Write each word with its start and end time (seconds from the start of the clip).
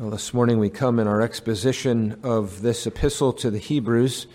Well, 0.00 0.08
this 0.08 0.32
morning 0.32 0.58
we 0.58 0.70
come 0.70 0.98
in 0.98 1.06
our 1.06 1.20
exposition 1.20 2.20
of 2.22 2.62
this 2.62 2.86
epistle 2.86 3.34
to 3.34 3.50
the 3.50 3.58
Hebrews 3.58 4.28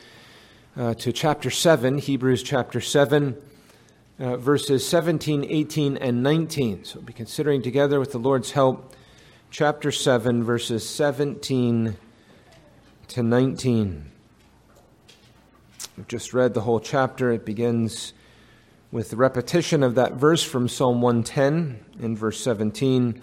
uh, 0.78 0.94
to 0.94 1.12
chapter 1.12 1.50
7, 1.50 1.98
Hebrews 1.98 2.44
chapter 2.44 2.80
7, 2.80 3.36
uh, 4.20 4.38
verses 4.38 4.88
17, 4.88 5.44
18, 5.44 5.98
and 5.98 6.22
19. 6.22 6.84
So 6.84 7.00
we'll 7.00 7.08
be 7.08 7.14
considering 7.14 7.64
together 7.64 8.00
with 8.00 8.12
the 8.12 8.20
Lord's 8.20 8.52
help 8.52 8.94
chapter 9.50 9.92
7, 9.92 10.44
verses 10.44 10.88
17 10.88 11.98
to 13.08 13.24
19. 13.24 14.12
We've 15.98 16.08
just 16.08 16.32
read 16.32 16.54
the 16.54 16.62
whole 16.62 16.80
chapter. 16.80 17.32
It 17.32 17.44
begins 17.44 18.14
with 18.92 19.10
the 19.10 19.18
repetition 19.18 19.82
of 19.82 19.96
that 19.96 20.14
verse 20.14 20.44
from 20.44 20.68
Psalm 20.68 21.02
110 21.02 21.84
in 22.02 22.16
verse 22.16 22.40
17 22.40 23.20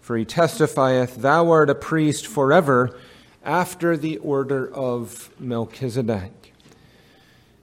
For 0.00 0.16
he 0.16 0.24
testifieth, 0.24 1.16
Thou 1.16 1.50
art 1.50 1.70
a 1.70 1.74
priest 1.74 2.26
forever 2.26 2.98
after 3.44 3.96
the 3.96 4.18
order 4.18 4.72
of 4.72 5.30
Melchizedek. 5.38 6.52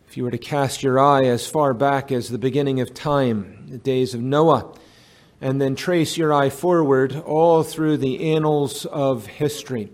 If 0.08 0.16
you 0.16 0.24
were 0.24 0.32
to 0.32 0.38
cast 0.38 0.84
your 0.84 1.00
eye 1.00 1.26
as 1.26 1.48
far 1.48 1.74
back 1.74 2.12
as 2.12 2.30
the 2.30 2.38
beginning 2.38 2.80
of 2.80 2.94
time, 2.94 3.68
the 3.70 3.78
days 3.78 4.14
of 4.14 4.22
Noah, 4.22 4.74
and 5.42 5.62
then 5.62 5.76
trace 5.76 6.18
your 6.18 6.34
eye 6.34 6.50
forward 6.50 7.16
all 7.26 7.64
through 7.64 7.98
the 7.98 8.34
annals 8.34 8.86
of 8.86 9.28
history, 9.28 9.90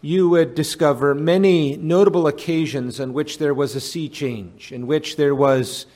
you 0.00 0.28
would 0.28 0.54
discover 0.54 1.14
many 1.14 1.76
notable 1.76 2.26
occasions 2.26 3.00
in 3.00 3.12
which 3.12 3.38
there 3.38 3.54
was 3.54 3.74
a 3.74 3.80
sea 3.80 4.08
change, 4.08 4.72
in 4.72 4.86
which 4.86 5.16
there 5.16 5.34
was 5.34 5.86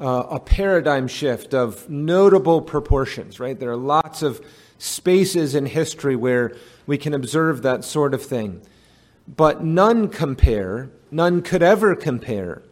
uh, 0.00 0.24
a 0.30 0.40
paradigm 0.40 1.08
shift 1.08 1.54
of 1.54 1.88
notable 1.88 2.60
proportions, 2.60 3.40
right? 3.40 3.58
There 3.58 3.70
are 3.70 3.76
lots 3.76 4.22
of 4.22 4.44
spaces 4.78 5.54
in 5.54 5.66
history 5.66 6.16
where 6.16 6.54
we 6.86 6.98
can 6.98 7.14
observe 7.14 7.62
that 7.62 7.84
sort 7.84 8.14
of 8.14 8.22
thing. 8.22 8.60
But 9.28 9.64
none 9.64 10.08
compare, 10.08 10.90
none 11.10 11.42
could 11.42 11.62
ever 11.62 11.96
compare 11.96 12.62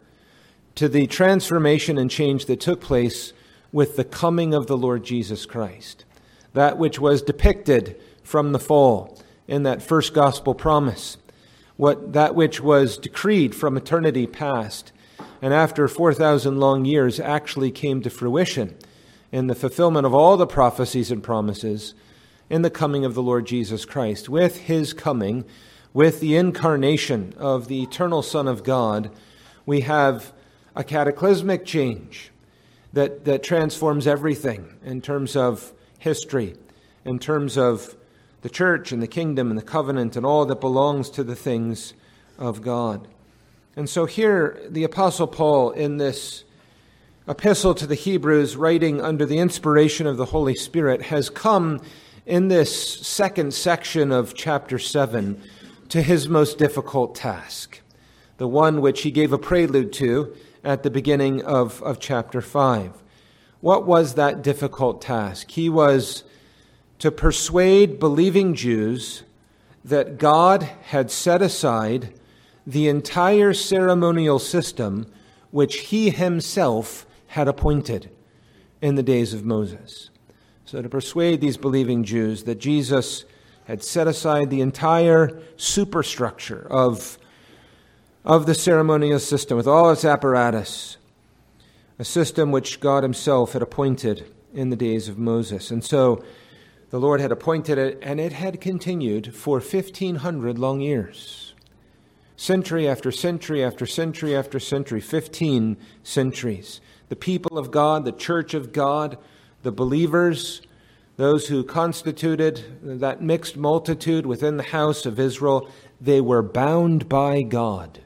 to 0.75 0.87
the 0.87 1.07
transformation 1.07 1.97
and 1.97 2.09
change 2.09 2.45
that 2.45 2.59
took 2.59 2.81
place 2.81 3.33
with 3.71 3.95
the 3.95 4.03
coming 4.03 4.53
of 4.53 4.67
the 4.67 4.77
Lord 4.77 5.03
Jesus 5.03 5.45
Christ. 5.45 6.05
That 6.53 6.77
which 6.77 6.99
was 6.99 7.21
depicted 7.21 7.99
from 8.23 8.51
the 8.51 8.59
fall 8.59 9.21
in 9.47 9.63
that 9.63 9.81
first 9.81 10.13
gospel 10.13 10.53
promise, 10.53 11.17
what 11.75 12.13
that 12.13 12.35
which 12.35 12.61
was 12.61 12.97
decreed 12.97 13.53
from 13.53 13.75
eternity 13.75 14.27
past, 14.27 14.91
and 15.41 15.53
after 15.53 15.87
4,000 15.87 16.57
long 16.57 16.85
years 16.85 17.19
actually 17.19 17.71
came 17.71 18.01
to 18.01 18.09
fruition 18.09 18.75
in 19.35 19.47
the 19.47 19.53
fulfillment 19.53 20.05
of 20.05 20.13
all 20.13 20.37
the 20.37 20.47
prophecies 20.47 21.11
and 21.11 21.21
promises 21.21 21.93
in 22.49 22.61
the 22.61 22.69
coming 22.69 23.03
of 23.03 23.15
the 23.15 23.21
Lord 23.21 23.45
Jesus 23.45 23.83
Christ. 23.83 24.29
With 24.29 24.59
his 24.59 24.93
coming, 24.93 25.43
with 25.93 26.21
the 26.21 26.37
incarnation 26.37 27.33
of 27.35 27.67
the 27.67 27.83
eternal 27.83 28.21
Son 28.21 28.47
of 28.47 28.63
God, 28.63 29.11
we 29.65 29.81
have 29.81 30.31
a 30.73 30.85
cataclysmic 30.85 31.65
change 31.65 32.31
that, 32.93 33.25
that 33.25 33.43
transforms 33.43 34.07
everything 34.07 34.77
in 34.85 35.01
terms 35.01 35.35
of 35.35 35.73
history, 35.99 36.55
in 37.03 37.19
terms 37.19 37.57
of 37.57 37.93
the 38.41 38.49
church 38.49 38.93
and 38.93 39.03
the 39.03 39.05
kingdom 39.05 39.49
and 39.49 39.59
the 39.59 39.63
covenant 39.63 40.15
and 40.15 40.25
all 40.25 40.45
that 40.45 40.61
belongs 40.61 41.09
to 41.09 41.25
the 41.25 41.35
things 41.35 41.93
of 42.37 42.61
God. 42.61 43.05
And 43.75 43.89
so 43.89 44.05
here, 44.05 44.61
the 44.69 44.85
Apostle 44.85 45.27
Paul, 45.27 45.71
in 45.71 45.97
this 45.97 46.44
epistle 47.27 47.73
to 47.73 47.87
the 47.87 47.95
Hebrews, 47.95 48.55
writing 48.55 49.01
under 49.01 49.25
the 49.25 49.39
inspiration 49.39 50.05
of 50.05 50.17
the 50.17 50.25
Holy 50.25 50.53
Spirit, 50.53 51.03
has 51.03 51.27
come 51.31 51.81
in 52.23 52.49
this 52.49 53.01
second 53.01 53.51
section 53.51 54.11
of 54.11 54.35
chapter 54.35 54.77
7 54.77 55.41
to 55.89 56.03
his 56.03 56.29
most 56.29 56.59
difficult 56.59 57.15
task, 57.15 57.81
the 58.37 58.47
one 58.47 58.79
which 58.79 59.01
he 59.01 59.09
gave 59.09 59.33
a 59.33 59.39
prelude 59.39 59.91
to 59.93 60.35
at 60.63 60.83
the 60.83 60.91
beginning 60.91 61.43
of, 61.43 61.81
of 61.81 61.99
chapter 61.99 62.41
5. 62.41 62.91
What 63.59 63.87
was 63.87 64.13
that 64.13 64.43
difficult 64.43 65.01
task? 65.01 65.49
He 65.49 65.67
was 65.67 66.23
to 66.99 67.09
persuade 67.09 67.99
believing 67.99 68.53
Jews 68.53 69.23
that 69.83 70.19
God 70.19 70.61
had 70.61 71.09
set 71.09 71.41
aside 71.41 72.13
the 72.67 72.87
entire 72.87 73.55
ceremonial 73.55 74.37
system 74.37 75.11
which 75.49 75.77
he 75.77 76.11
himself 76.11 77.07
had 77.35 77.49
appointed 77.49 78.09
in 78.81 78.95
the 78.95 79.03
days 79.03 79.33
of 79.33 79.43
Moses. 79.43 80.09
So, 80.63 80.81
to 80.81 80.87
persuade 80.87 81.41
these 81.41 81.57
believing 81.57 82.05
Jews 82.05 82.45
that 82.45 82.59
Jesus 82.59 83.25
had 83.65 83.83
set 83.83 84.07
aside 84.07 84.49
the 84.49 84.61
entire 84.61 85.41
superstructure 85.57 86.65
of, 86.69 87.17
of 88.23 88.45
the 88.45 88.55
ceremonial 88.55 89.19
system 89.19 89.57
with 89.57 89.67
all 89.67 89.91
its 89.91 90.05
apparatus, 90.05 90.95
a 91.99 92.05
system 92.05 92.53
which 92.53 92.79
God 92.79 93.03
Himself 93.03 93.51
had 93.51 93.61
appointed 93.61 94.31
in 94.53 94.69
the 94.69 94.77
days 94.77 95.09
of 95.09 95.17
Moses. 95.17 95.71
And 95.71 95.83
so, 95.83 96.23
the 96.89 97.01
Lord 97.01 97.19
had 97.19 97.33
appointed 97.33 97.77
it, 97.77 97.99
and 98.01 98.21
it 98.21 98.31
had 98.31 98.61
continued 98.61 99.35
for 99.35 99.59
1,500 99.59 100.57
long 100.57 100.79
years. 100.79 101.53
Century 102.37 102.87
after 102.87 103.11
century 103.11 103.61
after 103.61 103.85
century 103.85 104.33
after 104.33 104.57
century, 104.57 105.01
15 105.01 105.75
centuries. 106.01 106.79
The 107.09 107.15
people 107.15 107.57
of 107.57 107.71
God, 107.71 108.05
the 108.05 108.11
church 108.11 108.53
of 108.53 108.73
God, 108.73 109.17
the 109.63 109.71
believers, 109.71 110.61
those 111.17 111.47
who 111.47 111.63
constituted 111.63 112.63
that 112.81 113.21
mixed 113.21 113.55
multitude 113.55 114.25
within 114.25 114.57
the 114.57 114.63
house 114.63 115.05
of 115.05 115.19
Israel, 115.19 115.69
they 116.01 116.19
were 116.19 116.41
bound 116.41 117.07
by 117.07 117.41
God 117.41 117.99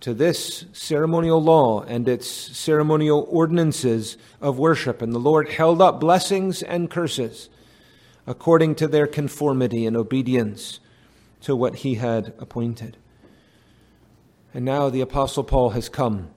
to 0.00 0.14
this 0.14 0.64
ceremonial 0.72 1.40
law 1.40 1.82
and 1.82 2.08
its 2.08 2.26
ceremonial 2.26 3.26
ordinances 3.30 4.16
of 4.40 4.58
worship. 4.58 5.00
And 5.00 5.12
the 5.12 5.20
Lord 5.20 5.48
held 5.50 5.80
up 5.80 6.00
blessings 6.00 6.62
and 6.62 6.90
curses 6.90 7.48
according 8.26 8.74
to 8.76 8.88
their 8.88 9.06
conformity 9.06 9.86
and 9.86 9.96
obedience 9.96 10.80
to 11.42 11.54
what 11.54 11.76
he 11.76 11.96
had 11.96 12.32
appointed. 12.38 12.96
And 14.54 14.64
now 14.64 14.90
the 14.90 15.00
Apostle 15.00 15.44
Paul 15.44 15.70
has 15.70 15.88
come 15.88 16.30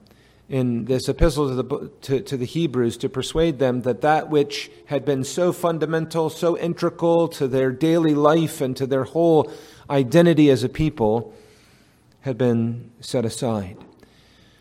in 0.48 0.84
this 0.84 1.08
epistle 1.08 1.48
to 1.48 1.54
the, 1.54 1.90
to, 2.02 2.20
to, 2.20 2.36
the 2.36 2.44
Hebrews 2.44 2.96
to 2.98 3.08
persuade 3.08 3.58
them 3.58 3.82
that 3.82 4.00
that 4.02 4.30
which 4.30 4.70
had 4.86 5.04
been 5.04 5.24
so 5.24 5.52
fundamental, 5.52 6.30
so 6.30 6.56
integral 6.56 7.26
to 7.28 7.48
their 7.48 7.72
daily 7.72 8.14
life 8.14 8.60
and 8.60 8.76
to 8.76 8.86
their 8.86 9.04
whole 9.04 9.50
identity 9.90 10.50
as 10.50 10.62
a 10.62 10.68
people 10.68 11.34
had 12.20 12.38
been 12.38 12.90
set 13.00 13.24
aside. 13.24 13.76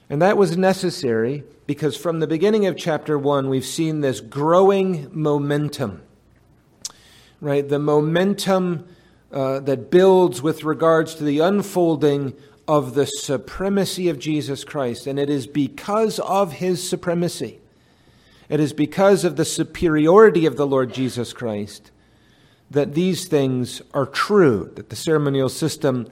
And 0.09 0.22
that 0.22 0.38
was 0.38 0.57
necessary 0.57 1.44
because 1.68 1.96
from 1.96 2.19
the 2.19 2.28
beginning 2.28 2.66
of 2.66 2.78
chapter 2.78 3.17
1, 3.17 3.50
we've 3.50 3.66
seen 3.66 4.02
this 4.02 4.22
growing 4.22 5.09
momentum 5.12 6.02
right? 7.41 7.67
The 7.67 7.79
momentum 7.79 8.88
uh, 9.31 9.59
that 9.62 9.91
builds 9.91 10.41
with 10.41 10.63
regards 10.63 11.16
to 11.16 11.23
the 11.23 11.40
unfolding 11.40 12.34
of 12.67 12.95
the 12.95 13.05
supremacy 13.05 14.09
of 14.09 14.19
Jesus 14.19 14.63
Christ. 14.63 15.07
And 15.07 15.19
it 15.19 15.29
is 15.29 15.47
because 15.47 16.19
of 16.19 16.53
his 16.53 16.87
supremacy, 16.87 17.59
it 18.49 18.59
is 18.59 18.73
because 18.73 19.23
of 19.23 19.35
the 19.35 19.45
superiority 19.45 20.45
of 20.45 20.57
the 20.57 20.67
Lord 20.67 20.93
Jesus 20.93 21.33
Christ 21.33 21.91
that 22.71 22.93
these 22.93 23.27
things 23.27 23.81
are 23.93 24.05
true, 24.05 24.71
that 24.75 24.89
the 24.89 24.95
ceremonial 24.95 25.49
system 25.49 26.07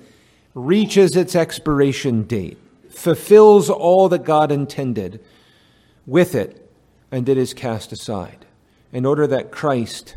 reaches 0.54 1.16
its 1.16 1.36
expiration 1.36 2.24
date, 2.24 2.58
fulfills 2.90 3.70
all 3.70 4.08
that 4.10 4.24
God 4.24 4.52
intended 4.52 5.20
with 6.06 6.36
it, 6.36 6.72
and 7.12 7.28
it 7.28 7.38
is 7.38 7.54
cast 7.54 7.92
aside, 7.92 8.46
in 8.92 9.06
order 9.06 9.26
that 9.26 9.52
Christ 9.52 10.16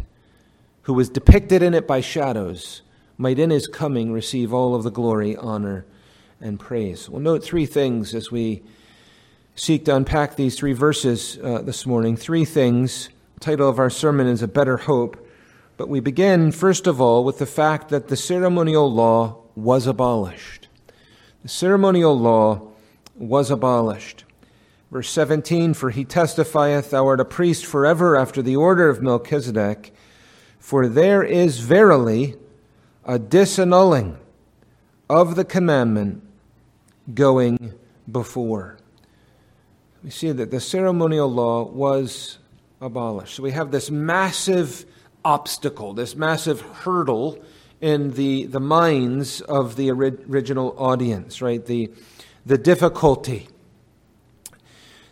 who 0.86 0.94
was 0.94 1.08
depicted 1.08 1.64
in 1.64 1.74
it 1.74 1.84
by 1.84 2.00
shadows, 2.00 2.82
might 3.18 3.40
in 3.40 3.50
his 3.50 3.66
coming 3.66 4.12
receive 4.12 4.54
all 4.54 4.72
of 4.72 4.84
the 4.84 4.90
glory, 4.90 5.34
honor, 5.34 5.84
and 6.40 6.60
praise. 6.60 7.08
We'll 7.08 7.20
note 7.20 7.42
three 7.42 7.66
things 7.66 8.14
as 8.14 8.30
we 8.30 8.62
seek 9.54 9.84
to 9.86 9.96
unpack 9.96 10.36
these 10.36 10.56
three 10.56 10.72
verses 10.72 11.38
uh, 11.42 11.62
this 11.62 11.86
morning. 11.86 12.16
Three 12.16 12.44
things. 12.44 13.08
The 13.34 13.40
title 13.40 13.68
of 13.68 13.78
our 13.78 13.90
sermon 13.90 14.26
is 14.26 14.42
A 14.42 14.48
Better 14.48 14.76
Hope. 14.76 15.26
But 15.76 15.88
we 15.88 16.00
begin, 16.00 16.52
first 16.52 16.86
of 16.86 17.00
all, 17.00 17.24
with 17.24 17.38
the 17.38 17.46
fact 17.46 17.88
that 17.90 18.08
the 18.08 18.16
ceremonial 18.16 18.90
law 18.90 19.42
was 19.54 19.86
abolished. 19.86 20.68
The 21.42 21.48
ceremonial 21.48 22.18
law 22.18 22.68
was 23.14 23.50
abolished. 23.50 24.24
Verse 24.90 25.10
17 25.10 25.74
For 25.74 25.90
he 25.90 26.04
testifieth, 26.04 26.90
Thou 26.90 27.06
art 27.06 27.20
a 27.20 27.24
priest 27.24 27.66
forever 27.66 28.16
after 28.16 28.42
the 28.42 28.56
order 28.56 28.88
of 28.88 29.02
Melchizedek. 29.02 29.92
For 30.58 30.88
there 30.88 31.22
is 31.22 31.60
verily 31.60 32.36
a 33.04 33.18
disannulling 33.18 34.16
of 35.08 35.36
the 35.36 35.44
commandment 35.44 36.25
going 37.12 37.72
before. 38.10 38.78
We 40.02 40.10
see 40.10 40.32
that 40.32 40.50
the 40.50 40.60
ceremonial 40.60 41.30
law 41.30 41.64
was 41.64 42.38
abolished. 42.80 43.34
So 43.34 43.42
we 43.42 43.52
have 43.52 43.70
this 43.70 43.90
massive 43.90 44.84
obstacle, 45.24 45.94
this 45.94 46.14
massive 46.14 46.60
hurdle 46.60 47.42
in 47.80 48.12
the, 48.12 48.44
the 48.46 48.60
minds 48.60 49.40
of 49.40 49.76
the 49.76 49.90
original 49.90 50.74
audience, 50.78 51.42
right? 51.42 51.64
The, 51.64 51.90
the 52.44 52.56
difficulty. 52.56 53.48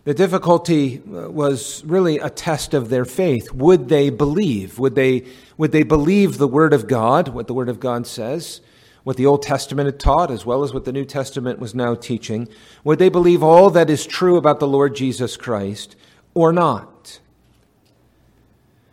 The 0.05 0.15
difficulty 0.15 0.99
uh, 0.99 1.31
was 1.31 1.83
really 1.85 2.19
a 2.19 2.31
test 2.31 2.75
of 2.75 2.91
their 2.91 3.05
faith. 3.05 3.53
Would 3.53 3.89
they 3.89 4.11
believe? 4.11 4.79
Would 4.79 4.95
they, 4.95 5.25
would 5.57 5.73
they 5.73 5.83
believe 5.83 6.39
the 6.39 6.49
Word 6.49 6.73
of 6.73 6.87
God, 6.87 7.29
what 7.29 7.47
the 7.47 7.55
Word 7.55 7.69
of 7.69 7.81
God 7.81 8.07
says, 8.07 8.61
what 9.05 9.17
the 9.17 9.27
Old 9.27 9.43
Testament 9.43 9.87
had 9.87 10.01
taught, 10.01 10.31
as 10.31 10.45
well 10.45 10.65
as 10.65 10.75
what 10.75 10.85
the 10.85 10.93
New 10.93 11.05
Testament 11.05 11.59
was 11.59 11.75
now 11.75 11.95
teaching? 11.95 12.49
Would 12.83 12.99
they 12.99 13.11
believe 13.11 13.43
all 13.43 13.71
that 13.71 13.91
is 13.91 14.07
true 14.07 14.37
about 14.37 14.61
the 14.61 14.67
Lord 14.67 14.97
Jesus 14.97 15.37
Christ 15.37 15.95
or 16.33 16.53
not? 16.53 17.21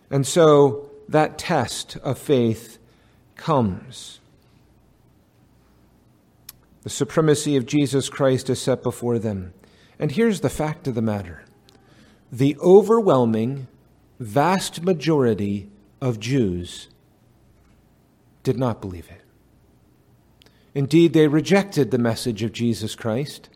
And 0.09 0.27
so 0.27 0.89
that 1.07 1.37
test 1.37 1.97
of 1.97 2.17
faith 2.17 2.77
comes. 3.35 4.19
The 6.83 6.89
supremacy 6.89 7.55
of 7.55 7.65
Jesus 7.65 8.09
Christ 8.09 8.49
is 8.49 8.61
set 8.61 8.83
before 8.83 9.17
them. 9.17 9.53
And 9.97 10.11
here's 10.11 10.41
the 10.41 10.49
fact 10.49 10.87
of 10.87 10.95
the 10.95 11.01
matter 11.01 11.43
the 12.31 12.57
overwhelming, 12.57 13.67
vast 14.19 14.83
majority 14.83 15.69
of 16.01 16.19
Jews 16.19 16.87
did 18.43 18.57
not 18.57 18.81
believe 18.81 19.09
it. 19.09 19.20
Indeed, 20.73 21.13
they 21.13 21.27
rejected 21.27 21.91
the 21.91 21.97
message 21.97 22.43
of 22.43 22.53
Jesus 22.53 22.95
Christ. 22.95 23.49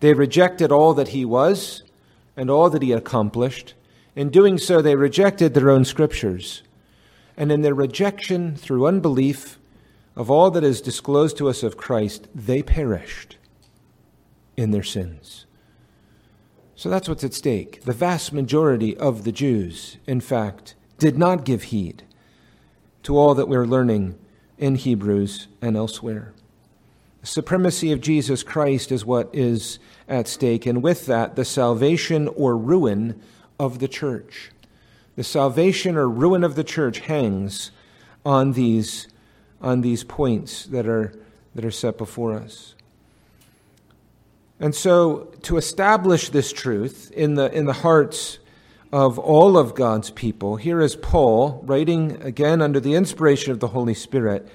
They 0.00 0.14
rejected 0.14 0.70
all 0.70 0.94
that 0.94 1.08
he 1.08 1.24
was 1.24 1.82
and 2.36 2.50
all 2.50 2.70
that 2.70 2.82
he 2.82 2.92
accomplished. 2.92 3.74
In 4.14 4.30
doing 4.30 4.58
so, 4.58 4.80
they 4.80 4.94
rejected 4.94 5.54
their 5.54 5.70
own 5.70 5.84
scriptures. 5.84 6.62
And 7.36 7.50
in 7.50 7.62
their 7.62 7.74
rejection 7.74 8.56
through 8.56 8.86
unbelief 8.86 9.58
of 10.14 10.30
all 10.30 10.50
that 10.52 10.64
is 10.64 10.80
disclosed 10.80 11.36
to 11.38 11.48
us 11.48 11.62
of 11.62 11.76
Christ, 11.76 12.28
they 12.34 12.62
perished 12.62 13.36
in 14.56 14.70
their 14.70 14.82
sins. 14.82 15.44
So 16.74 16.88
that's 16.88 17.08
what's 17.08 17.24
at 17.24 17.34
stake. 17.34 17.82
The 17.82 17.92
vast 17.92 18.32
majority 18.32 18.96
of 18.96 19.24
the 19.24 19.32
Jews, 19.32 19.96
in 20.06 20.20
fact, 20.20 20.74
did 20.98 21.18
not 21.18 21.44
give 21.44 21.64
heed 21.64 22.04
to 23.02 23.16
all 23.16 23.34
that 23.34 23.48
we're 23.48 23.66
learning 23.66 24.18
in 24.58 24.76
Hebrews 24.76 25.48
and 25.60 25.76
elsewhere. 25.76 26.32
The 27.20 27.26
supremacy 27.26 27.92
of 27.92 28.00
Jesus 28.00 28.42
Christ 28.42 28.92
is 28.92 29.04
what 29.04 29.28
is 29.32 29.78
at 30.08 30.28
stake, 30.28 30.66
and 30.66 30.82
with 30.82 31.06
that, 31.06 31.36
the 31.36 31.44
salvation 31.44 32.28
or 32.28 32.56
ruin 32.56 33.20
of 33.58 33.78
the 33.78 33.88
church. 33.88 34.50
The 35.16 35.24
salvation 35.24 35.96
or 35.96 36.08
ruin 36.08 36.44
of 36.44 36.54
the 36.54 36.64
church 36.64 37.00
hangs 37.00 37.70
on 38.24 38.52
these, 38.52 39.08
on 39.60 39.80
these 39.80 40.04
points 40.04 40.66
that 40.66 40.86
are, 40.86 41.12
that 41.54 41.64
are 41.64 41.70
set 41.70 41.98
before 41.98 42.34
us. 42.34 42.74
And 44.58 44.74
so, 44.74 45.34
to 45.42 45.56
establish 45.56 46.30
this 46.30 46.52
truth 46.52 47.10
in 47.12 47.34
the, 47.34 47.52
in 47.52 47.66
the 47.66 47.72
hearts 47.72 48.38
of 48.96 49.18
all 49.18 49.58
of 49.58 49.74
God's 49.74 50.08
people, 50.08 50.56
here 50.56 50.80
is 50.80 50.96
Paul 50.96 51.60
writing 51.66 52.12
again 52.22 52.62
under 52.62 52.80
the 52.80 52.94
inspiration 52.94 53.52
of 53.52 53.60
the 53.60 53.68
Holy 53.68 53.92
Spirit. 53.92 54.48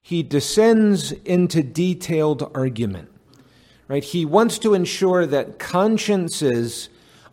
He 0.00 0.22
descends 0.22 1.10
into 1.10 1.64
detailed 1.64 2.48
argument. 2.54 3.08
Right? 3.88 4.04
He 4.04 4.24
wants 4.24 4.60
to 4.60 4.74
ensure 4.74 5.26
that 5.26 5.58
consciences 5.58 6.90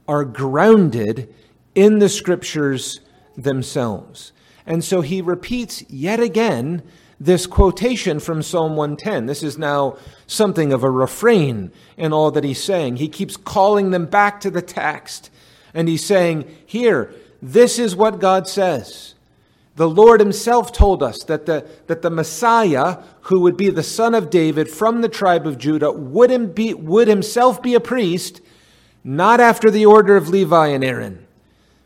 are 0.07 0.25
grounded 0.25 1.31
in 1.75 1.99
the 1.99 2.09
scriptures 2.09 3.01
themselves. 3.37 4.31
And 4.65 4.83
so 4.83 5.01
he 5.01 5.21
repeats 5.21 5.83
yet 5.87 6.19
again 6.19 6.81
this 7.19 7.45
quotation 7.45 8.19
from 8.19 8.41
Psalm 8.41 8.75
110. 8.75 9.27
This 9.27 9.43
is 9.43 9.59
now 9.59 9.97
something 10.25 10.73
of 10.73 10.83
a 10.83 10.89
refrain 10.89 11.71
in 11.95 12.11
all 12.11 12.31
that 12.31 12.43
he's 12.43 12.63
saying. 12.63 12.95
He 12.95 13.07
keeps 13.07 13.37
calling 13.37 13.91
them 13.91 14.07
back 14.07 14.41
to 14.41 14.49
the 14.49 14.63
text, 14.63 15.29
and 15.73 15.87
he's 15.87 16.05
saying, 16.05 16.45
Here, 16.65 17.13
this 17.41 17.79
is 17.79 17.95
what 17.95 18.19
God 18.19 18.47
says. 18.47 19.15
The 19.75 19.89
Lord 19.89 20.19
himself 20.19 20.73
told 20.73 21.01
us 21.01 21.23
that 21.23 21.45
the, 21.45 21.65
that 21.87 22.01
the 22.01 22.09
Messiah, 22.09 22.97
who 23.21 23.39
would 23.41 23.55
be 23.55 23.69
the 23.69 23.83
son 23.83 24.13
of 24.13 24.29
David 24.29 24.69
from 24.69 25.01
the 25.01 25.07
tribe 25.07 25.47
of 25.47 25.57
Judah, 25.57 25.91
would, 25.91 26.53
be, 26.53 26.73
would 26.73 27.07
himself 27.07 27.61
be 27.61 27.75
a 27.75 27.79
priest, 27.79 28.41
not 29.03 29.39
after 29.39 29.71
the 29.71 29.85
order 29.85 30.17
of 30.17 30.27
Levi 30.27 30.67
and 30.67 30.83
Aaron 30.83 31.25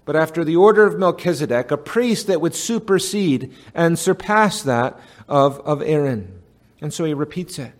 but 0.05 0.15
after 0.15 0.43
the 0.43 0.55
order 0.55 0.85
of 0.85 0.99
Melchizedek, 0.99 1.71
a 1.71 1.77
priest 1.77 2.27
that 2.27 2.41
would 2.41 2.55
supersede 2.55 3.53
and 3.73 3.97
surpass 3.97 4.61
that 4.63 4.99
of, 5.27 5.59
of 5.61 5.81
Aaron. 5.81 6.41
And 6.81 6.93
so 6.93 7.05
he 7.05 7.13
repeats 7.13 7.57
it. 7.57 7.71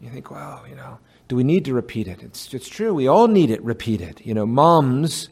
You 0.00 0.10
think, 0.10 0.30
well, 0.30 0.64
you 0.68 0.74
know, 0.74 0.98
do 1.28 1.36
we 1.36 1.44
need 1.44 1.64
to 1.64 1.74
repeat 1.74 2.06
it? 2.06 2.22
It's, 2.22 2.52
it's 2.54 2.68
true. 2.68 2.94
We 2.94 3.06
all 3.06 3.28
need 3.28 3.50
it 3.50 3.62
repeated. 3.62 4.20
You 4.24 4.34
know, 4.34 4.46
moms 4.46 5.28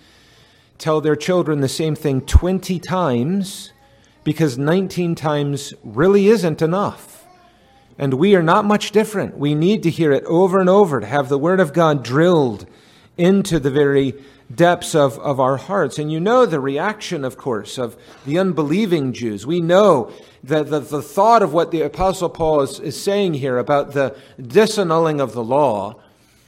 tell 0.79 1.00
their 1.00 1.17
children 1.17 1.61
the 1.61 1.69
same 1.69 1.94
thing 1.94 2.20
20 2.23 2.79
times 2.81 3.73
because 4.25 4.58
19 4.58 5.14
times 5.14 5.73
really 5.85 6.29
isn't 6.29 6.62
enough. 6.62 7.26
And 7.96 8.14
we 8.14 8.35
are 8.35 8.43
not 8.43 8.64
much 8.64 8.91
different. 8.91 9.38
We 9.38 9.55
need 9.55 9.85
to 9.85 9.91
hear 9.91 10.11
it 10.11 10.25
over 10.25 10.58
and 10.58 10.69
over 10.69 10.99
to 10.99 11.06
have 11.06 11.29
the 11.29 11.38
Word 11.38 11.61
of 11.61 11.73
God 11.73 12.02
drilled 12.02 12.67
into 13.17 13.61
the 13.61 13.70
very 13.70 14.14
depths 14.52 14.94
of, 14.94 15.19
of 15.19 15.41
our 15.41 15.56
hearts. 15.56 15.99
And 15.99 16.11
you 16.11 16.20
know 16.20 16.46
the 16.46 16.61
reaction, 16.61 17.25
of 17.25 17.37
course, 17.37 17.79
of 17.79 17.96
the 18.26 18.38
unbelieving 18.38 19.12
Jews. 19.12 19.46
We 19.46 19.61
know 19.61 20.12
that 20.43 20.70
the, 20.70 20.81
the 20.81 21.02
thought 21.02 21.43
of 21.43 21.52
what 21.52 21.70
the 21.70 21.82
Apostle 21.82 22.29
Paul 22.29 22.61
is, 22.61 22.81
is 22.81 23.00
saying 23.00 23.35
here 23.35 23.58
about 23.58 23.93
the 23.93 24.17
disannulling 24.38 25.20
of 25.20 25.32
the 25.32 25.44
law 25.44 26.00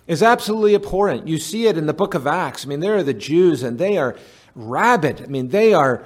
is 0.07 0.23
absolutely 0.23 0.75
abhorrent. 0.75 1.27
You 1.27 1.39
see 1.39 1.67
it 1.67 1.77
in 1.77 1.87
the 1.87 1.95
book 1.95 2.15
of 2.15 2.27
Acts. 2.27 2.65
I 2.65 2.69
mean, 2.69 2.81
there 2.81 2.97
are 2.97 3.03
the 3.03 3.15
Jews 3.15 3.63
and 3.63 3.79
they 3.79 3.97
are 3.97 4.17
rabid. 4.55 5.23
I 5.23 5.27
mean, 5.27 5.49
they 5.49 5.75
are, 5.75 6.05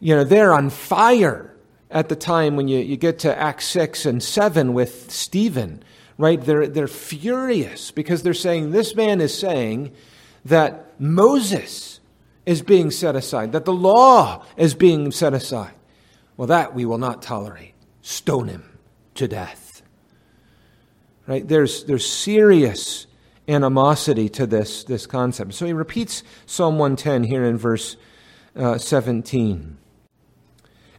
you 0.00 0.14
know, 0.14 0.24
they're 0.24 0.52
on 0.52 0.70
fire 0.70 1.54
at 1.90 2.08
the 2.08 2.16
time 2.16 2.56
when 2.56 2.68
you, 2.68 2.78
you 2.78 2.96
get 2.96 3.18
to 3.20 3.38
Acts 3.38 3.66
6 3.66 4.06
and 4.06 4.22
7 4.22 4.72
with 4.72 5.10
Stephen, 5.10 5.82
right? 6.18 6.40
They're, 6.40 6.66
they're 6.68 6.88
furious 6.88 7.90
because 7.90 8.22
they're 8.22 8.34
saying, 8.34 8.70
this 8.70 8.94
man 8.94 9.20
is 9.20 9.36
saying 9.36 9.92
that 10.44 10.89
Moses 11.00 12.00
is 12.44 12.60
being 12.60 12.90
set 12.90 13.16
aside, 13.16 13.52
that 13.52 13.64
the 13.64 13.72
law 13.72 14.44
is 14.56 14.74
being 14.74 15.10
set 15.10 15.32
aside. 15.32 15.72
Well, 16.36 16.46
that 16.48 16.74
we 16.74 16.84
will 16.84 16.98
not 16.98 17.22
tolerate. 17.22 17.74
Stone 18.02 18.48
him 18.48 18.78
to 19.14 19.26
death. 19.26 19.82
Right? 21.26 21.46
There's, 21.46 21.84
there's 21.84 22.06
serious 22.06 23.06
animosity 23.48 24.28
to 24.28 24.46
this, 24.46 24.84
this 24.84 25.06
concept. 25.06 25.54
So 25.54 25.64
he 25.64 25.72
repeats 25.72 26.22
Psalm 26.44 26.78
110 26.78 27.24
here 27.24 27.44
in 27.44 27.56
verse 27.56 27.96
uh, 28.54 28.76
17. 28.76 29.78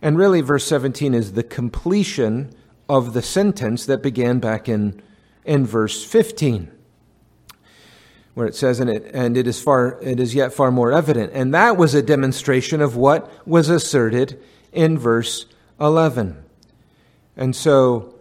And 0.01 0.17
really, 0.17 0.41
verse 0.41 0.65
17 0.65 1.13
is 1.13 1.33
the 1.33 1.43
completion 1.43 2.53
of 2.89 3.13
the 3.13 3.21
sentence 3.21 3.85
that 3.85 4.01
began 4.01 4.39
back 4.39 4.67
in, 4.67 4.99
in 5.45 5.65
verse 5.65 6.03
15 6.03 6.71
where 8.33 8.47
it 8.47 8.55
says, 8.55 8.79
and 8.79 8.89
it, 8.89 9.11
and 9.13 9.35
it 9.35 9.47
is 9.47 9.61
far, 9.61 9.99
it 10.01 10.19
is 10.19 10.33
yet 10.33 10.53
far 10.53 10.71
more 10.71 10.91
evident. 10.91 11.31
And 11.33 11.53
that 11.53 11.77
was 11.77 11.93
a 11.93 12.01
demonstration 12.01 12.81
of 12.81 12.95
what 12.95 13.29
was 13.47 13.69
asserted 13.69 14.41
in 14.71 14.97
verse 14.97 15.45
11. 15.79 16.41
And 17.35 17.55
so 17.55 18.15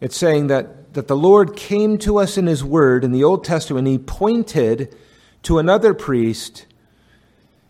it's 0.00 0.16
saying 0.16 0.46
that, 0.46 0.94
that 0.94 1.08
the 1.08 1.16
Lord 1.16 1.56
came 1.56 1.98
to 1.98 2.18
us 2.18 2.38
in 2.38 2.46
his 2.46 2.64
word 2.64 3.04
in 3.04 3.12
the 3.12 3.24
Old 3.24 3.44
Testament. 3.44 3.86
He 3.86 3.98
pointed 3.98 4.96
to 5.42 5.58
another 5.58 5.92
priest, 5.94 6.66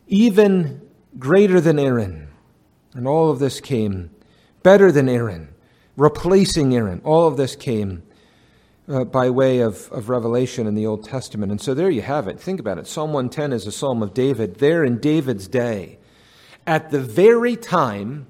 even 0.07 0.81
greater 1.19 1.61
than 1.61 1.79
Aaron. 1.79 2.29
And 2.95 3.07
all 3.07 3.31
of 3.31 3.39
this 3.39 3.61
came 3.61 4.11
better 4.63 4.93
than 4.93 5.09
Aaron, 5.09 5.49
replacing 5.97 6.75
Aaron. 6.75 7.01
All 7.05 7.27
of 7.27 7.37
this 7.37 7.57
came 7.57 8.03
uh, 8.91 9.05
by 9.05 9.31
way 9.31 9.61
of, 9.61 9.91
of 9.93 10.09
revelation 10.09 10.67
in 10.67 10.75
the 10.75 10.87
Old 10.87 11.05
Testament. 11.05 11.53
And 11.53 11.61
so 11.61 11.75
there 11.75 11.91
you 11.91 12.03
have 12.03 12.27
it. 12.27 12.41
Think 12.41 12.59
about 12.59 12.79
it. 12.79 12.87
Psalm 12.87 13.13
110 13.13 13.53
is 13.53 13.67
a 13.67 13.73
psalm 13.73 14.03
of 14.03 14.13
David, 14.13 14.57
there 14.57 14.85
in 14.85 14.99
David's 14.99 15.47
day, 15.47 15.99
at 16.67 16.91
the 16.91 17.01
very 17.01 17.57
time 17.57 18.27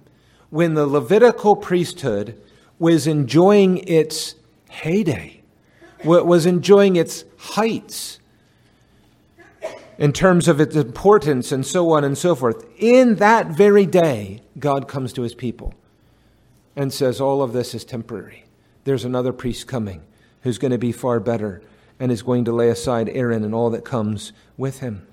when 0.50 0.75
the 0.75 0.87
Levitical 0.87 1.57
priesthood 1.57 2.40
was 2.79 3.07
enjoying 3.07 3.79
its 3.79 4.35
heyday, 4.69 5.43
was 6.05 6.47
enjoying 6.47 6.97
its 6.97 7.25
heights 7.38 8.19
in 9.99 10.12
terms 10.12 10.49
of 10.49 10.61
its 10.61 10.76
importance 10.76 11.52
and 11.52 11.67
so 11.67 11.90
on 11.93 12.05
and 12.05 12.17
so 12.17 12.35
forth. 12.35 12.67
In 12.79 13.17
that 13.17 13.49
very 13.49 13.87
day, 13.87 14.43
God 14.59 14.88
comes 14.88 15.12
to 15.14 15.23
his 15.23 15.35
people 15.35 15.75
and 16.75 16.93
says, 16.93 17.21
All 17.21 17.43
of 17.43 17.52
this 17.52 17.75
is 17.75 17.85
temporary. 17.85 18.45
There's 18.85 19.05
another 19.05 19.33
priest 19.33 19.67
coming 19.67 20.02
who's 20.43 20.59
going 20.59 20.73
to 20.73 20.79
be 20.79 20.93
far 20.93 21.21
better 21.21 21.63
and 21.99 22.11
is 22.11 22.23
going 22.23 22.45
to 22.47 22.53
lay 22.53 22.69
aside 22.69 23.09
Aaron 23.11 23.45
and 23.45 23.55
all 23.55 23.71
that 23.71 23.85
comes 23.85 24.33
with 24.57 24.81
him. 24.81 25.07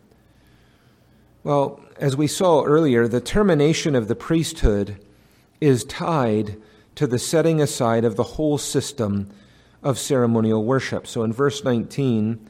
Well, 1.44 1.82
as 1.98 2.16
we 2.16 2.28
saw 2.28 2.64
earlier, 2.64 3.08
the 3.08 3.22
termination 3.22 3.96
of 3.96 4.08
the 4.08 4.16
priesthood 4.16 4.98
is 5.60 5.84
tied 5.84 6.62
to 6.96 7.08
the 7.08 7.20
setting 7.20 7.62
aside 7.62 8.06
of 8.06 8.16
the 8.16 8.24
whole 8.24 8.58
system 8.58 9.30
of 9.84 10.00
ceremonial 10.00 10.64
worship. 10.64 11.08
So 11.08 11.24
in 11.24 11.32
verse 11.32 11.64
19, 11.64 12.50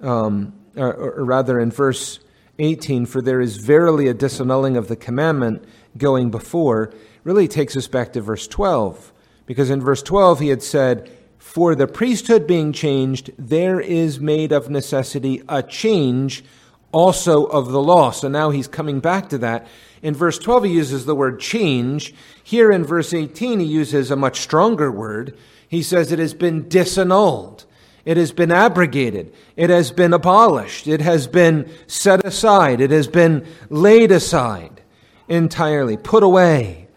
um, 0.00 0.52
or, 0.76 0.92
or 0.92 1.24
rather 1.24 1.60
in 1.60 1.70
verse 1.70 2.20
18, 2.58 3.06
for 3.06 3.20
there 3.20 3.40
is 3.40 3.56
verily 3.56 4.08
a 4.08 4.14
disannulling 4.14 4.76
of 4.76 4.88
the 4.88 4.96
commandment 4.96 5.64
going 5.96 6.30
before, 6.30 6.92
really 7.24 7.48
takes 7.48 7.76
us 7.76 7.88
back 7.88 8.12
to 8.14 8.20
verse 8.20 8.46
12. 8.46 9.12
Because 9.46 9.70
in 9.70 9.80
verse 9.80 10.02
12 10.02 10.40
he 10.40 10.48
had 10.48 10.62
said, 10.62 11.10
For 11.56 11.74
the 11.74 11.86
priesthood 11.86 12.46
being 12.46 12.74
changed, 12.74 13.30
there 13.38 13.80
is 13.80 14.20
made 14.20 14.52
of 14.52 14.68
necessity 14.68 15.42
a 15.48 15.62
change 15.62 16.44
also 16.92 17.46
of 17.46 17.72
the 17.72 17.80
law. 17.80 18.10
So 18.10 18.28
now 18.28 18.50
he's 18.50 18.68
coming 18.68 19.00
back 19.00 19.30
to 19.30 19.38
that. 19.38 19.66
In 20.02 20.12
verse 20.12 20.38
12 20.38 20.64
he 20.64 20.72
uses 20.72 21.06
the 21.06 21.14
word 21.14 21.40
change. 21.40 22.12
Here 22.44 22.70
in 22.70 22.84
verse 22.84 23.14
18 23.14 23.60
he 23.60 23.64
uses 23.64 24.10
a 24.10 24.16
much 24.16 24.40
stronger 24.40 24.92
word. 24.92 25.34
He 25.66 25.82
says 25.82 26.12
it 26.12 26.18
has 26.18 26.34
been 26.34 26.64
disannulled. 26.64 27.64
It 28.04 28.18
has 28.18 28.32
been 28.32 28.52
abrogated. 28.52 29.32
It 29.56 29.70
has 29.70 29.90
been 29.90 30.12
abolished. 30.12 30.86
It 30.86 31.00
has 31.00 31.26
been 31.26 31.70
set 31.86 32.22
aside. 32.22 32.82
It 32.82 32.90
has 32.90 33.08
been 33.08 33.46
laid 33.70 34.12
aside 34.12 34.82
entirely, 35.26 35.96
put 35.96 36.22
away. 36.22 36.88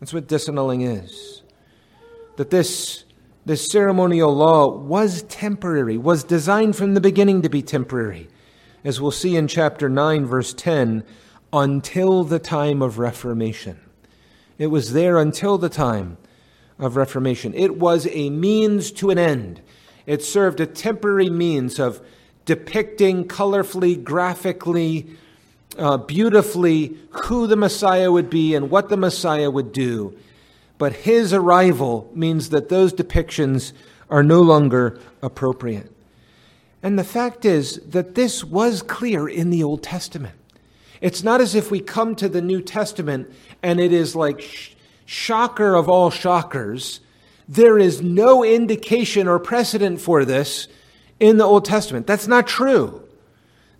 That's 0.00 0.12
what 0.12 0.28
disannulling 0.28 1.02
is. 1.02 1.40
That 2.36 2.50
this, 2.50 3.05
this 3.46 3.70
ceremonial 3.70 4.34
law 4.34 4.68
was 4.68 5.22
temporary, 5.22 5.96
was 5.96 6.24
designed 6.24 6.74
from 6.74 6.94
the 6.94 7.00
beginning 7.00 7.42
to 7.42 7.48
be 7.48 7.62
temporary. 7.62 8.28
As 8.82 9.00
we'll 9.00 9.12
see 9.12 9.36
in 9.36 9.46
chapter 9.46 9.88
9, 9.88 10.26
verse 10.26 10.52
10, 10.52 11.04
until 11.52 12.24
the 12.24 12.40
time 12.40 12.82
of 12.82 12.98
Reformation. 12.98 13.78
It 14.58 14.66
was 14.66 14.92
there 14.92 15.18
until 15.18 15.58
the 15.58 15.68
time 15.68 16.18
of 16.76 16.96
Reformation. 16.96 17.54
It 17.54 17.78
was 17.78 18.08
a 18.10 18.30
means 18.30 18.90
to 18.92 19.10
an 19.10 19.18
end. 19.18 19.62
It 20.06 20.24
served 20.24 20.58
a 20.58 20.66
temporary 20.66 21.30
means 21.30 21.78
of 21.78 22.00
depicting 22.46 23.28
colorfully, 23.28 24.02
graphically, 24.02 25.06
uh, 25.78 25.98
beautifully 25.98 26.98
who 27.10 27.46
the 27.46 27.56
Messiah 27.56 28.10
would 28.10 28.28
be 28.28 28.56
and 28.56 28.70
what 28.70 28.88
the 28.88 28.96
Messiah 28.96 29.50
would 29.52 29.70
do. 29.70 30.16
But 30.78 30.92
his 30.92 31.32
arrival 31.32 32.10
means 32.14 32.50
that 32.50 32.68
those 32.68 32.92
depictions 32.92 33.72
are 34.10 34.22
no 34.22 34.40
longer 34.40 34.98
appropriate. 35.22 35.90
And 36.82 36.98
the 36.98 37.04
fact 37.04 37.44
is 37.44 37.80
that 37.88 38.14
this 38.14 38.44
was 38.44 38.82
clear 38.82 39.28
in 39.28 39.50
the 39.50 39.62
Old 39.62 39.82
Testament. 39.82 40.34
It's 41.00 41.22
not 41.22 41.40
as 41.40 41.54
if 41.54 41.70
we 41.70 41.80
come 41.80 42.14
to 42.16 42.28
the 42.28 42.42
New 42.42 42.62
Testament 42.62 43.32
and 43.62 43.80
it 43.80 43.92
is 43.92 44.14
like 44.14 44.40
sh- 44.40 44.74
shocker 45.04 45.74
of 45.74 45.88
all 45.88 46.10
shockers 46.10 47.00
there 47.48 47.78
is 47.78 48.02
no 48.02 48.44
indication 48.44 49.28
or 49.28 49.38
precedent 49.38 50.00
for 50.00 50.24
this 50.24 50.68
in 51.20 51.36
the 51.36 51.44
Old 51.44 51.64
Testament. 51.64 52.06
That's 52.06 52.26
not 52.26 52.46
true. 52.46 53.02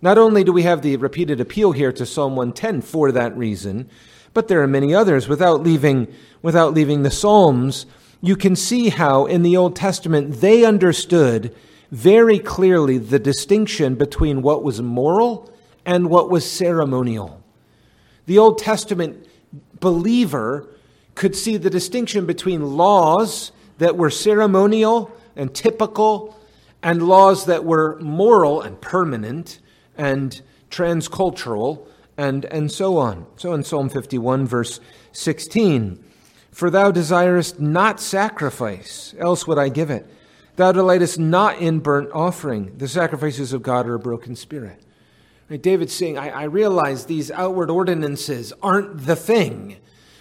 Not 0.01 0.17
only 0.17 0.43
do 0.43 0.53
we 0.53 0.63
have 0.63 0.81
the 0.81 0.95
repeated 0.97 1.41
appeal 1.41 1.71
here 1.71 1.91
to 1.91 2.05
Psalm 2.05 2.35
110 2.35 2.81
for 2.81 3.11
that 3.11 3.35
reason, 3.35 3.89
but 4.37 4.47
there 4.47 4.61
are 4.61 4.67
many 4.67 4.93
others. 4.93 5.27
Without 5.27 5.63
leaving, 5.63 6.07
without 6.43 6.71
leaving 6.71 7.01
the 7.01 7.09
Psalms, 7.09 7.87
you 8.21 8.35
can 8.35 8.55
see 8.55 8.89
how 8.89 9.25
in 9.25 9.41
the 9.41 9.57
Old 9.57 9.75
Testament 9.75 10.41
they 10.41 10.63
understood 10.63 11.55
very 11.89 12.37
clearly 12.37 12.99
the 12.99 13.17
distinction 13.17 13.95
between 13.95 14.43
what 14.43 14.61
was 14.61 14.79
moral 14.79 15.51
and 15.87 16.11
what 16.11 16.29
was 16.29 16.45
ceremonial. 16.45 17.41
The 18.27 18.37
Old 18.37 18.59
Testament 18.59 19.25
believer 19.79 20.67
could 21.15 21.35
see 21.35 21.57
the 21.57 21.71
distinction 21.71 22.27
between 22.27 22.77
laws 22.77 23.51
that 23.79 23.97
were 23.97 24.11
ceremonial 24.11 25.11
and 25.35 25.51
typical, 25.51 26.39
and 26.83 27.01
laws 27.01 27.47
that 27.47 27.65
were 27.65 27.97
moral 28.01 28.61
and 28.61 28.79
permanent 28.81 29.57
and 29.97 30.39
transcultural, 30.69 31.87
and, 32.17 32.45
and 32.45 32.71
so 32.71 32.97
on. 32.97 33.25
So 33.35 33.53
in 33.53 33.63
Psalm 33.63 33.89
51, 33.89 34.47
verse 34.47 34.79
16, 35.11 36.03
For 36.51 36.69
thou 36.69 36.91
desirest 36.91 37.59
not 37.59 37.99
sacrifice, 37.99 39.13
else 39.19 39.47
would 39.47 39.59
I 39.59 39.69
give 39.69 39.89
it. 39.89 40.05
Thou 40.55 40.71
delightest 40.71 41.19
not 41.19 41.59
in 41.59 41.79
burnt 41.79 42.09
offering. 42.13 42.77
The 42.77 42.87
sacrifices 42.87 43.53
of 43.53 43.61
God 43.61 43.87
are 43.87 43.93
a 43.93 43.99
broken 43.99 44.35
spirit. 44.35 44.81
Right, 45.49 45.61
David's 45.61 45.93
saying, 45.93 46.17
I, 46.17 46.29
I 46.29 46.43
realize 46.43 47.05
these 47.05 47.31
outward 47.31 47.69
ordinances 47.69 48.51
aren't 48.61 49.05
the 49.05 49.15
thing, 49.15 49.77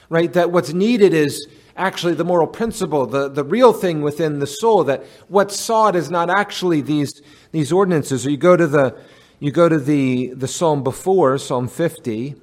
right? 0.09 0.33
That 0.35 0.53
what's 0.53 0.73
needed 0.73 1.15
is 1.15 1.49
actually 1.77 2.15
the 2.15 2.25
moral 2.25 2.47
principle, 2.47 3.07
the, 3.07 3.29
the 3.29 3.43
real 3.43 3.73
thing 3.73 4.03
within 4.03 4.39
the 4.39 4.47
soul, 4.47 4.85
that 4.85 5.05
what's 5.29 5.59
sought 5.59 5.97
is 5.97 6.11
not 6.11 6.31
actually 6.31 6.81
these, 6.81 7.23
these 7.51 7.73
ordinances. 7.73 8.27
Or 8.27 8.31
you 8.31 8.37
go 8.37 8.57
to 8.57 8.67
the 8.67 8.97
you 9.39 9.51
go 9.51 9.69
to 9.69 9.79
the, 9.79 10.29
the 10.29 10.49
psalm 10.49 10.83
before, 10.83 11.37
Psalm 11.39 11.69
50, 11.69 12.35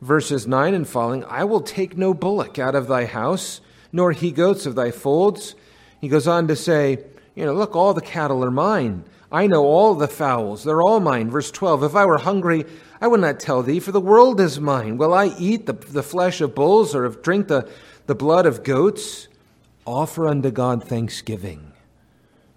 verses 0.00 0.46
9 0.46 0.74
and 0.74 0.88
following, 0.88 1.24
I 1.24 1.44
will 1.44 1.60
take 1.60 1.96
no 1.96 2.14
bullock 2.14 2.58
out 2.58 2.74
of 2.74 2.86
thy 2.86 3.06
house, 3.06 3.60
nor 3.92 4.12
he 4.12 4.30
goats 4.30 4.64
of 4.64 4.74
thy 4.74 4.90
folds. 4.90 5.54
He 6.00 6.08
goes 6.08 6.28
on 6.28 6.46
to 6.48 6.56
say, 6.56 6.98
you 7.34 7.44
know, 7.44 7.52
look, 7.52 7.74
all 7.74 7.94
the 7.94 8.00
cattle 8.00 8.44
are 8.44 8.50
mine. 8.50 9.04
I 9.32 9.46
know 9.46 9.64
all 9.64 9.94
the 9.94 10.08
fowls, 10.08 10.64
they're 10.64 10.82
all 10.82 11.00
mine. 11.00 11.30
Verse 11.30 11.50
12, 11.50 11.84
if 11.84 11.94
I 11.94 12.04
were 12.04 12.18
hungry, 12.18 12.64
I 13.00 13.06
would 13.06 13.20
not 13.20 13.40
tell 13.40 13.62
thee, 13.62 13.80
for 13.80 13.92
the 13.92 14.00
world 14.00 14.40
is 14.40 14.60
mine. 14.60 14.98
Will 14.98 15.14
I 15.14 15.34
eat 15.38 15.66
the, 15.66 15.72
the 15.72 16.02
flesh 16.02 16.40
of 16.40 16.54
bulls 16.54 16.94
or 16.94 17.08
drink 17.08 17.48
the, 17.48 17.68
the 18.06 18.14
blood 18.14 18.46
of 18.46 18.64
goats, 18.64 19.28
offer 19.86 20.26
unto 20.26 20.50
God 20.50 20.84
thanksgiving. 20.84 21.72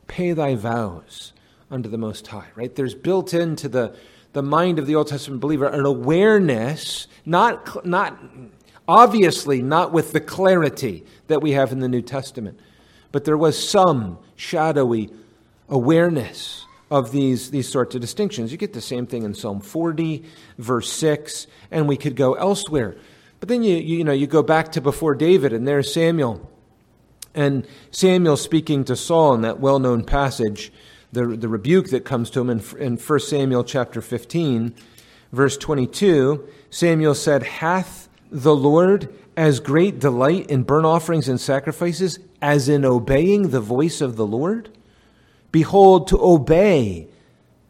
Pay 0.08 0.34
thy 0.34 0.56
vows 0.56 1.33
unto 1.74 1.90
the 1.90 1.98
Most 1.98 2.28
High, 2.28 2.48
right? 2.56 2.74
There's 2.74 2.94
built 2.94 3.34
into 3.34 3.68
the, 3.68 3.96
the 4.34 4.44
mind 4.44 4.78
of 4.78 4.86
the 4.86 4.96
Old 4.96 5.08
Testament 5.08 5.42
believer 5.42 5.66
an 5.66 5.86
awareness, 5.86 7.08
not, 7.26 7.86
not 7.86 8.18
obviously 8.88 9.62
not 9.62 9.92
with 9.92 10.14
the 10.14 10.22
clarity 10.22 11.04
that 11.28 11.42
we 11.42 11.52
have 11.52 11.72
in 11.72 11.80
the 11.80 11.90
New 11.90 12.04
Testament, 12.04 12.60
but 13.12 13.26
there 13.26 13.38
was 13.38 13.58
some 13.58 14.20
shadowy 14.36 15.10
awareness 15.68 16.66
of 16.92 17.12
these, 17.12 17.50
these 17.50 17.68
sorts 17.68 17.96
of 17.96 18.02
distinctions. 18.02 18.52
You 18.52 18.58
get 18.60 18.74
the 18.74 18.82
same 18.82 19.08
thing 19.08 19.24
in 19.24 19.34
Psalm 19.34 19.60
40, 19.60 20.24
verse 20.60 20.92
6, 20.92 21.48
and 21.72 21.88
we 21.88 21.98
could 21.98 22.16
go 22.16 22.36
elsewhere. 22.36 22.96
But 23.40 23.50
then 23.50 23.64
you, 23.64 23.78
you, 23.78 24.04
know, 24.04 24.12
you 24.12 24.28
go 24.28 24.44
back 24.44 24.72
to 24.74 24.82
before 24.82 25.16
David, 25.16 25.54
and 25.54 25.68
there's 25.68 25.92
Samuel. 25.92 26.50
And 27.34 27.66
Samuel 27.90 28.38
speaking 28.38 28.84
to 28.86 28.96
Saul 28.96 29.34
in 29.34 29.42
that 29.42 29.60
well 29.60 29.80
known 29.80 30.04
passage, 30.04 30.72
the, 31.14 31.28
the 31.28 31.48
rebuke 31.48 31.90
that 31.90 32.06
comes 32.06 32.30
to 32.32 32.42
him 32.42 32.50
in, 32.50 32.64
in 32.80 32.98
1 32.98 33.20
Samuel 33.20 33.64
chapter 33.64 34.02
15, 34.02 34.74
verse 35.32 35.58
22, 35.58 36.48
Samuel 36.70 37.16
said, 37.16 37.44
Hath 37.44 38.10
the 38.32 38.56
Lord 38.56 39.14
as 39.38 39.60
great 39.60 40.00
delight 40.00 40.50
in 40.50 40.64
burnt 40.64 40.86
offerings 40.86 41.30
and 41.30 41.40
sacrifices 41.40 42.20
as 42.42 42.68
in 42.68 42.84
obeying 42.84 43.50
the 43.50 43.62
voice 43.62 44.02
of 44.02 44.16
the 44.16 44.26
Lord? 44.26 44.70
Behold, 45.52 46.08
to 46.08 46.20
obey 46.20 47.08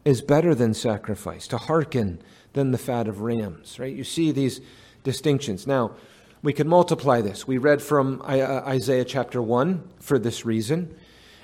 is 0.05 0.21
better 0.21 0.55
than 0.55 0.73
sacrifice, 0.73 1.47
to 1.47 1.57
hearken 1.57 2.19
than 2.53 2.71
the 2.71 2.77
fat 2.77 3.09
of 3.09 3.21
rams. 3.21 3.77
Right? 3.77 3.93
You 3.93 4.05
see 4.05 4.31
these 4.31 4.61
distinctions. 5.03 5.67
Now, 5.67 5.91
we 6.41 6.53
can 6.53 6.67
multiply 6.67 7.21
this. 7.21 7.45
We 7.45 7.57
read 7.57 7.81
from 7.81 8.21
uh, 8.21 8.61
Isaiah 8.65 9.05
chapter 9.05 9.41
1 9.41 9.83
for 9.99 10.17
this 10.17 10.45
reason. 10.45 10.95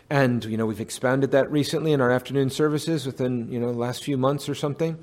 And, 0.09 0.43
you 0.45 0.57
know, 0.57 0.65
we've 0.65 0.81
expounded 0.81 1.31
that 1.31 1.51
recently 1.51 1.91
in 1.91 2.01
our 2.01 2.09
afternoon 2.09 2.49
services 2.49 3.05
within, 3.05 3.51
you 3.51 3.59
know, 3.59 3.71
the 3.71 3.77
last 3.77 4.03
few 4.03 4.17
months 4.17 4.49
or 4.49 4.55
something. 4.55 4.97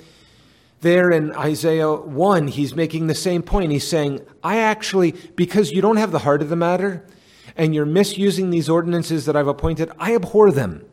There 0.81 1.11
in 1.11 1.33
Isaiah 1.33 1.93
1, 1.93 2.49
he's 2.49 2.75
making 2.75 3.07
the 3.07 3.15
same 3.15 3.43
point. 3.43 3.73
He's 3.73 3.87
saying, 3.87 4.21
I 4.43 4.59
actually, 4.59 5.13
because 5.13 5.71
you 5.71 5.81
don't 5.81 5.97
have 5.97 6.11
the 6.13 6.19
heart 6.21 6.43
of 6.43 6.49
the 6.49 6.57
matter 6.57 7.05
and 7.57 7.75
you're 7.75 7.87
misusing 7.87 8.51
these 8.51 8.69
ordinances 8.69 9.25
that 9.27 9.37
I've 9.37 9.47
appointed, 9.47 9.91
I 9.99 10.15
abhor 10.15 10.51
them. 10.51 10.85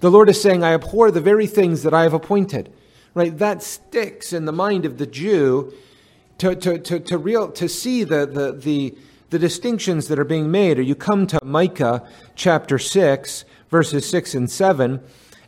The 0.00 0.10
Lord 0.10 0.28
is 0.28 0.40
saying, 0.40 0.64
I 0.64 0.72
abhor 0.72 1.10
the 1.10 1.20
very 1.20 1.46
things 1.46 1.82
that 1.82 1.94
I 1.94 2.02
have 2.02 2.14
appointed. 2.14 2.72
Right? 3.14 3.36
That 3.36 3.62
sticks 3.62 4.32
in 4.32 4.46
the 4.46 4.52
mind 4.52 4.84
of 4.86 4.98
the 4.98 5.06
Jew 5.06 5.72
to, 6.38 6.56
to, 6.56 6.78
to, 6.78 7.00
to, 7.00 7.18
real, 7.18 7.52
to 7.52 7.68
see 7.68 8.02
the, 8.02 8.24
the, 8.26 8.52
the, 8.52 8.94
the 9.28 9.38
distinctions 9.38 10.08
that 10.08 10.18
are 10.18 10.24
being 10.24 10.50
made, 10.50 10.78
or 10.78 10.82
you 10.82 10.94
come 10.94 11.26
to 11.26 11.38
Micah 11.44 12.06
chapter 12.34 12.78
6, 12.78 13.44
verses 13.70 14.08
6 14.08 14.34
and 14.34 14.50
7, 14.50 15.00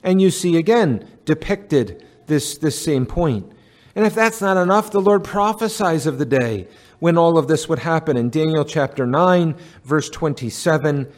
and 0.02 0.22
you 0.22 0.30
see 0.30 0.56
again 0.56 1.06
depicted 1.24 2.04
this, 2.26 2.56
this 2.58 2.80
same 2.80 3.06
point. 3.06 3.50
And 3.94 4.06
if 4.06 4.14
that's 4.14 4.40
not 4.40 4.56
enough, 4.56 4.90
the 4.90 5.00
Lord 5.00 5.22
prophesies 5.24 6.06
of 6.06 6.18
the 6.18 6.24
day 6.24 6.66
when 6.98 7.18
all 7.18 7.36
of 7.36 7.48
this 7.48 7.68
would 7.68 7.80
happen 7.80 8.16
in 8.16 8.30
Daniel 8.30 8.64
chapter 8.64 9.06
9, 9.06 9.54
verse 9.84 10.08
27. 10.08 11.12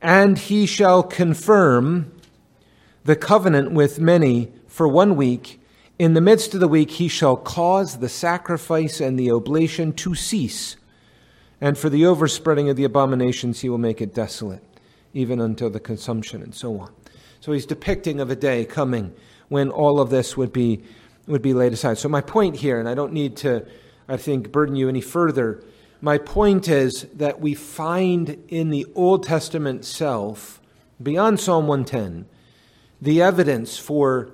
And 0.00 0.38
he 0.38 0.66
shall 0.66 1.02
confirm 1.02 2.12
the 3.04 3.16
covenant 3.16 3.72
with 3.72 3.98
many 3.98 4.52
for 4.68 4.86
one 4.86 5.16
week 5.16 5.60
in 5.98 6.14
the 6.14 6.20
midst 6.20 6.54
of 6.54 6.60
the 6.60 6.68
week, 6.68 6.92
he 6.92 7.08
shall 7.08 7.36
cause 7.36 7.98
the 7.98 8.08
sacrifice 8.08 9.00
and 9.00 9.18
the 9.18 9.30
oblation 9.30 9.92
to 9.94 10.14
cease, 10.14 10.76
And 11.60 11.78
for 11.78 11.88
the 11.88 12.04
overspreading 12.04 12.68
of 12.68 12.76
the 12.76 12.84
abominations, 12.84 13.60
he 13.60 13.68
will 13.68 13.78
make 13.78 14.00
it 14.00 14.12
desolate, 14.12 14.62
even 15.14 15.40
until 15.40 15.70
the 15.70 15.80
consumption, 15.80 16.42
and 16.42 16.54
so 16.54 16.78
on. 16.78 16.92
So 17.40 17.52
he's 17.52 17.66
depicting 17.66 18.20
of 18.20 18.30
a 18.30 18.36
day 18.36 18.64
coming 18.64 19.14
when 19.48 19.70
all 19.70 20.00
of 20.00 20.10
this 20.10 20.36
would 20.36 20.52
be, 20.52 20.82
would 21.26 21.42
be 21.42 21.54
laid 21.54 21.72
aside. 21.72 21.98
So, 21.98 22.08
my 22.08 22.20
point 22.20 22.56
here, 22.56 22.78
and 22.78 22.88
I 22.88 22.94
don't 22.94 23.12
need 23.12 23.36
to, 23.38 23.66
I 24.08 24.16
think, 24.16 24.50
burden 24.50 24.76
you 24.76 24.88
any 24.88 25.00
further, 25.00 25.62
my 26.00 26.18
point 26.18 26.68
is 26.68 27.06
that 27.14 27.40
we 27.40 27.54
find 27.54 28.44
in 28.48 28.70
the 28.70 28.86
Old 28.94 29.24
Testament 29.24 29.80
itself, 29.80 30.60
beyond 31.02 31.40
Psalm 31.40 31.66
110, 31.66 32.26
the 33.00 33.22
evidence 33.22 33.78
for 33.78 34.30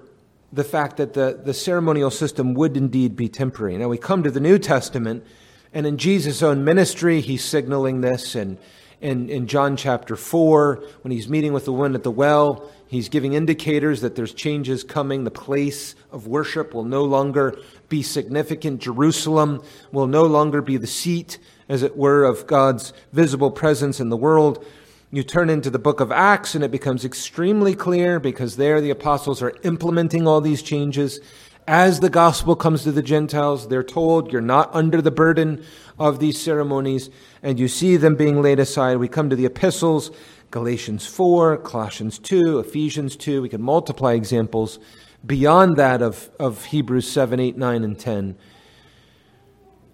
the 0.53 0.65
fact 0.65 0.97
that 0.97 1.15
the, 1.15 1.41
the 1.45 1.55
ceremonial 1.55 2.11
system 2.11 2.55
would 2.55 2.77
indeed 2.77 3.15
be 3.15 3.29
temporary. 3.29 3.77
Now 3.77 3.89
we 3.89 3.99
come 3.99 4.23
to 4.23 4.31
the 4.31 4.41
New 4.41 4.59
Testament, 4.59 5.25
and 5.73 5.87
in 5.87 5.97
Jesus' 5.97 6.43
own 6.43 6.65
ministry, 6.65 7.21
he's 7.21 7.45
signaling 7.45 8.01
this. 8.01 8.35
And 8.35 8.59
in, 9.01 9.31
in 9.31 9.47
John 9.47 9.77
chapter 9.77 10.15
4, 10.15 10.85
when 11.03 11.11
he's 11.11 11.29
meeting 11.29 11.53
with 11.53 11.65
the 11.65 11.73
woman 11.73 11.95
at 11.95 12.03
the 12.03 12.11
well, 12.11 12.71
he's 12.87 13.09
giving 13.09 13.33
indicators 13.33 14.03
that 14.03 14.15
there's 14.15 14.35
changes 14.35 14.85
coming. 14.85 15.25
The 15.25 15.31
place 15.31 15.95
of 16.13 16.27
worship 16.27 16.75
will 16.75 16.85
no 16.85 17.05
longer 17.05 17.59
be 17.89 18.03
significant. 18.03 18.83
Jerusalem 18.83 19.63
will 19.91 20.07
no 20.07 20.25
longer 20.25 20.61
be 20.61 20.77
the 20.77 20.87
seat, 20.87 21.39
as 21.69 21.83
it 21.83 21.97
were, 21.97 22.25
of 22.25 22.47
God's 22.47 22.93
visible 23.13 23.51
presence 23.51 24.01
in 24.01 24.11
the 24.11 24.17
world. 24.17 24.65
You 25.11 25.23
turn 25.23 25.49
into 25.49 25.71
the 25.71 25.79
book 25.79 26.01
of 26.01 26.13
Acts 26.13 26.55
and 26.55 26.63
it 26.63 26.71
becomes 26.71 27.05
extremely 27.05 27.75
clear 27.75 28.21
because 28.21 28.57
there 28.57 28.81
the 28.81 28.91
apostles 28.91 29.43
are 29.43 29.55
implementing 29.65 30.29
all 30.29 30.41
these 30.41 30.63
changes. 30.63 31.21
As 31.67 32.01
the 32.01 32.11
gospel 32.11 32.57
comes 32.57 32.83
to 32.83 32.93
the 32.93 33.03
Gentiles, 33.03 33.69
they're 33.69 33.83
told 33.83 34.33
you're 34.33 34.41
not 34.41 34.75
under 34.75 35.01
the 35.01 35.11
burden 35.11 35.65
of 36.01 36.19
these 36.19 36.41
ceremonies, 36.41 37.11
and 37.43 37.61
you 37.61 37.69
see 37.69 37.97
them 37.99 38.17
being 38.17 38.41
laid 38.41 38.59
aside. 38.59 38.97
We 38.97 39.07
come 39.07 39.29
to 39.29 39.37
the 39.37 39.45
epistles, 39.45 40.11
Galatians 40.51 41.07
4, 41.07 41.59
Colossians 41.59 42.19
2, 42.19 42.59
Ephesians 42.59 43.17
2. 43.17 43.43
We 43.43 43.51
can 43.51 43.61
multiply 43.61 44.15
examples 44.15 44.79
beyond 45.25 45.77
that 45.77 46.01
of, 46.01 46.31
of 46.41 46.65
Hebrews 46.65 47.09
7, 47.09 47.39
8, 47.39 47.57
9, 47.57 47.85
and 47.85 47.99
10. 47.99 48.37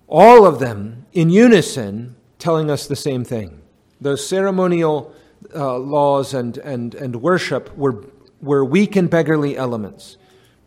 All 0.07 0.47
of 0.47 0.61
them 0.61 1.07
in 1.13 1.29
unison 1.29 2.15
telling 2.39 2.71
us 2.71 2.87
the 2.87 2.97
same 2.97 3.25
thing 3.25 3.61
those 4.01 4.27
ceremonial 4.27 5.13
uh, 5.55 5.79
laws 5.79 6.35
and, 6.35 6.59
and, 6.59 6.95
and 6.95 7.17
worship 7.17 7.75
were, 7.77 8.05
were 8.43 8.63
weak 8.63 8.95
and 8.95 9.09
beggarly 9.09 9.57
elements. 9.57 10.19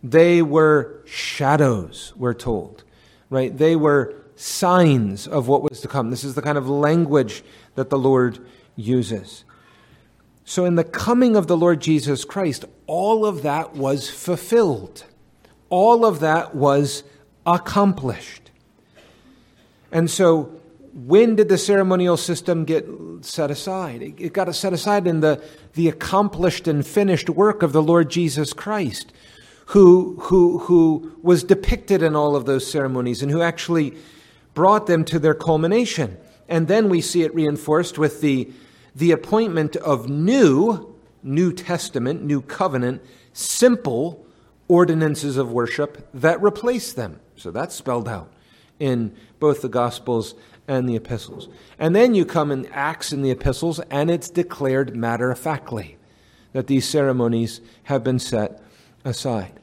They 0.03 0.41
were 0.41 1.03
shadows, 1.05 2.11
we're 2.15 2.33
told, 2.33 2.83
right? 3.29 3.55
They 3.55 3.75
were 3.75 4.18
signs 4.39 5.27
of 5.27 5.49
what 5.49 5.69
was 5.69 5.81
to 5.81 5.87
come. 5.87 6.09
This 6.09 6.23
is 6.23 6.33
the 6.33 6.41
kind 6.41 6.57
of 6.57 6.69
language 6.69 7.43
that 7.75 7.89
the 7.89 7.97
Lord 7.97 8.39
uses. 8.77 9.43
So, 10.45 10.63
in 10.63 10.75
the 10.75 10.85
coming 10.85 11.35
of 11.35 11.47
the 11.47 11.57
Lord 11.57 11.81
Jesus 11.81 12.23
Christ, 12.23 12.63
all 12.87 13.25
of 13.25 13.41
that 13.41 13.75
was 13.75 14.09
fulfilled, 14.09 15.03
all 15.69 16.05
of 16.05 16.21
that 16.21 16.55
was 16.55 17.03
accomplished. 17.45 18.49
And 19.91 20.09
so, 20.09 20.43
when 20.93 21.35
did 21.35 21.49
the 21.49 21.57
ceremonial 21.57 22.15
system 22.15 22.63
get 22.63 22.87
set 23.21 23.51
aside? 23.51 24.01
It 24.01 24.31
got 24.31 24.53
set 24.55 24.71
aside 24.71 25.05
in 25.05 25.19
the, 25.19 25.43
the 25.73 25.89
accomplished 25.89 26.65
and 26.65 26.87
finished 26.87 27.29
work 27.29 27.61
of 27.61 27.73
the 27.73 27.83
Lord 27.83 28.09
Jesus 28.09 28.53
Christ, 28.53 29.11
who, 29.67 30.17
who, 30.21 30.59
who 30.59 31.19
was 31.21 31.43
depicted 31.43 32.01
in 32.01 32.15
all 32.15 32.37
of 32.37 32.45
those 32.45 32.65
ceremonies 32.65 33.21
and 33.21 33.29
who 33.29 33.41
actually 33.41 33.97
brought 34.53 34.87
them 34.87 35.05
to 35.05 35.19
their 35.19 35.33
culmination. 35.33 36.17
And 36.47 36.67
then 36.67 36.89
we 36.89 37.01
see 37.01 37.23
it 37.23 37.33
reinforced 37.33 37.97
with 37.97 38.21
the, 38.21 38.51
the 38.95 39.11
appointment 39.11 39.75
of 39.75 40.09
new, 40.09 40.95
New 41.21 41.53
Testament, 41.53 42.23
New 42.23 42.41
Covenant, 42.41 43.01
simple 43.33 44.25
ordinances 44.67 45.37
of 45.37 45.51
worship 45.51 46.07
that 46.13 46.41
replace 46.41 46.93
them. 46.93 47.19
So 47.35 47.51
that's 47.51 47.75
spelled 47.75 48.07
out 48.07 48.31
in 48.79 49.15
both 49.39 49.61
the 49.61 49.69
Gospels 49.69 50.35
and 50.67 50.87
the 50.87 50.95
epistles. 50.95 51.49
And 51.77 51.95
then 51.95 52.15
you 52.15 52.25
come 52.25 52.51
in 52.51 52.67
Acts 52.67 53.11
and 53.11 53.25
the 53.25 53.31
epistles, 53.31 53.79
and 53.89 54.11
it's 54.11 54.29
declared 54.29 54.95
matter 54.95 55.31
of 55.31 55.39
factly 55.39 55.97
that 56.53 56.67
these 56.67 56.87
ceremonies 56.87 57.61
have 57.83 58.03
been 58.03 58.19
set 58.19 58.61
aside. 59.03 59.53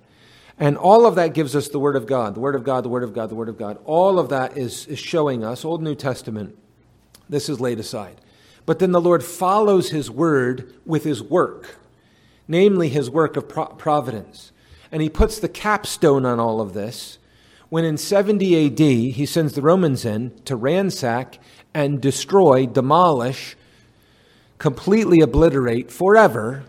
And 0.59 0.77
all 0.77 1.07
of 1.07 1.17
that 1.17 1.35
gives 1.35 1.55
us 1.55 1.69
the 1.69 1.79
Word 1.79 1.97
of 1.97 2.07
God, 2.07 2.35
the 2.35 2.41
Word 2.41 2.55
of 2.55 2.65
God, 2.65 2.85
the 2.85 2.89
Word 2.89 3.03
of 3.03 3.13
God, 3.13 3.29
the 3.29 3.35
Word 3.35 3.49
of 3.49 3.59
God. 3.59 3.79
All 3.85 4.19
of 4.19 4.31
that 4.31 4.57
is, 4.57 4.87
is 4.87 4.99
showing 4.99 5.45
us, 5.45 5.65
Old 5.65 5.83
New 5.83 5.95
Testament, 5.95 6.57
this 7.29 7.49
is 7.49 7.61
laid 7.61 7.79
aside. 7.79 8.21
But 8.65 8.79
then 8.79 8.93
the 8.93 9.01
Lord 9.01 9.23
follows 9.23 9.91
His 9.91 10.11
Word 10.11 10.73
with 10.87 11.05
His 11.05 11.23
work, 11.23 11.77
namely 12.49 12.89
His 12.89 13.11
work 13.11 13.37
of 13.37 13.49
providence. 13.49 14.53
And 14.91 15.03
He 15.03 15.11
puts 15.11 15.39
the 15.39 15.49
capstone 15.49 16.25
on 16.25 16.41
all 16.41 16.61
of 16.61 16.73
this 16.73 17.19
when 17.69 17.85
in 17.85 17.97
70 17.97 18.67
AD 18.67 18.79
he 18.79 19.27
sends 19.27 19.55
the 19.55 19.63
Romans 19.63 20.05
in 20.05 20.33
to 20.45 20.57
ransack 20.57 21.39
and 21.75 22.01
destroy, 22.01 22.67
demolish, 22.67 23.57
completely 24.59 25.21
obliterate 25.21 25.91
forever 25.91 26.65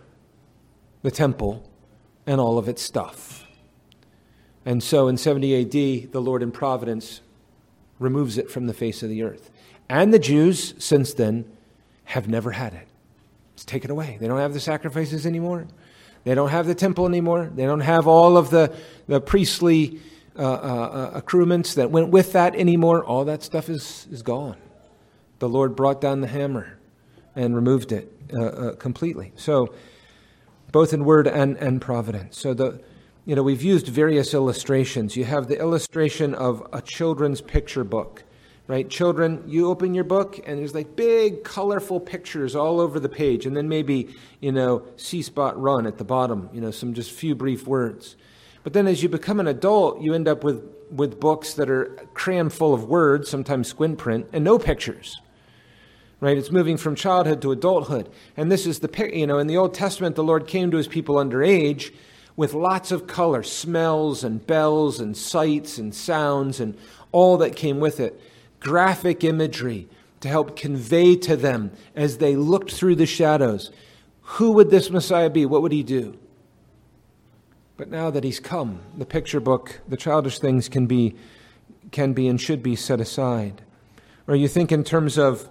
the 1.03 1.11
temple 1.11 1.69
and 2.25 2.41
all 2.41 2.57
of 2.57 2.67
its 2.67 2.81
stuff. 2.81 3.26
And 4.67 4.83
so 4.83 5.07
in 5.07 5.15
70 5.15 5.61
AD, 5.61 6.11
the 6.11 6.19
Lord 6.19 6.43
in 6.43 6.51
providence 6.51 7.21
removes 7.99 8.37
it 8.37 8.51
from 8.51 8.67
the 8.67 8.73
face 8.73 9.01
of 9.01 9.07
the 9.07 9.23
earth. 9.23 9.49
And 9.87 10.13
the 10.13 10.19
Jews, 10.19 10.73
since 10.77 11.13
then, 11.13 11.45
have 12.03 12.27
never 12.27 12.51
had 12.51 12.73
it. 12.73 12.85
It's 13.53 13.63
taken 13.63 13.89
away. 13.89 14.17
They 14.19 14.27
don't 14.27 14.39
have 14.39 14.53
the 14.53 14.59
sacrifices 14.59 15.25
anymore. 15.25 15.67
They 16.25 16.35
don't 16.35 16.49
have 16.49 16.67
the 16.67 16.75
temple 16.75 17.05
anymore. 17.05 17.49
They 17.55 17.63
don't 17.63 17.79
have 17.79 18.07
all 18.07 18.35
of 18.35 18.49
the, 18.49 18.75
the 19.07 19.21
priestly 19.21 20.01
uh, 20.37 20.41
uh, 20.41 20.55
uh, 21.15 21.21
accruements 21.21 21.75
that 21.75 21.89
went 21.89 22.09
with 22.09 22.33
that 22.33 22.53
anymore. 22.53 23.05
All 23.05 23.23
that 23.23 23.43
stuff 23.43 23.69
is, 23.69 24.05
is 24.11 24.21
gone. 24.21 24.57
The 25.39 25.47
Lord 25.47 25.77
brought 25.77 26.01
down 26.01 26.19
the 26.19 26.27
hammer 26.27 26.77
and 27.37 27.55
removed 27.55 27.93
it 27.93 28.11
uh, 28.33 28.43
uh, 28.43 28.75
completely. 28.75 29.31
So, 29.37 29.73
both 30.73 30.91
in 30.91 31.05
word 31.05 31.25
and, 31.25 31.55
and 31.55 31.79
providence. 31.81 32.37
So, 32.37 32.53
the, 32.53 32.81
you 33.27 33.35
know, 33.35 33.43
we've 33.43 33.61
used 33.61 33.89
various 33.89 34.33
illustrations. 34.33 35.17
You 35.17 35.25
have 35.25 35.49
the 35.49 35.59
illustration 35.59 36.33
of 36.33 36.65
a 36.71 36.81
children's 36.81 37.41
picture 37.41 37.83
book 37.83 38.23
right? 38.67 38.89
Children, 38.89 39.41
you 39.47 39.69
open 39.69 39.93
your 39.93 40.03
book 40.03 40.41
and 40.45 40.59
there's 40.59 40.75
like 40.75 40.95
big, 40.97 41.45
colorful 41.45 42.01
pictures 42.01 42.53
all 42.53 42.81
over 42.81 42.99
the 42.99 43.09
page, 43.09 43.45
and 43.45 43.55
then 43.55 43.69
maybe, 43.69 44.13
you 44.41 44.51
know, 44.51 44.85
See 44.97 45.21
Spot 45.21 45.57
run 45.57 45.87
at 45.87 45.97
the 45.97 46.03
bottom, 46.03 46.49
you 46.51 46.59
know, 46.59 46.71
some 46.71 46.93
just 46.93 47.11
few 47.11 47.33
brief 47.33 47.65
words. 47.65 48.17
But 48.63 48.73
then 48.73 48.85
as 48.85 49.01
you 49.01 49.07
become 49.07 49.39
an 49.39 49.47
adult, 49.47 50.01
you 50.01 50.13
end 50.13 50.27
up 50.27 50.43
with, 50.43 50.61
with 50.91 51.17
books 51.17 51.53
that 51.53 51.69
are 51.69 51.85
crammed 52.13 52.51
full 52.51 52.73
of 52.73 52.83
words, 52.83 53.29
sometimes 53.29 53.69
squint 53.69 53.97
print, 53.97 54.27
and 54.33 54.43
no 54.43 54.59
pictures. 54.59 55.21
Right? 56.19 56.37
It's 56.37 56.51
moving 56.51 56.75
from 56.75 56.95
childhood 56.95 57.41
to 57.43 57.53
adulthood. 57.53 58.09
And 58.35 58.51
this 58.51 58.65
is 58.65 58.79
the, 58.79 59.11
you 59.13 59.27
know, 59.27 59.37
in 59.37 59.47
the 59.47 59.55
Old 59.55 59.73
Testament, 59.73 60.17
the 60.17 60.25
Lord 60.25 60.45
came 60.45 60.71
to 60.71 60.77
his 60.77 60.89
people 60.89 61.17
under 61.17 61.41
age 61.41 61.93
with 62.37 62.53
lots 62.53 62.91
of 62.91 63.07
color, 63.07 63.43
smells 63.43 64.23
and 64.23 64.47
bells 64.47 65.01
and 65.01 65.17
sights 65.17 65.77
and 65.77 65.93
sounds 65.93 66.61
and 66.61 66.77
all 67.11 67.37
that 67.37 67.57
came 67.57 67.81
with 67.81 67.99
it. 67.99 68.21
Graphic 68.61 69.25
imagery 69.25 69.89
to 70.21 70.29
help 70.29 70.55
convey 70.55 71.17
to 71.17 71.35
them 71.35 71.71
as 71.95 72.19
they 72.19 72.37
looked 72.37 72.71
through 72.71 72.95
the 72.95 73.05
shadows 73.05 73.71
who 74.27 74.51
would 74.51 74.69
this 74.69 74.89
Messiah 74.89 75.29
be? 75.29 75.45
What 75.45 75.61
would 75.61 75.71
he 75.71 75.83
do? 75.83 76.17
But 77.77 77.89
now 77.89 78.09
that 78.09 78.25
he's 78.25 78.41
come, 78.41 78.81
the 78.97 79.05
picture 79.05 79.39
book, 79.39 79.79
the 79.87 79.95
childish 79.95 80.39
things 80.39 80.67
can 80.67 80.85
be, 80.85 81.15
can 81.91 82.11
be 82.11 82.27
and 82.27 82.39
should 82.39 82.61
be 82.61 82.75
set 82.75 82.99
aside. 82.99 83.61
Or 84.27 84.35
you 84.35 84.49
think 84.49 84.71
in 84.71 84.83
terms 84.83 85.17
of, 85.17 85.47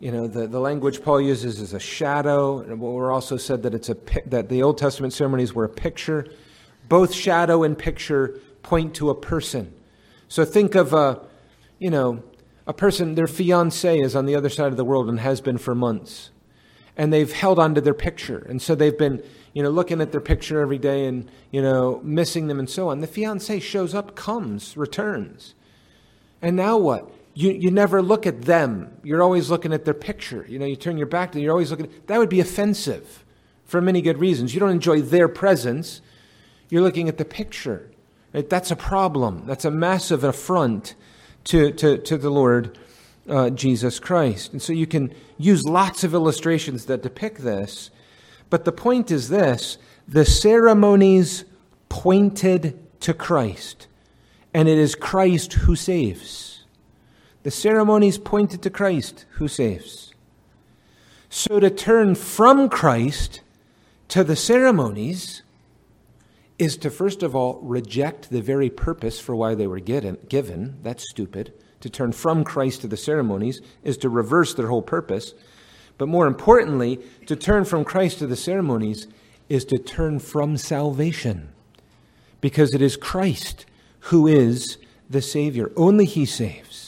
you 0.00 0.12
know, 0.12 0.26
the, 0.26 0.46
the 0.46 0.60
language 0.60 1.02
Paul 1.02 1.20
uses 1.20 1.60
is 1.60 1.74
a 1.74 1.80
shadow. 1.80 2.60
And 2.60 2.80
we're 2.80 3.12
also 3.12 3.36
said 3.36 3.62
that 3.64 3.74
it's 3.74 3.88
a 3.88 3.96
that 4.26 4.48
the 4.48 4.62
Old 4.62 4.78
Testament 4.78 5.12
ceremonies 5.12 5.54
were 5.54 5.64
a 5.64 5.68
picture. 5.68 6.26
Both 6.88 7.12
shadow 7.12 7.64
and 7.64 7.76
picture 7.76 8.40
point 8.62 8.94
to 8.96 9.10
a 9.10 9.14
person. 9.14 9.72
So 10.28 10.44
think 10.44 10.74
of 10.74 10.92
a, 10.92 11.20
you 11.78 11.90
know, 11.90 12.22
a 12.66 12.72
person, 12.72 13.14
their 13.14 13.26
fiance 13.26 13.98
is 13.98 14.14
on 14.14 14.26
the 14.26 14.34
other 14.34 14.50
side 14.50 14.68
of 14.68 14.76
the 14.76 14.84
world 14.84 15.08
and 15.08 15.20
has 15.20 15.40
been 15.40 15.58
for 15.58 15.74
months. 15.74 16.30
And 16.96 17.12
they've 17.12 17.32
held 17.32 17.58
on 17.58 17.74
to 17.74 17.80
their 17.80 17.94
picture. 17.94 18.38
And 18.48 18.60
so 18.60 18.74
they've 18.74 18.96
been 18.96 19.22
you 19.58 19.62
know, 19.62 19.70
looking 19.70 20.00
at 20.00 20.12
their 20.12 20.20
picture 20.20 20.60
every 20.60 20.78
day 20.78 21.06
and, 21.06 21.28
you 21.50 21.62
know, 21.62 22.00
missing 22.04 22.46
them 22.46 22.58
and 22.58 22.68
so 22.68 22.90
on. 22.90 23.00
The 23.00 23.06
fiance 23.06 23.58
shows 23.60 23.94
up, 23.94 24.14
comes, 24.14 24.76
returns. 24.76 25.54
And 26.40 26.54
now 26.54 26.76
what? 26.76 27.10
You, 27.38 27.52
you 27.52 27.70
never 27.70 28.02
look 28.02 28.26
at 28.26 28.42
them. 28.42 28.90
You're 29.04 29.22
always 29.22 29.48
looking 29.48 29.72
at 29.72 29.84
their 29.84 29.94
picture. 29.94 30.44
You 30.48 30.58
know, 30.58 30.66
you 30.66 30.74
turn 30.74 30.98
your 30.98 31.06
back 31.06 31.30
to 31.30 31.34
them, 31.38 31.44
you're 31.44 31.52
always 31.52 31.70
looking 31.70 31.88
that 32.08 32.18
would 32.18 32.28
be 32.28 32.40
offensive 32.40 33.24
for 33.64 33.80
many 33.80 34.02
good 34.02 34.18
reasons. 34.18 34.54
You 34.54 34.58
don't 34.58 34.72
enjoy 34.72 35.02
their 35.02 35.28
presence. 35.28 36.00
You're 36.68 36.82
looking 36.82 37.08
at 37.08 37.16
the 37.16 37.24
picture. 37.24 37.92
Right? 38.34 38.50
That's 38.50 38.72
a 38.72 38.76
problem. 38.76 39.44
That's 39.46 39.64
a 39.64 39.70
massive 39.70 40.24
affront 40.24 40.96
to, 41.44 41.70
to, 41.74 41.98
to 41.98 42.18
the 42.18 42.28
Lord 42.28 42.76
uh, 43.28 43.50
Jesus 43.50 44.00
Christ. 44.00 44.50
And 44.50 44.60
so 44.60 44.72
you 44.72 44.88
can 44.88 45.14
use 45.36 45.64
lots 45.64 46.02
of 46.02 46.14
illustrations 46.14 46.86
that 46.86 47.04
depict 47.04 47.38
this. 47.42 47.92
But 48.50 48.64
the 48.64 48.72
point 48.72 49.12
is 49.12 49.28
this 49.28 49.78
the 50.08 50.24
ceremonies 50.24 51.44
pointed 51.88 52.80
to 53.02 53.14
Christ, 53.14 53.86
and 54.52 54.68
it 54.68 54.76
is 54.76 54.96
Christ 54.96 55.52
who 55.52 55.76
saves. 55.76 56.57
The 57.42 57.50
ceremonies 57.50 58.18
pointed 58.18 58.62
to 58.62 58.70
Christ 58.70 59.24
who 59.32 59.48
saves. 59.48 60.12
So 61.30 61.60
to 61.60 61.70
turn 61.70 62.14
from 62.14 62.68
Christ 62.68 63.42
to 64.08 64.24
the 64.24 64.36
ceremonies 64.36 65.42
is 66.58 66.76
to 66.78 66.90
first 66.90 67.22
of 67.22 67.36
all 67.36 67.60
reject 67.62 68.30
the 68.30 68.42
very 68.42 68.70
purpose 68.70 69.20
for 69.20 69.36
why 69.36 69.54
they 69.54 69.66
were 69.66 69.78
given. 69.78 70.78
That's 70.82 71.08
stupid. 71.10 71.52
To 71.80 71.90
turn 71.90 72.12
from 72.12 72.42
Christ 72.42 72.80
to 72.80 72.88
the 72.88 72.96
ceremonies 72.96 73.60
is 73.84 73.96
to 73.98 74.08
reverse 74.08 74.54
their 74.54 74.66
whole 74.66 74.82
purpose. 74.82 75.34
But 75.96 76.08
more 76.08 76.26
importantly, 76.26 77.00
to 77.26 77.36
turn 77.36 77.64
from 77.64 77.84
Christ 77.84 78.18
to 78.18 78.26
the 78.26 78.36
ceremonies 78.36 79.06
is 79.48 79.64
to 79.66 79.78
turn 79.78 80.18
from 80.18 80.56
salvation. 80.56 81.50
Because 82.40 82.74
it 82.74 82.82
is 82.82 82.96
Christ 82.96 83.66
who 84.00 84.26
is 84.26 84.78
the 85.08 85.22
Savior. 85.22 85.70
Only 85.76 86.04
He 86.04 86.24
saves. 86.24 86.87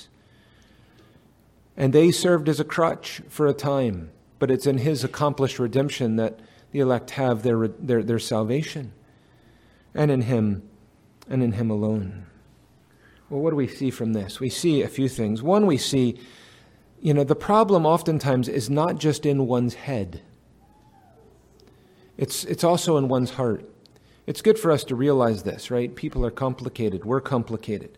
And 1.81 1.95
they 1.95 2.11
served 2.11 2.51
as 2.51 2.61
a 2.61 2.65
crutch 2.65 3.23
for 3.31 3.47
a 3.47 3.55
time, 3.55 4.11
but 4.39 4.51
it's 4.51 4.67
in 4.67 4.77
His 4.77 5.03
accomplished 5.03 5.59
redemption 5.59 6.17
that 6.17 6.39
the 6.73 6.81
elect 6.81 7.13
have 7.13 7.43
their, 7.43 7.69
their, 7.69 8.03
their 8.03 8.19
salvation 8.19 8.93
and 9.95 10.11
in 10.11 10.21
Him 10.21 10.63
and 11.27 11.43
in 11.43 11.53
Him 11.53 11.71
alone. 11.71 12.27
Well, 13.31 13.41
what 13.41 13.49
do 13.49 13.57
we 13.57 13.67
see 13.67 13.91
from 13.91 14.13
this? 14.13 14.41
We 14.41 14.51
see 14.51 14.83
a 14.83 14.89
few 14.89 15.09
things. 15.09 15.43
One, 15.43 15.65
we 15.65 15.79
see, 15.79 16.21
you 17.01 17.15
know, 17.15 17.25
the 17.25 17.35
problem 17.35 17.87
oftentimes 17.87 18.47
is 18.47 18.69
not 18.69 18.99
just 18.99 19.25
in 19.25 19.47
one's 19.47 19.73
head, 19.73 20.21
it's, 22.19 22.45
it's 22.45 22.63
also 22.63 22.99
in 22.99 23.09
one's 23.09 23.31
heart. 23.31 23.65
It's 24.27 24.43
good 24.43 24.59
for 24.59 24.71
us 24.71 24.85
to 24.85 24.95
realize 24.95 25.45
this, 25.45 25.71
right? 25.71 25.97
People 25.97 26.27
are 26.27 26.31
complicated. 26.31 27.07
We're 27.07 27.23
complicated. 27.23 27.97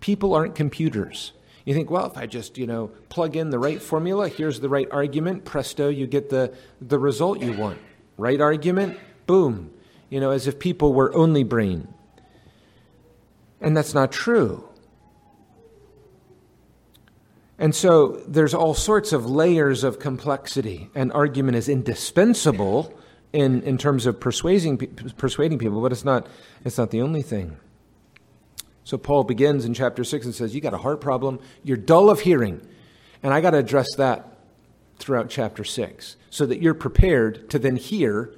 People 0.00 0.34
aren't 0.34 0.54
computers. 0.54 1.32
You 1.64 1.74
think, 1.74 1.90
well, 1.90 2.06
if 2.06 2.16
I 2.16 2.26
just, 2.26 2.58
you 2.58 2.66
know, 2.66 2.88
plug 3.08 3.36
in 3.36 3.50
the 3.50 3.58
right 3.58 3.80
formula, 3.80 4.28
here's 4.28 4.60
the 4.60 4.68
right 4.68 4.88
argument, 4.90 5.44
presto, 5.44 5.88
you 5.88 6.06
get 6.06 6.28
the, 6.28 6.52
the 6.80 6.98
result 6.98 7.40
you 7.40 7.52
want. 7.52 7.78
Right 8.18 8.40
argument, 8.40 8.98
boom, 9.26 9.70
you 10.10 10.20
know, 10.20 10.30
as 10.30 10.46
if 10.46 10.58
people 10.58 10.92
were 10.92 11.14
only 11.14 11.44
brain. 11.44 11.88
And 13.60 13.76
that's 13.76 13.94
not 13.94 14.10
true. 14.10 14.68
And 17.58 17.74
so 17.76 18.20
there's 18.26 18.54
all 18.54 18.74
sorts 18.74 19.12
of 19.12 19.24
layers 19.30 19.84
of 19.84 20.00
complexity, 20.00 20.90
and 20.96 21.12
argument 21.12 21.56
is 21.56 21.68
indispensable 21.68 22.92
in, 23.32 23.62
in 23.62 23.78
terms 23.78 24.04
of 24.04 24.18
persuading, 24.18 24.78
persuading 25.16 25.58
people, 25.58 25.80
but 25.80 25.92
it's 25.92 26.04
not, 26.04 26.26
it's 26.64 26.76
not 26.76 26.90
the 26.90 27.00
only 27.00 27.22
thing. 27.22 27.56
So 28.84 28.98
Paul 28.98 29.24
begins 29.24 29.64
in 29.64 29.74
chapter 29.74 30.04
6 30.04 30.26
and 30.26 30.34
says, 30.34 30.54
You 30.54 30.60
got 30.60 30.74
a 30.74 30.78
heart 30.78 31.00
problem, 31.00 31.40
you're 31.62 31.76
dull 31.76 32.10
of 32.10 32.20
hearing. 32.20 32.60
And 33.22 33.32
I 33.32 33.40
got 33.40 33.50
to 33.50 33.58
address 33.58 33.94
that 33.96 34.36
throughout 34.98 35.30
chapter 35.30 35.64
6 35.64 36.16
so 36.30 36.46
that 36.46 36.60
you're 36.60 36.74
prepared 36.74 37.48
to 37.50 37.58
then 37.58 37.76
hear 37.76 38.32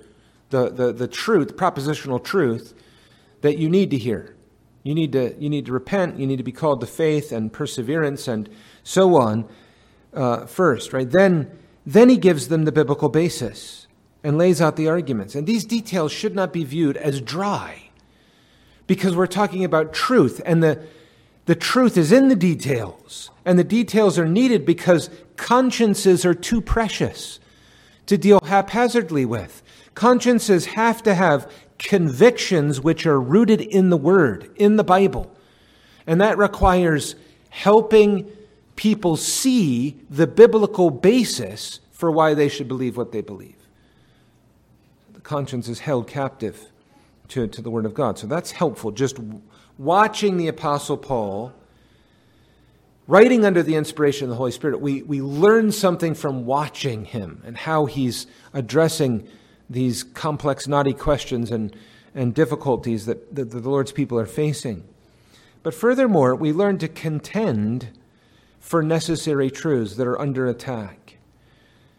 the, 0.51 0.71
the, 0.71 0.93
the 0.93 1.09
truth, 1.09 1.57
propositional 1.57 2.23
truth 2.23 2.75
that 3.41 3.59
you 3.59 3.69
need 3.69 3.91
to 3.91 3.99
hear. 3.99 4.35
You 4.83 4.95
need 4.95 5.13
to, 5.13 5.35
you 5.39 5.49
need 5.49 5.67
to 5.67 5.73
repent, 5.73 6.19
you 6.19 6.27
need 6.27 6.37
to 6.37 6.43
be 6.43 6.53
called 6.53 6.81
to 6.81 6.87
faith 6.87 7.33
and 7.33 7.53
perseverance 7.53 8.29
and 8.29 8.49
so 8.83 9.17
on 9.17 9.49
uh, 10.13 10.45
first, 10.47 10.93
right? 10.93 11.11
Then, 11.11 11.51
then 11.87 12.11
he 12.11 12.19
gives 12.19 12.49
them 12.49 12.65
the 12.65 12.73
biblical 12.73 13.09
basis 13.09 13.87
and 14.23 14.37
lays 14.37 14.61
out 14.61 14.77
the 14.77 14.89
arguments. 14.89 15.35
And 15.35 15.47
these 15.47 15.65
details 15.65 16.13
should 16.13 16.35
not 16.35 16.53
be 16.53 16.65
viewed 16.65 16.99
as 16.99 17.21
dry 17.21 17.84
because 18.87 19.17
we're 19.17 19.27
talking 19.27 19.65
about 19.65 19.93
truth 19.93 20.41
and 20.45 20.63
the, 20.63 20.83
the 21.47 21.55
truth 21.55 21.97
is 21.97 22.13
in 22.13 22.29
the 22.29 22.37
details. 22.37 23.31
And 23.45 23.59
the 23.59 23.65
details 23.65 24.19
are 24.19 24.27
needed 24.27 24.65
because 24.65 25.11
consciences 25.37 26.25
are 26.25 26.35
too 26.35 26.61
precious 26.61 27.41
to 28.07 28.19
deal 28.19 28.41
haphazardly 28.45 29.25
with. 29.25 29.63
Consciences 29.95 30.67
have 30.67 31.03
to 31.03 31.15
have 31.15 31.51
convictions 31.79 32.81
which 32.81 33.07
are 33.07 33.21
rooted 33.21 33.61
in 33.61 33.91
the 33.91 33.97
Word, 33.97 34.51
in 34.57 34.77
the 34.77 34.85
Bible. 34.85 35.35
And 36.07 36.21
that 36.21 36.39
requires 36.39 37.17
helping 37.51 38.31
people 38.77 39.17
see 39.17 39.97
the 40.11 40.27
biblical 40.27 40.91
basis 40.91 41.81
for 41.93 42.11
why 42.11 42.35
they 42.35 42.49
should 42.49 42.69
believe 42.69 42.97
what 42.97 43.13
they 43.13 43.21
believe. 43.21 43.57
The 45.13 45.21
conscience 45.21 45.69
is 45.69 45.81
held 45.81 46.07
captive 46.07 46.69
to, 47.35 47.49
to 47.49 47.61
the 47.61 47.71
Word 47.71 47.85
of 47.85 47.95
God. 47.95 48.19
So 48.19 48.27
that's 48.27 48.53
helpful. 48.53 48.93
Just 48.93 49.19
watching 49.77 50.37
the 50.37 50.47
Apostle 50.49 50.97
Paul 50.97 51.53
writing 53.09 53.45
under 53.45 53.63
the 53.63 53.75
inspiration 53.75 54.25
of 54.25 54.31
the 54.31 54.37
Holy 54.37 54.53
Spirit, 54.53 54.81
we, 54.81 55.03
we 55.03 55.21
learn 55.21 55.73
something 55.73 56.15
from 56.15 56.47
watching 56.47 57.05
him 57.05 57.43
and 57.45 57.57
how 57.57 57.87
he's 57.87 58.27
addressing 58.53 59.29
these 59.69 60.05
complex, 60.05 60.69
knotty 60.69 60.95
questions 60.95 61.51
and, 61.51 61.77
and 62.15 62.35
difficulties 62.35 63.07
that, 63.07 63.35
that 63.35 63.51
the 63.51 63.59
Lord's 63.59 63.93
people 63.93 64.19
are 64.19 64.27
facing. 64.27 64.85
But 65.65 65.75
furthermore, 65.75 66.37
we 66.37 66.53
learn 66.53 66.79
to 66.79 66.89
contend 66.89 67.89
for 68.61 68.83
necessary 68.83 69.51
truths 69.51 69.97
that 69.97 70.07
are 70.07 70.21
under 70.21 70.47
attack. 70.47 71.19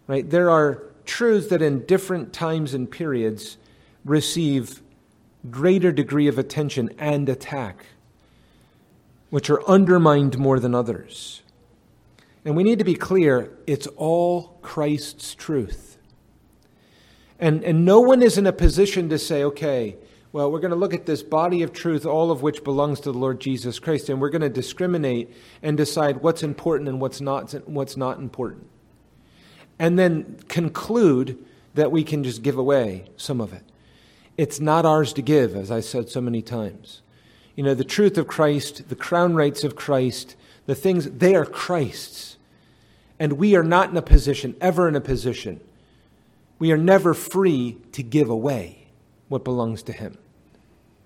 Right? 0.07 0.27
There 0.27 0.49
are 0.49 0.83
truths 1.05 1.47
that 1.47 1.61
in 1.61 1.85
different 1.85 2.31
times 2.31 2.73
and 2.73 2.89
periods 2.89 3.57
receive 4.05 4.81
greater 5.51 5.91
degree 5.91 6.27
of 6.27 6.37
attention 6.37 6.89
and 6.97 7.27
attack 7.29 7.85
which 9.29 9.49
are 9.49 9.67
undermined 9.67 10.37
more 10.37 10.59
than 10.59 10.73
others. 10.73 11.41
And 12.45 12.55
we 12.55 12.63
need 12.63 12.79
to 12.79 12.85
be 12.85 12.95
clear 12.95 13.51
it's 13.67 13.87
all 13.97 14.59
Christ's 14.61 15.35
truth. 15.35 15.97
And, 17.39 17.63
and 17.63 17.83
no 17.83 17.99
one 17.99 18.21
is 18.21 18.37
in 18.37 18.47
a 18.47 18.53
position 18.53 19.09
to 19.09 19.19
say, 19.19 19.43
okay, 19.43 19.97
well, 20.31 20.51
we're 20.51 20.59
going 20.59 20.71
to 20.71 20.77
look 20.77 20.93
at 20.93 21.05
this 21.05 21.23
body 21.23 21.63
of 21.63 21.73
truth, 21.73 22.05
all 22.05 22.31
of 22.31 22.43
which 22.43 22.63
belongs 22.63 22.99
to 23.01 23.11
the 23.11 23.17
Lord 23.17 23.41
Jesus 23.41 23.79
Christ, 23.79 24.09
and 24.09 24.21
we're 24.21 24.29
going 24.29 24.41
to 24.41 24.49
discriminate 24.49 25.33
and 25.61 25.75
decide 25.75 26.21
what's 26.21 26.43
important 26.43 26.87
and 26.87 27.01
what's 27.01 27.19
not, 27.19 27.51
what's 27.67 27.97
not 27.97 28.19
important. 28.19 28.67
And 29.79 29.99
then 29.99 30.37
conclude 30.47 31.43
that 31.73 31.91
we 31.91 32.03
can 32.03 32.23
just 32.23 32.41
give 32.41 32.57
away 32.57 33.05
some 33.17 33.41
of 33.41 33.53
it. 33.53 33.63
It's 34.37 34.59
not 34.59 34.85
ours 34.85 35.13
to 35.13 35.21
give, 35.21 35.55
as 35.55 35.71
I 35.71 35.79
said 35.79 36.09
so 36.09 36.21
many 36.21 36.41
times. 36.41 37.01
You 37.55 37.63
know, 37.63 37.73
the 37.73 37.83
truth 37.83 38.17
of 38.17 38.27
Christ, 38.27 38.89
the 38.89 38.95
crown 38.95 39.35
rights 39.35 39.63
of 39.63 39.75
Christ, 39.75 40.35
the 40.65 40.75
things, 40.75 41.09
they 41.09 41.35
are 41.35 41.45
Christ's. 41.45 42.37
And 43.17 43.33
we 43.33 43.55
are 43.55 43.63
not 43.63 43.89
in 43.89 43.97
a 43.97 44.01
position, 44.01 44.55
ever 44.59 44.89
in 44.89 44.95
a 44.95 45.01
position, 45.01 45.61
we 46.59 46.71
are 46.71 46.77
never 46.77 47.13
free 47.13 47.77
to 47.93 48.03
give 48.03 48.29
away 48.29 48.87
what 49.29 49.43
belongs 49.43 49.83
to 49.83 49.93
Him, 49.93 50.17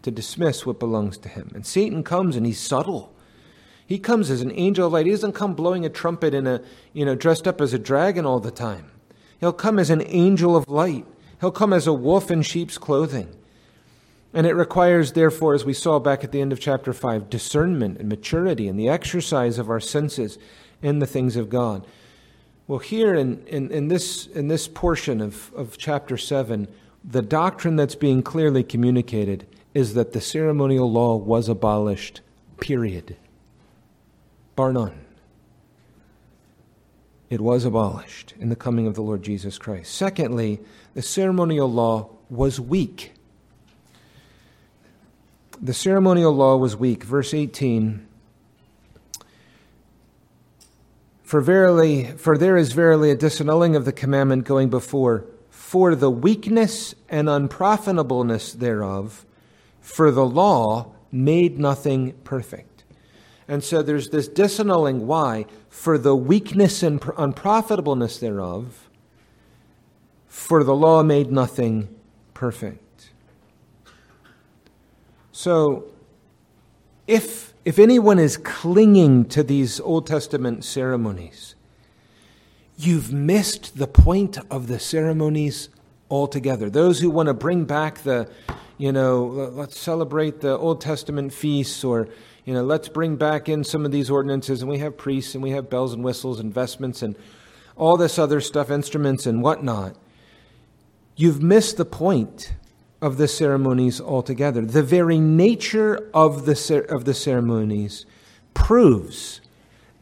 to 0.01 0.11
dismiss 0.11 0.65
what 0.65 0.79
belongs 0.79 1.17
to 1.19 1.29
Him. 1.29 1.51
And 1.53 1.65
Satan 1.65 2.03
comes 2.03 2.35
and 2.35 2.45
he's 2.45 2.59
subtle. 2.59 3.13
He 3.85 3.97
comes 3.97 4.29
as 4.29 4.41
an 4.41 4.51
angel 4.51 4.87
of 4.87 4.93
light. 4.93 5.07
He 5.07 5.11
doesn't 5.11 5.33
come 5.33 5.55
blowing 5.55 5.85
a 5.85 5.89
trumpet 5.89 6.33
in 6.33 6.45
a, 6.45 6.61
you 6.93 7.05
know, 7.05 7.15
dressed 7.15 7.47
up 7.47 7.61
as 7.61 7.73
a 7.73 7.79
dragon 7.79 8.25
all 8.25 8.39
the 8.39 8.51
time. 8.51 8.91
He'll 9.39 9.53
come 9.53 9.79
as 9.79 9.89
an 9.89 10.03
angel 10.05 10.55
of 10.55 10.67
light. 10.67 11.05
He'll 11.39 11.51
come 11.51 11.73
as 11.73 11.87
a 11.87 11.93
wolf 11.93 12.29
in 12.29 12.41
sheep's 12.41 12.77
clothing. 12.77 13.35
And 14.33 14.45
it 14.45 14.53
requires, 14.53 15.13
therefore, 15.13 15.55
as 15.55 15.65
we 15.65 15.73
saw 15.73 15.99
back 15.99 16.23
at 16.23 16.31
the 16.31 16.41
end 16.41 16.51
of 16.51 16.59
chapter 16.59 16.93
5, 16.93 17.29
discernment 17.29 17.97
and 17.97 18.09
maturity 18.09 18.67
and 18.67 18.79
the 18.79 18.89
exercise 18.89 19.57
of 19.57 19.69
our 19.69 19.79
senses 19.79 20.37
in 20.81 20.99
the 20.99 21.07
things 21.07 21.35
of 21.35 21.49
God. 21.49 21.85
Well, 22.67 22.79
here 22.79 23.15
in, 23.15 23.43
in, 23.47 23.71
in, 23.71 23.87
this, 23.87 24.27
in 24.27 24.47
this 24.47 24.67
portion 24.67 25.21
of, 25.21 25.51
of 25.55 25.77
chapter 25.79 26.17
7, 26.17 26.67
the 27.03 27.23
doctrine 27.23 27.75
that's 27.75 27.95
being 27.95 28.21
clearly 28.21 28.63
communicated 28.63 29.47
is 29.73 29.95
that 29.95 30.13
the 30.13 30.21
ceremonial 30.21 30.91
law 30.91 31.15
was 31.15 31.49
abolished, 31.49 32.21
period. 32.59 33.15
Bar 34.55 34.73
none. 34.73 35.05
It 37.29 37.41
was 37.41 37.65
abolished 37.65 38.33
in 38.39 38.49
the 38.49 38.55
coming 38.55 38.87
of 38.87 38.95
the 38.95 39.01
Lord 39.01 39.23
Jesus 39.23 39.57
Christ. 39.57 39.93
Secondly, 39.93 40.59
the 40.99 41.03
ceremonial 41.03 41.71
law 41.71 42.09
was 42.29 42.59
weak 42.59 43.13
the 45.61 45.73
ceremonial 45.73 46.33
law 46.33 46.57
was 46.57 46.75
weak. 46.75 47.03
Verse 47.05 47.33
18 47.33 48.05
For 51.23 51.41
verily, 51.41 52.05
for 52.17 52.37
there 52.37 52.57
is 52.57 52.73
verily 52.73 53.11
a 53.11 53.15
disannulling 53.15 53.77
of 53.77 53.85
the 53.85 53.93
commandment 53.93 54.45
going 54.45 54.69
before, 54.69 55.25
for 55.49 55.95
the 55.95 56.09
weakness 56.09 56.95
and 57.07 57.29
unprofitableness 57.29 58.53
thereof, 58.53 59.25
for 59.79 60.11
the 60.11 60.25
law 60.25 60.91
made 61.11 61.59
nothing 61.59 62.13
perfect. 62.23 62.83
And 63.47 63.63
so 63.63 63.81
there's 63.81 64.09
this 64.09 64.27
disannulling. 64.27 64.99
Why? 64.99 65.45
For 65.69 65.97
the 65.97 66.15
weakness 66.15 66.83
and 66.83 66.99
unprofitableness 66.99 68.19
thereof, 68.19 68.88
for 70.29 70.63
the 70.63 70.75
law 70.75 71.03
made 71.03 71.31
nothing 71.31 71.89
perfect. 72.33 73.09
So, 75.31 75.85
if, 77.07 77.53
if 77.65 77.79
anyone 77.79 78.19
is 78.19 78.37
clinging 78.37 79.25
to 79.29 79.41
these 79.41 79.79
Old 79.79 80.05
Testament 80.05 80.63
ceremonies, 80.63 81.55
you've 82.77 83.11
missed 83.11 83.77
the 83.77 83.87
point 83.87 84.37
of 84.51 84.67
the 84.67 84.79
ceremonies 84.79 85.69
altogether. 86.09 86.69
Those 86.69 86.99
who 86.99 87.09
want 87.09 87.27
to 87.27 87.33
bring 87.33 87.65
back 87.65 87.99
the, 87.99 88.29
you 88.77 88.91
know, 88.91 89.25
let's 89.53 89.79
celebrate 89.79 90.41
the 90.41 90.57
Old 90.57 90.79
Testament 90.79 91.33
feasts 91.33 91.83
or, 91.83 92.07
you 92.45 92.53
know, 92.53 92.63
let's 92.63 92.87
bring 92.87 93.15
back 93.15 93.49
in 93.49 93.63
some 93.63 93.85
of 93.85 93.91
these 93.91 94.09
ordinances 94.09 94.61
and 94.61 94.69
we 94.69 94.77
have 94.77 94.97
priests 94.97 95.33
and 95.33 95.43
we 95.43 95.51
have 95.51 95.69
bells 95.69 95.93
and 95.93 96.03
whistles 96.03 96.39
and 96.39 96.53
vestments 96.53 97.01
and 97.01 97.15
all 97.75 97.97
this 97.97 98.19
other 98.19 98.41
stuff, 98.41 98.69
instruments 98.69 99.25
and 99.25 99.41
whatnot. 99.41 99.95
You've 101.19 101.43
missed 101.43 101.75
the 101.75 101.83
point 101.83 102.53
of 103.01 103.17
the 103.17 103.27
ceremonies 103.27 103.99
altogether. 103.99 104.61
The 104.61 104.81
very 104.81 105.19
nature 105.19 106.09
of 106.13 106.45
the, 106.45 106.85
of 106.87 107.03
the 107.03 107.13
ceremonies 107.13 108.05
proves 108.53 109.41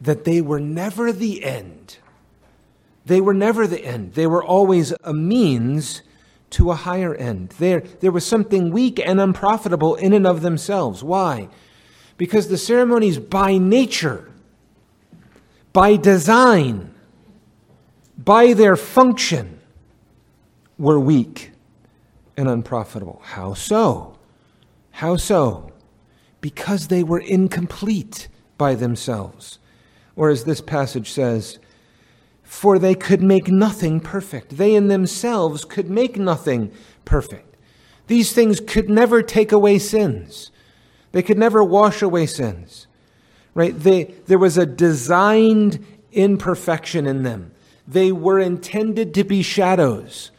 that 0.00 0.22
they 0.22 0.40
were 0.40 0.60
never 0.60 1.10
the 1.10 1.42
end. 1.42 1.98
They 3.04 3.20
were 3.20 3.34
never 3.34 3.66
the 3.66 3.84
end. 3.84 4.12
They 4.12 4.28
were 4.28 4.44
always 4.44 4.94
a 5.02 5.12
means 5.12 6.02
to 6.50 6.70
a 6.70 6.76
higher 6.76 7.16
end. 7.16 7.48
There, 7.58 7.80
there 7.80 8.12
was 8.12 8.24
something 8.24 8.70
weak 8.70 9.00
and 9.04 9.20
unprofitable 9.20 9.96
in 9.96 10.12
and 10.12 10.24
of 10.24 10.42
themselves. 10.42 11.02
Why? 11.02 11.48
Because 12.16 12.46
the 12.46 12.56
ceremonies, 12.56 13.18
by 13.18 13.58
nature, 13.58 14.30
by 15.72 15.96
design, 15.96 16.94
by 18.16 18.52
their 18.52 18.76
function, 18.76 19.57
were 20.78 20.98
weak 20.98 21.52
and 22.36 22.48
unprofitable. 22.48 23.20
How 23.24 23.54
so? 23.54 24.16
How 24.92 25.16
so? 25.16 25.72
Because 26.40 26.88
they 26.88 27.02
were 27.02 27.18
incomplete 27.18 28.28
by 28.56 28.74
themselves. 28.74 29.58
Or 30.16 30.30
as 30.30 30.44
this 30.44 30.60
passage 30.60 31.10
says, 31.10 31.58
for 32.42 32.78
they 32.78 32.94
could 32.94 33.22
make 33.22 33.48
nothing 33.48 34.00
perfect. 34.00 34.56
They 34.56 34.74
in 34.74 34.88
themselves 34.88 35.64
could 35.64 35.90
make 35.90 36.16
nothing 36.16 36.72
perfect. 37.04 37.56
These 38.06 38.32
things 38.32 38.58
could 38.60 38.88
never 38.88 39.22
take 39.22 39.52
away 39.52 39.78
sins. 39.78 40.50
They 41.12 41.22
could 41.22 41.38
never 41.38 41.62
wash 41.62 42.00
away 42.00 42.26
sins. 42.26 42.86
Right? 43.54 43.78
They, 43.78 44.04
there 44.26 44.38
was 44.38 44.56
a 44.56 44.64
designed 44.64 45.84
imperfection 46.12 47.06
in 47.06 47.22
them. 47.22 47.52
They 47.86 48.12
were 48.12 48.38
intended 48.38 49.12
to 49.14 49.24
be 49.24 49.42
shadows. 49.42 50.30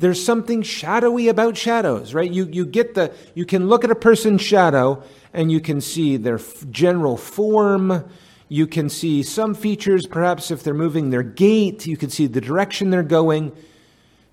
There's 0.00 0.24
something 0.24 0.62
shadowy 0.62 1.28
about 1.28 1.58
shadows, 1.58 2.14
right? 2.14 2.30
You, 2.30 2.46
you 2.50 2.64
get 2.64 2.94
the, 2.94 3.12
you 3.34 3.44
can 3.44 3.68
look 3.68 3.84
at 3.84 3.90
a 3.90 3.94
person's 3.94 4.40
shadow 4.40 5.02
and 5.34 5.52
you 5.52 5.60
can 5.60 5.82
see 5.82 6.16
their 6.16 6.40
general 6.70 7.18
form, 7.18 8.10
you 8.48 8.66
can 8.66 8.88
see 8.88 9.22
some 9.22 9.54
features, 9.54 10.06
perhaps 10.06 10.50
if 10.50 10.62
they're 10.62 10.72
moving 10.72 11.10
their 11.10 11.22
gait, 11.22 11.86
you 11.86 11.98
can 11.98 12.08
see 12.08 12.26
the 12.26 12.40
direction 12.40 12.88
they're 12.88 13.02
going. 13.02 13.52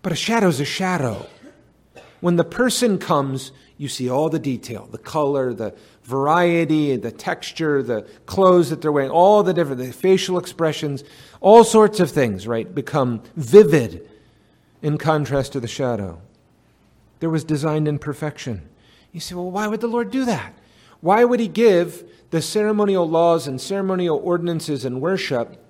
But 0.04 0.14
a 0.14 0.16
shadow 0.16 0.48
is 0.48 0.62
a 0.62 0.66
shadow. 0.66 1.28
When 2.22 2.38
the 2.38 2.46
person 2.46 2.98
comes, 2.98 3.52
you 3.78 3.90
see 3.90 4.10
all 4.10 4.30
the 4.30 4.40
detail 4.40 4.88
the 4.90 4.98
color, 4.98 5.54
the 5.54 5.76
variety, 6.04 6.96
the 6.96 7.12
texture, 7.12 7.84
the 7.84 8.08
clothes 8.26 8.70
that 8.70 8.82
they're 8.82 8.94
wearing, 8.94 9.12
all 9.12 9.44
the 9.44 9.54
different 9.54 9.82
the 9.82 9.92
facial 9.92 10.38
expressions, 10.38 11.04
all 11.42 11.66
sorts 11.66 12.00
of 12.00 12.10
things, 12.10 12.48
right, 12.48 12.74
become 12.74 13.22
vivid 13.36 14.10
in 14.82 14.98
contrast 14.98 15.54
to 15.54 15.60
the 15.60 15.68
shadow. 15.68 16.22
There 17.20 17.30
was 17.30 17.44
designed 17.44 17.88
in 17.88 18.00
perfection. 18.00 18.68
You 19.12 19.20
say, 19.20 19.36
well, 19.36 19.50
why 19.50 19.68
would 19.68 19.82
the 19.82 19.88
Lord 19.88 20.12
do 20.12 20.26
that? 20.26 20.54
Why 21.02 21.24
would 21.24 21.40
He 21.40 21.48
give 21.48 22.04
the 22.30 22.42
ceremonial 22.42 23.10
laws 23.10 23.48
and 23.48 23.60
ceremonial 23.60 24.18
ordinances 24.18 24.86
and 24.86 25.02
worship 25.02 25.63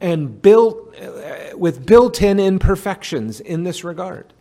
and 0.00 0.40
built 0.40 0.94
uh, 0.96 1.56
with 1.56 1.84
built-in 1.84 2.38
imperfections 2.38 3.40
in 3.40 3.64
this 3.64 3.84
regard? 3.84 4.32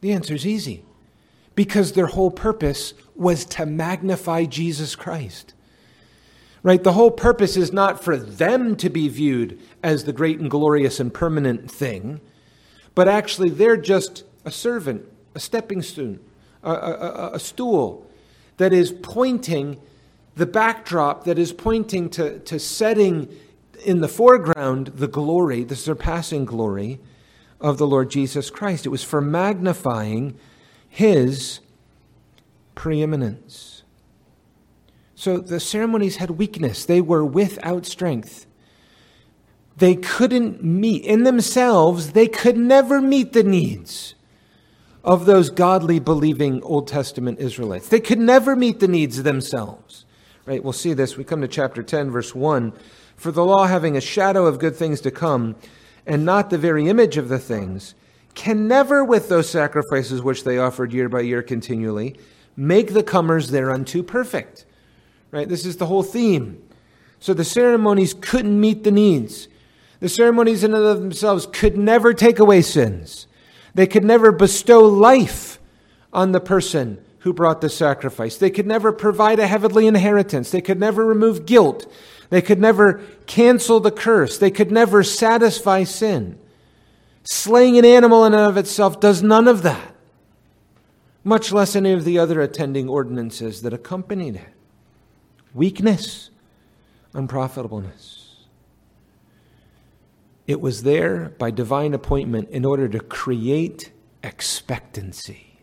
The 0.00 0.12
answer 0.12 0.34
is 0.34 0.46
easy. 0.46 0.84
Because 1.54 1.92
their 1.92 2.06
whole 2.06 2.32
purpose 2.32 2.94
was 3.14 3.44
to 3.44 3.64
magnify 3.64 4.44
Jesus 4.44 4.96
Christ. 4.96 5.54
Right? 6.64 6.82
The 6.82 6.94
whole 6.94 7.12
purpose 7.12 7.56
is 7.56 7.72
not 7.72 8.02
for 8.02 8.16
them 8.16 8.74
to 8.76 8.90
be 8.90 9.08
viewed 9.08 9.60
as 9.82 10.04
the 10.04 10.12
great 10.12 10.40
and 10.40 10.50
glorious 10.50 10.98
and 10.98 11.14
permanent 11.14 11.70
thing, 11.70 12.20
but 12.94 13.08
actually 13.08 13.50
they're 13.50 13.76
just 13.76 14.24
a 14.44 14.50
servant, 14.50 15.06
a 15.34 15.40
stepping 15.40 15.82
stone, 15.82 16.20
a, 16.62 16.70
a, 16.70 17.30
a 17.34 17.38
stool 17.38 18.06
that 18.56 18.72
is 18.72 18.92
pointing 18.92 19.80
the 20.36 20.46
backdrop 20.46 21.24
that 21.24 21.38
is 21.38 21.52
pointing 21.52 22.10
to, 22.10 22.40
to 22.40 22.58
setting 22.58 23.28
in 23.84 24.00
the 24.00 24.08
foreground 24.08 24.88
the 24.88 25.06
glory, 25.06 25.64
the 25.64 25.76
surpassing 25.76 26.44
glory 26.44 27.00
of 27.60 27.78
the 27.78 27.86
Lord 27.86 28.10
Jesus 28.10 28.50
Christ. 28.50 28.86
It 28.86 28.88
was 28.88 29.04
for 29.04 29.20
magnifying 29.20 30.36
his 30.88 31.60
preeminence. 32.74 33.82
So 35.14 35.38
the 35.38 35.60
ceremonies 35.60 36.16
had 36.16 36.32
weakness, 36.32 36.84
they 36.84 37.00
were 37.00 37.24
without 37.24 37.86
strength. 37.86 38.46
They 39.76 39.96
couldn't 39.96 40.62
meet, 40.62 41.04
in 41.04 41.24
themselves, 41.24 42.12
they 42.12 42.28
could 42.28 42.56
never 42.56 43.00
meet 43.00 43.32
the 43.32 43.42
needs 43.42 44.14
of 45.02 45.26
those 45.26 45.50
godly, 45.50 45.98
believing 45.98 46.62
Old 46.62 46.88
Testament 46.88 47.38
Israelites. 47.38 47.88
They 47.88 48.00
could 48.00 48.18
never 48.18 48.56
meet 48.56 48.80
the 48.80 48.88
needs 48.88 49.22
themselves. 49.22 50.06
Right? 50.46 50.62
We'll 50.62 50.72
see 50.72 50.94
this. 50.94 51.16
We 51.16 51.24
come 51.24 51.40
to 51.40 51.48
chapter 51.48 51.82
10, 51.82 52.10
verse 52.10 52.34
1. 52.34 52.72
For 53.16 53.32
the 53.32 53.44
law, 53.44 53.66
having 53.66 53.96
a 53.96 54.00
shadow 54.00 54.46
of 54.46 54.58
good 54.58 54.76
things 54.76 55.00
to 55.02 55.10
come, 55.10 55.56
and 56.06 56.24
not 56.24 56.50
the 56.50 56.58
very 56.58 56.88
image 56.88 57.16
of 57.16 57.28
the 57.28 57.38
things, 57.38 57.94
can 58.34 58.68
never, 58.68 59.04
with 59.04 59.28
those 59.28 59.48
sacrifices 59.48 60.22
which 60.22 60.44
they 60.44 60.58
offered 60.58 60.92
year 60.92 61.08
by 61.08 61.20
year 61.20 61.42
continually, 61.42 62.16
make 62.56 62.92
the 62.92 63.02
comers 63.02 63.50
thereunto 63.50 64.02
perfect. 64.02 64.66
Right? 65.30 65.48
This 65.48 65.66
is 65.66 65.76
the 65.76 65.86
whole 65.86 66.02
theme. 66.02 66.62
So 67.20 67.32
the 67.34 67.44
ceremonies 67.44 68.14
couldn't 68.14 68.60
meet 68.60 68.84
the 68.84 68.90
needs. 68.90 69.48
The 70.04 70.10
ceremonies 70.10 70.62
in 70.62 70.74
and 70.74 70.84
of 70.84 71.00
themselves 71.00 71.48
could 71.50 71.78
never 71.78 72.12
take 72.12 72.38
away 72.38 72.60
sins. 72.60 73.26
They 73.72 73.86
could 73.86 74.04
never 74.04 74.32
bestow 74.32 74.80
life 74.80 75.58
on 76.12 76.32
the 76.32 76.40
person 76.40 77.02
who 77.20 77.32
brought 77.32 77.62
the 77.62 77.70
sacrifice. 77.70 78.36
They 78.36 78.50
could 78.50 78.66
never 78.66 78.92
provide 78.92 79.38
a 79.38 79.46
heavenly 79.46 79.86
inheritance. 79.86 80.50
They 80.50 80.60
could 80.60 80.78
never 80.78 81.06
remove 81.06 81.46
guilt. 81.46 81.90
They 82.28 82.42
could 82.42 82.60
never 82.60 83.00
cancel 83.24 83.80
the 83.80 83.90
curse. 83.90 84.36
They 84.36 84.50
could 84.50 84.70
never 84.70 85.02
satisfy 85.02 85.84
sin. 85.84 86.38
Slaying 87.22 87.78
an 87.78 87.86
animal 87.86 88.26
in 88.26 88.34
and 88.34 88.42
of 88.42 88.58
itself 88.58 89.00
does 89.00 89.22
none 89.22 89.48
of 89.48 89.62
that, 89.62 89.94
much 91.24 91.50
less 91.50 91.74
any 91.74 91.94
of 91.94 92.04
the 92.04 92.18
other 92.18 92.42
attending 92.42 92.90
ordinances 92.90 93.62
that 93.62 93.72
accompanied 93.72 94.36
it. 94.36 94.52
Weakness, 95.54 96.28
unprofitableness. 97.14 98.13
It 100.46 100.60
was 100.60 100.82
there 100.82 101.30
by 101.38 101.50
divine 101.50 101.94
appointment 101.94 102.50
in 102.50 102.64
order 102.64 102.88
to 102.88 103.00
create 103.00 103.92
expectancy 104.22 105.54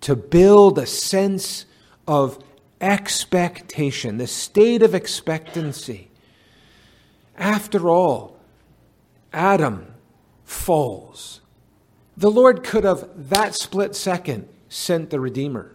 to 0.00 0.16
build 0.16 0.78
a 0.78 0.86
sense 0.86 1.66
of 2.06 2.42
expectation, 2.80 4.16
the 4.16 4.26
state 4.26 4.82
of 4.82 4.94
expectancy. 4.94 6.10
After 7.36 7.88
all, 7.88 8.38
Adam 9.32 9.94
falls. 10.44 11.40
The 12.16 12.30
Lord 12.30 12.64
could 12.64 12.84
have, 12.84 13.08
that 13.28 13.54
split 13.54 13.94
second, 13.94 14.48
sent 14.68 15.10
the 15.10 15.20
Redeemer 15.20 15.74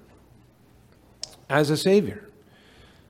as 1.49 1.69
a 1.69 1.77
Savior, 1.77 2.29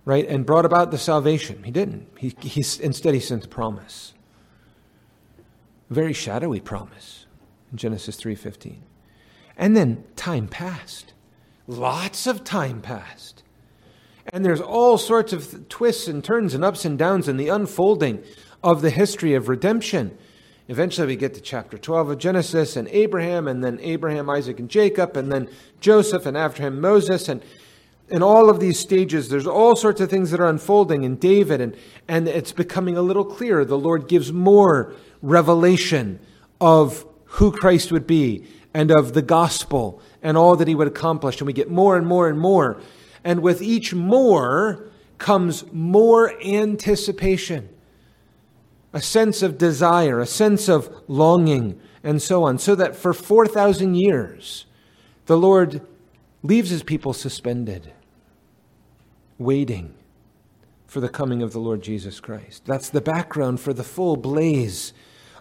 right? 0.06 0.28
And 0.28 0.46
brought 0.46 0.66
about 0.66 0.92
the 0.92 0.98
salvation. 0.98 1.64
He 1.64 1.72
didn't. 1.72 2.08
He, 2.18 2.36
he, 2.42 2.64
instead, 2.82 3.14
he 3.14 3.20
sent 3.20 3.46
a 3.46 3.48
promise. 3.48 4.14
A 5.90 5.94
very 5.94 6.14
shadowy 6.14 6.60
promise 6.60 7.26
in 7.72 7.78
Genesis 7.78 8.18
3.15. 8.18 8.78
And 9.58 9.76
then 9.76 10.04
time 10.16 10.48
passed. 10.48 11.14
Lots 11.68 12.28
of 12.28 12.44
time 12.44 12.82
passed. 12.82 13.44
And 14.32 14.46
there's 14.46 14.62
all 14.62 14.98
sorts 14.98 15.34
of 15.34 15.68
twists 15.70 16.08
and 16.08 16.24
turns 16.24 16.54
and 16.54 16.64
ups 16.64 16.86
and 16.86 16.98
downs 16.98 17.28
in 17.28 17.38
the 17.38 17.50
unfolding 17.50 18.24
of 18.64 18.82
the 18.82 18.90
history 18.90 19.34
of 19.34 19.50
redemption. 19.50 20.18
Eventually, 20.70 21.08
we 21.08 21.16
get 21.18 21.34
to 21.34 21.42
chapter 21.42 21.78
12 21.78 22.12
of 22.12 22.18
Genesis 22.18 22.78
and 22.78 22.88
Abraham, 22.88 23.50
and 23.50 23.62
then 23.62 23.80
Abraham, 23.82 24.30
Isaac, 24.30 24.60
and 24.60 24.70
Jacob, 24.70 25.18
and 25.18 25.30
then 25.30 25.50
Joseph, 25.82 26.26
and 26.26 26.38
after 26.38 26.64
him, 26.64 26.80
Moses. 26.80 27.28
And 27.28 27.44
in 28.10 28.22
all 28.22 28.50
of 28.50 28.60
these 28.60 28.80
stages, 28.80 29.30
there's 29.30 29.48
all 29.48 29.76
sorts 29.76 30.02
of 30.02 30.10
things 30.10 30.32
that 30.32 30.40
are 30.40 30.48
unfolding 30.48 31.04
in 31.04 31.16
David, 31.16 31.62
and, 31.62 31.76
and 32.08 32.28
it's 32.28 32.52
becoming 32.52 32.98
a 32.98 33.02
little 33.02 33.26
clearer. 33.26 33.66
The 33.66 33.78
Lord 33.78 34.08
gives 34.08 34.32
more 34.32 34.94
revelation 35.22 36.20
of 36.60 37.06
who 37.26 37.52
Christ 37.52 37.92
would 37.92 38.06
be 38.06 38.46
and 38.74 38.92
of 38.92 39.14
the 39.14 39.22
gospel 39.22 40.02
and 40.22 40.38
all 40.38 40.56
that 40.56 40.68
he 40.68 40.76
would 40.76 40.88
accomplish. 40.88 41.40
And 41.40 41.48
we 41.48 41.54
get 41.54 41.70
more 41.70 41.98
and 41.98 42.06
more 42.06 42.28
and 42.30 42.40
more. 42.40 42.80
And 43.24 43.42
with 43.42 43.62
each 43.62 43.94
more 43.94 44.90
comes 45.18 45.64
more 45.72 46.34
anticipation, 46.44 47.70
a 48.92 49.02
sense 49.02 49.42
of 49.42 49.58
desire, 49.58 50.20
a 50.20 50.26
sense 50.26 50.68
of 50.68 50.94
longing, 51.08 51.80
and 52.04 52.22
so 52.22 52.44
on. 52.44 52.58
So 52.58 52.76
that 52.76 52.96
for 52.96 53.14
4,000 53.14 53.96
years, 53.96 54.66
the 55.26 55.38
Lord 55.38 55.82
leaves 56.44 56.70
his 56.70 56.84
people 56.84 57.14
suspended, 57.14 57.92
waiting 59.38 59.96
for 60.86 61.00
the 61.00 61.10
coming 61.10 61.42
of 61.42 61.54
the 61.54 61.60
Lord 61.60 61.82
Jesus 61.82 62.20
Christ. 62.20 62.66
That's 62.66 62.90
the 62.90 63.02
background 63.02 63.60
for 63.60 63.74
the 63.74 63.84
full 63.84 64.18
blaze 64.18 64.94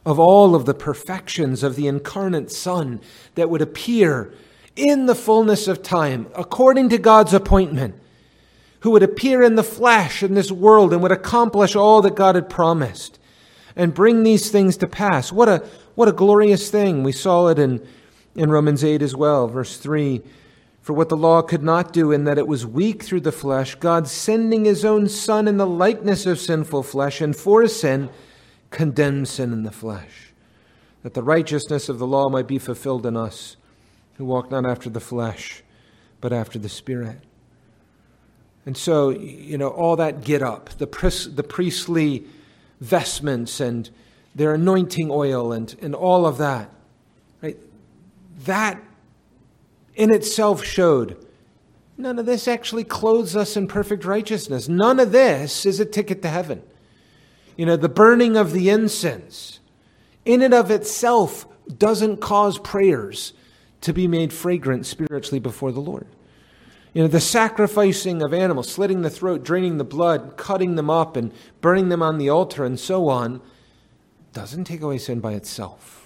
of 0.06 0.18
all 0.18 0.54
of 0.54 0.64
the 0.64 0.74
perfections 0.74 1.62
of 1.62 1.76
the 1.76 1.86
incarnate 1.86 2.50
Son 2.50 3.00
that 3.34 3.50
would 3.50 3.60
appear 3.60 4.32
in 4.76 5.06
the 5.06 5.14
fullness 5.14 5.68
of 5.68 5.82
time, 5.82 6.28
according 6.34 6.88
to 6.88 6.98
God's 6.98 7.34
appointment, 7.34 7.94
who 8.80 8.90
would 8.92 9.02
appear 9.02 9.42
in 9.42 9.56
the 9.56 9.62
flesh 9.62 10.22
in 10.22 10.34
this 10.34 10.50
world 10.50 10.92
and 10.92 11.02
would 11.02 11.12
accomplish 11.12 11.76
all 11.76 12.00
that 12.02 12.16
God 12.16 12.34
had 12.34 12.48
promised 12.48 13.18
and 13.76 13.94
bring 13.94 14.22
these 14.22 14.50
things 14.50 14.76
to 14.78 14.86
pass. 14.86 15.30
What 15.30 15.48
a, 15.48 15.58
what 15.94 16.08
a 16.08 16.12
glorious 16.12 16.70
thing. 16.70 17.02
We 17.02 17.12
saw 17.12 17.48
it 17.48 17.58
in, 17.58 17.86
in 18.34 18.50
Romans 18.50 18.82
8 18.82 19.02
as 19.02 19.14
well, 19.14 19.48
verse 19.48 19.76
3. 19.76 20.22
For 20.82 20.92
what 20.92 21.08
the 21.08 21.16
law 21.16 21.42
could 21.42 21.62
not 21.62 21.92
do, 21.92 22.10
in 22.10 22.24
that 22.24 22.38
it 22.38 22.48
was 22.48 22.66
weak 22.66 23.04
through 23.04 23.20
the 23.20 23.30
flesh, 23.30 23.76
God 23.76 24.08
sending 24.08 24.64
his 24.64 24.84
own 24.84 25.08
Son 25.08 25.46
in 25.46 25.56
the 25.56 25.66
likeness 25.66 26.26
of 26.26 26.40
sinful 26.40 26.82
flesh, 26.82 27.20
and 27.20 27.36
for 27.36 27.66
sin, 27.68 28.10
condemned 28.70 29.28
sin 29.28 29.52
in 29.52 29.62
the 29.62 29.70
flesh, 29.70 30.32
that 31.04 31.14
the 31.14 31.22
righteousness 31.22 31.88
of 31.88 32.00
the 32.00 32.06
law 32.06 32.28
might 32.28 32.48
be 32.48 32.58
fulfilled 32.58 33.06
in 33.06 33.16
us, 33.16 33.56
who 34.16 34.24
walk 34.24 34.50
not 34.50 34.66
after 34.66 34.90
the 34.90 35.00
flesh, 35.00 35.62
but 36.20 36.32
after 36.32 36.58
the 36.58 36.68
Spirit. 36.68 37.18
And 38.66 38.76
so, 38.76 39.10
you 39.10 39.58
know, 39.58 39.68
all 39.68 39.94
that 39.96 40.24
get 40.24 40.42
up, 40.42 40.70
the, 40.78 40.86
the 41.32 41.44
priestly 41.44 42.24
vestments 42.80 43.60
and 43.60 43.88
their 44.34 44.54
anointing 44.54 45.10
oil 45.10 45.52
and, 45.52 45.76
and 45.80 45.94
all 45.94 46.26
of 46.26 46.38
that, 46.38 46.70
right? 47.40 47.56
That 48.46 48.82
in 49.94 50.12
itself 50.12 50.64
showed 50.64 51.24
none 51.96 52.18
of 52.18 52.26
this 52.26 52.48
actually 52.48 52.84
clothes 52.84 53.36
us 53.36 53.56
in 53.56 53.68
perfect 53.68 54.04
righteousness. 54.04 54.68
None 54.68 54.98
of 54.98 55.12
this 55.12 55.64
is 55.66 55.78
a 55.80 55.84
ticket 55.84 56.22
to 56.22 56.28
heaven. 56.28 56.62
You 57.56 57.66
know, 57.66 57.76
the 57.76 57.88
burning 57.88 58.36
of 58.36 58.52
the 58.52 58.70
incense, 58.70 59.60
in 60.24 60.42
and 60.42 60.54
of 60.54 60.70
itself, 60.70 61.46
doesn't 61.78 62.20
cause 62.20 62.58
prayers 62.58 63.34
to 63.82 63.92
be 63.92 64.08
made 64.08 64.32
fragrant 64.32 64.86
spiritually 64.86 65.38
before 65.38 65.72
the 65.72 65.80
Lord. 65.80 66.06
You 66.92 67.02
know, 67.02 67.08
the 67.08 67.20
sacrificing 67.20 68.22
of 68.22 68.34
animals, 68.34 68.70
slitting 68.70 69.02
the 69.02 69.10
throat, 69.10 69.42
draining 69.42 69.78
the 69.78 69.84
blood, 69.84 70.36
cutting 70.36 70.76
them 70.76 70.90
up, 70.90 71.16
and 71.16 71.32
burning 71.60 71.88
them 71.88 72.02
on 72.02 72.18
the 72.18 72.28
altar, 72.28 72.64
and 72.64 72.78
so 72.78 73.08
on, 73.08 73.40
doesn't 74.32 74.64
take 74.64 74.82
away 74.82 74.98
sin 74.98 75.20
by 75.20 75.32
itself. 75.32 76.01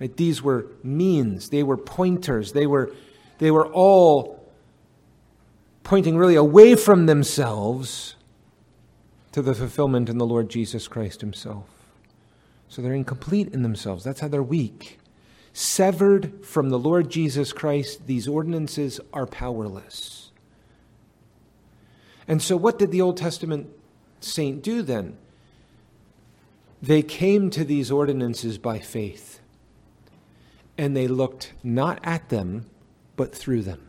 Right? 0.00 0.16
These 0.16 0.42
were 0.42 0.66
means, 0.82 1.50
they 1.50 1.62
were 1.62 1.76
pointers, 1.76 2.52
they 2.52 2.66
were, 2.66 2.92
they 3.38 3.50
were 3.50 3.66
all 3.66 4.38
pointing 5.82 6.16
really 6.16 6.34
away 6.34 6.74
from 6.74 7.06
themselves 7.06 8.14
to 9.32 9.42
the 9.42 9.54
fulfillment 9.54 10.08
in 10.08 10.18
the 10.18 10.26
Lord 10.26 10.48
Jesus 10.48 10.88
Christ 10.88 11.20
Himself. 11.20 11.64
So 12.68 12.82
they're 12.82 12.94
incomplete 12.94 13.52
in 13.54 13.62
themselves. 13.62 14.04
That's 14.04 14.20
how 14.20 14.28
they're 14.28 14.42
weak. 14.42 14.98
Severed 15.52 16.44
from 16.44 16.68
the 16.68 16.78
Lord 16.78 17.10
Jesus 17.10 17.52
Christ, 17.52 18.06
these 18.06 18.28
ordinances 18.28 19.00
are 19.12 19.26
powerless. 19.26 20.30
And 22.28 22.42
so, 22.42 22.56
what 22.56 22.78
did 22.78 22.90
the 22.90 23.00
Old 23.00 23.16
Testament 23.16 23.68
saint 24.20 24.62
do 24.62 24.82
then? 24.82 25.16
They 26.80 27.02
came 27.02 27.50
to 27.50 27.64
these 27.64 27.90
ordinances 27.90 28.58
by 28.58 28.78
faith, 28.78 29.37
and 30.78 30.96
they 30.96 31.08
looked 31.08 31.52
not 31.62 31.98
at 32.04 32.28
them, 32.28 32.64
but 33.16 33.34
through 33.34 33.62
them. 33.62 33.80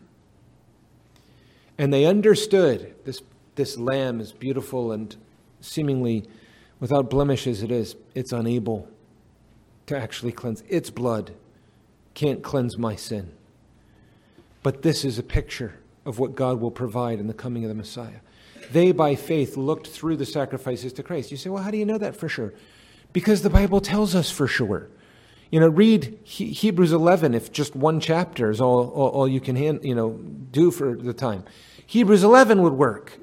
And 1.77 1.93
they 1.93 2.05
understood 2.05 2.95
this, 3.05 3.21
this 3.55 3.77
lamb 3.77 4.19
is 4.19 4.33
beautiful 4.33 4.91
and 4.91 5.15
seemingly 5.61 6.25
without 6.79 7.09
blemish 7.09 7.45
as 7.45 7.61
it 7.61 7.71
is, 7.71 7.95
it's 8.15 8.31
unable 8.31 8.87
to 9.85 9.97
actually 9.97 10.31
cleanse. 10.31 10.63
Its 10.67 10.89
blood 10.89 11.33
can't 12.13 12.41
cleanse 12.41 12.77
my 12.77 12.95
sin. 12.95 13.31
But 14.63 14.81
this 14.81 15.05
is 15.05 15.19
a 15.19 15.23
picture 15.23 15.79
of 16.05 16.19
what 16.19 16.35
God 16.35 16.59
will 16.59 16.71
provide 16.71 17.19
in 17.19 17.27
the 17.27 17.33
coming 17.33 17.63
of 17.63 17.69
the 17.69 17.75
Messiah. 17.75 18.19
They, 18.71 18.91
by 18.91 19.15
faith, 19.15 19.57
looked 19.57 19.87
through 19.87 20.17
the 20.17 20.25
sacrifices 20.25 20.93
to 20.93 21.03
Christ. 21.03 21.31
You 21.31 21.37
say, 21.37 21.49
well, 21.49 21.63
how 21.63 21.71
do 21.71 21.77
you 21.77 21.85
know 21.85 21.97
that 21.97 22.15
for 22.15 22.29
sure? 22.29 22.53
Because 23.13 23.41
the 23.41 23.49
Bible 23.49 23.81
tells 23.81 24.15
us 24.15 24.29
for 24.29 24.47
sure. 24.47 24.89
You 25.51 25.59
know, 25.59 25.67
read 25.67 26.19
he- 26.23 26.51
Hebrews 26.51 26.91
11 26.91 27.33
if 27.33 27.51
just 27.51 27.75
one 27.75 27.99
chapter 27.99 28.49
is 28.49 28.61
all, 28.61 28.89
all, 28.89 29.09
all 29.09 29.27
you 29.27 29.39
can 29.39 29.55
hand, 29.55 29.79
you 29.83 29.95
know, 29.95 30.11
do 30.51 30.71
for 30.71 30.95
the 30.95 31.13
time. 31.13 31.43
Hebrews 31.85 32.23
11 32.23 32.61
would 32.61 32.73
work. 32.73 33.17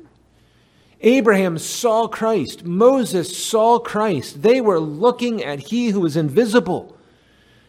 Abraham 1.03 1.59
saw 1.59 2.09
Christ. 2.09 2.65
Moses 2.65 3.37
saw 3.37 3.79
Christ. 3.79 4.43
They 4.43 4.61
were 4.61 4.81
looking 4.81 5.45
at 5.45 5.69
he 5.69 5.91
who 5.91 6.01
was 6.01 6.17
invisible. 6.17 6.97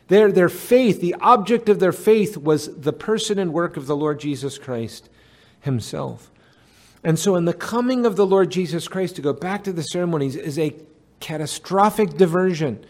Their, 0.08 0.32
their 0.32 0.50
faith, 0.50 1.02
the 1.02 1.16
object 1.16 1.68
of 1.70 1.80
their 1.80 1.92
faith, 1.92 2.38
was 2.38 2.74
the 2.76 2.94
person 2.94 3.38
and 3.38 3.54
work 3.54 3.76
of 3.76 3.86
the 3.86 3.96
Lord 3.96 4.20
Jesus 4.20 4.58
Christ 4.58 5.10
himself. 5.60 6.32
And 7.04 7.20
so, 7.20 7.36
in 7.36 7.46
the 7.46 7.54
coming 7.54 8.06
of 8.06 8.16
the 8.16 8.26
Lord 8.26 8.50
Jesus 8.50 8.88
Christ, 8.88 9.18
to 9.18 9.22
go 9.22 9.34
back 9.34 9.64
to 9.66 9.74
the 9.74 9.84
ceremonies 9.84 10.36
is 10.36 10.58
a 10.58 10.76
catastrophic 11.20 12.12
diversion, 12.18 12.84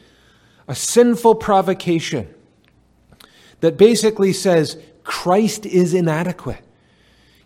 a 0.68 0.76
sinful 0.76 1.36
provocation 1.36 2.34
that 3.62 3.78
basically 3.78 4.34
says 4.34 4.78
Christ 5.04 5.66
is 5.66 5.94
inadequate. 5.94 6.62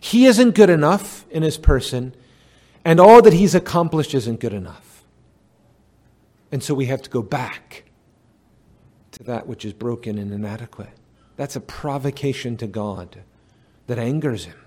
He 0.00 0.26
isn't 0.26 0.54
good 0.54 0.70
enough 0.70 1.24
in 1.30 1.42
his 1.42 1.58
person 1.58 2.14
and 2.84 2.98
all 2.98 3.22
that 3.22 3.32
he's 3.32 3.54
accomplished 3.54 4.14
isn't 4.14 4.40
good 4.40 4.52
enough. 4.52 5.04
And 6.50 6.62
so 6.62 6.74
we 6.74 6.86
have 6.86 7.02
to 7.02 7.10
go 7.10 7.22
back 7.22 7.84
to 9.12 9.22
that 9.24 9.46
which 9.46 9.64
is 9.64 9.72
broken 9.72 10.18
and 10.18 10.32
inadequate. 10.32 10.90
That's 11.36 11.56
a 11.56 11.60
provocation 11.60 12.56
to 12.58 12.66
God 12.66 13.22
that 13.86 13.98
angers 13.98 14.46
him 14.46 14.58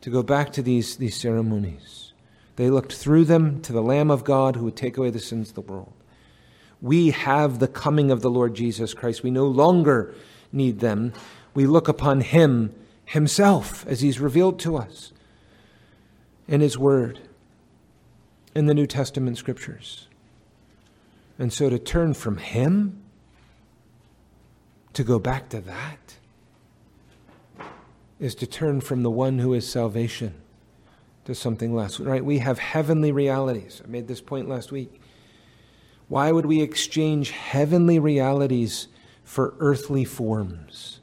to 0.00 0.10
go 0.10 0.22
back 0.22 0.52
to 0.52 0.62
these, 0.62 0.96
these 0.96 1.16
ceremonies. 1.16 2.12
They 2.56 2.70
looked 2.70 2.92
through 2.92 3.24
them 3.24 3.60
to 3.62 3.72
the 3.72 3.82
Lamb 3.82 4.10
of 4.10 4.24
God 4.24 4.56
who 4.56 4.64
would 4.64 4.76
take 4.76 4.96
away 4.96 5.10
the 5.10 5.18
sins 5.18 5.50
of 5.50 5.54
the 5.54 5.60
world. 5.60 5.92
We 6.86 7.10
have 7.10 7.58
the 7.58 7.68
coming 7.68 8.10
of 8.10 8.22
the 8.22 8.30
Lord 8.30 8.54
Jesus 8.54 8.94
Christ. 8.94 9.22
We 9.22 9.30
no 9.30 9.46
longer 9.46 10.14
need 10.52 10.80
them. 10.80 11.12
We 11.54 11.66
look 11.66 11.88
upon 11.88 12.20
him 12.20 12.74
himself 13.04 13.86
as 13.86 14.00
he's 14.00 14.20
revealed 14.20 14.58
to 14.60 14.76
us 14.76 15.12
in 16.48 16.60
His 16.60 16.78
Word, 16.78 17.20
in 18.54 18.66
the 18.66 18.74
New 18.74 18.86
Testament 18.86 19.38
Scriptures. 19.38 20.06
And 21.38 21.52
so 21.52 21.68
to 21.68 21.78
turn 21.78 22.14
from 22.14 22.38
Him, 22.38 23.02
to 24.92 25.04
go 25.04 25.18
back 25.18 25.48
to 25.50 25.60
that, 25.60 26.16
is 28.18 28.34
to 28.36 28.46
turn 28.46 28.80
from 28.80 29.02
the 29.02 29.10
one 29.10 29.40
who 29.40 29.52
is 29.52 29.68
salvation 29.68 30.34
to 31.26 31.34
something 31.34 31.74
less. 31.74 32.00
Right? 32.00 32.24
We 32.24 32.38
have 32.38 32.58
heavenly 32.58 33.12
realities. 33.12 33.82
I 33.84 33.88
made 33.88 34.08
this 34.08 34.22
point 34.22 34.48
last 34.48 34.72
week. 34.72 35.00
Why 36.08 36.32
would 36.32 36.46
we 36.46 36.62
exchange 36.62 37.30
heavenly 37.30 37.98
realities 37.98 38.88
for 39.24 39.54
earthly 39.58 40.04
forms? 40.04 41.00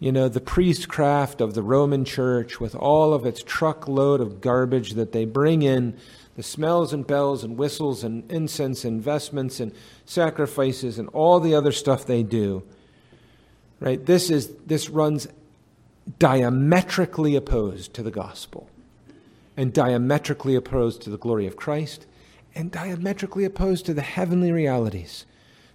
you 0.00 0.10
know, 0.10 0.28
the 0.28 0.40
priestcraft 0.40 1.42
of 1.42 1.52
the 1.52 1.62
Roman 1.62 2.06
church 2.06 2.58
with 2.58 2.74
all 2.74 3.12
of 3.12 3.26
its 3.26 3.42
truckload 3.42 4.22
of 4.22 4.40
garbage 4.40 4.94
that 4.94 5.12
they 5.12 5.26
bring 5.26 5.60
in, 5.60 5.96
the 6.36 6.42
smells 6.42 6.94
and 6.94 7.06
bells 7.06 7.44
and 7.44 7.58
whistles 7.58 8.02
and 8.02 8.28
incense 8.30 8.82
and 8.86 9.02
vestments 9.02 9.60
and 9.60 9.72
sacrifices 10.06 10.98
and 10.98 11.10
all 11.10 11.38
the 11.38 11.54
other 11.54 11.70
stuff 11.70 12.06
they 12.06 12.22
do. 12.22 12.62
Right? 13.78 14.04
This 14.04 14.30
is 14.30 14.48
this 14.66 14.88
runs 14.88 15.28
diametrically 16.18 17.36
opposed 17.36 17.92
to 17.94 18.02
the 18.02 18.10
gospel 18.10 18.70
and 19.54 19.70
diametrically 19.70 20.54
opposed 20.54 21.02
to 21.02 21.10
the 21.10 21.18
glory 21.18 21.46
of 21.46 21.56
Christ 21.56 22.06
and 22.54 22.70
diametrically 22.70 23.44
opposed 23.44 23.86
to 23.86 23.94
the 23.94 24.02
heavenly 24.02 24.52
realities 24.52 25.26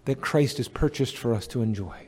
that 0.06 0.22
Christ 0.22 0.58
has 0.58 0.68
purchased 0.68 1.18
for 1.18 1.34
us 1.34 1.48
to 1.48 1.62
enjoy. 1.62 2.08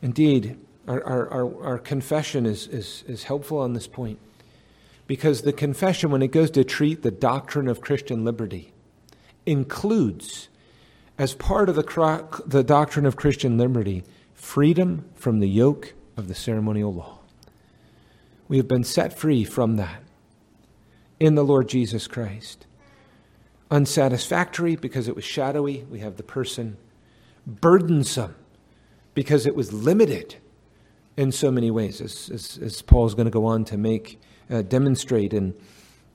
Indeed, 0.00 0.58
Our, 0.88 1.02
our, 1.04 1.28
our, 1.30 1.64
our 1.64 1.78
confession 1.78 2.44
is, 2.44 2.66
is, 2.66 3.04
is 3.06 3.24
helpful 3.24 3.58
on 3.58 3.72
this 3.72 3.86
point 3.86 4.18
because 5.06 5.42
the 5.42 5.52
confession, 5.52 6.10
when 6.10 6.22
it 6.22 6.32
goes 6.32 6.50
to 6.52 6.64
treat 6.64 7.02
the 7.02 7.10
doctrine 7.12 7.68
of 7.68 7.80
Christian 7.80 8.24
liberty, 8.24 8.72
includes, 9.46 10.48
as 11.18 11.34
part 11.34 11.68
of 11.68 11.76
the, 11.76 12.42
the 12.46 12.64
doctrine 12.64 13.06
of 13.06 13.14
Christian 13.14 13.58
liberty, 13.58 14.02
freedom 14.34 15.04
from 15.14 15.40
the 15.40 15.48
yoke 15.48 15.94
of 16.16 16.26
the 16.26 16.34
ceremonial 16.34 16.92
law. 16.92 17.20
We 18.48 18.56
have 18.56 18.68
been 18.68 18.84
set 18.84 19.16
free 19.16 19.44
from 19.44 19.76
that 19.76 20.01
in 21.22 21.36
the 21.36 21.44
Lord 21.44 21.68
Jesus 21.68 22.08
Christ. 22.08 22.66
Unsatisfactory 23.70 24.74
because 24.74 25.06
it 25.06 25.14
was 25.14 25.24
shadowy, 25.24 25.84
we 25.88 26.00
have 26.00 26.16
the 26.16 26.24
person. 26.24 26.76
Burdensome 27.46 28.34
because 29.14 29.46
it 29.46 29.54
was 29.54 29.72
limited 29.72 30.34
in 31.16 31.30
so 31.30 31.52
many 31.52 31.70
ways, 31.70 32.00
as, 32.00 32.28
as, 32.34 32.58
as 32.60 32.82
Paul 32.82 33.06
is 33.06 33.14
going 33.14 33.26
to 33.26 33.30
go 33.30 33.44
on 33.44 33.64
to 33.66 33.78
make 33.78 34.20
uh, 34.50 34.62
demonstrate 34.62 35.32
in, 35.32 35.54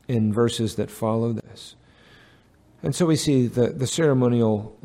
in 0.09 0.33
verses 0.33 0.75
that 0.75 0.91
follow 0.91 1.31
this. 1.31 1.75
And 2.83 2.93
so 2.93 3.05
we 3.05 3.15
see 3.15 3.47
the, 3.47 3.69
the 3.69 3.87
ceremonial 3.87 4.77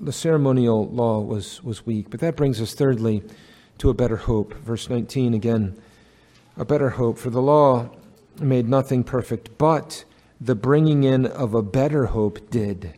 the 0.00 0.12
ceremonial 0.12 0.88
law 0.88 1.20
was, 1.20 1.62
was 1.62 1.84
weak. 1.84 2.08
But 2.08 2.20
that 2.20 2.34
brings 2.34 2.58
us 2.62 2.72
thirdly 2.72 3.22
to 3.76 3.90
a 3.90 3.94
better 3.94 4.16
hope. 4.16 4.54
Verse 4.54 4.88
19 4.88 5.34
again, 5.34 5.78
a 6.56 6.64
better 6.64 6.88
hope. 6.88 7.18
For 7.18 7.28
the 7.28 7.42
law 7.42 7.90
made 8.40 8.68
nothing 8.68 9.04
perfect, 9.04 9.56
but 9.58 10.04
the 10.40 10.54
bringing 10.54 11.04
in 11.04 11.26
of 11.26 11.54
a 11.54 11.62
better 11.62 12.06
hope 12.06 12.50
did, 12.50 12.94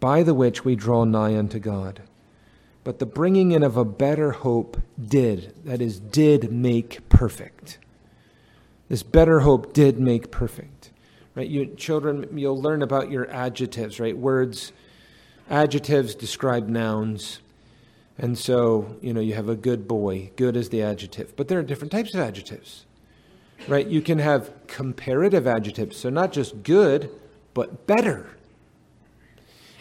by 0.00 0.22
the 0.22 0.34
which 0.34 0.64
we 0.64 0.76
draw 0.76 1.04
nigh 1.04 1.36
unto 1.36 1.58
God. 1.58 2.02
But 2.84 2.98
the 2.98 3.06
bringing 3.06 3.52
in 3.52 3.62
of 3.62 3.76
a 3.76 3.84
better 3.84 4.32
hope 4.32 4.80
did, 5.00 5.54
that 5.64 5.80
is, 5.80 6.00
did 6.00 6.52
make 6.52 7.08
perfect. 7.08 7.78
This 8.88 9.02
better 9.02 9.40
hope 9.40 9.72
did 9.72 9.98
make 10.00 10.30
perfect. 10.30 10.90
Right? 11.34 11.48
You 11.48 11.66
children, 11.76 12.28
you'll 12.36 12.60
learn 12.60 12.82
about 12.82 13.10
your 13.10 13.30
adjectives, 13.30 13.98
right? 13.98 14.16
Words, 14.16 14.72
adjectives 15.48 16.14
describe 16.14 16.68
nouns. 16.68 17.40
And 18.18 18.36
so, 18.36 18.96
you 19.00 19.14
know, 19.14 19.20
you 19.20 19.34
have 19.34 19.48
a 19.48 19.56
good 19.56 19.88
boy. 19.88 20.30
Good 20.36 20.56
is 20.56 20.68
the 20.68 20.82
adjective. 20.82 21.34
But 21.36 21.48
there 21.48 21.58
are 21.58 21.62
different 21.62 21.92
types 21.92 22.12
of 22.14 22.20
adjectives. 22.20 22.84
Right? 23.68 23.86
You 23.86 24.02
can 24.02 24.18
have 24.18 24.50
comparative 24.66 25.46
adjectives. 25.46 25.96
So 25.96 26.10
not 26.10 26.32
just 26.32 26.62
good, 26.62 27.10
but 27.54 27.86
better. 27.86 28.30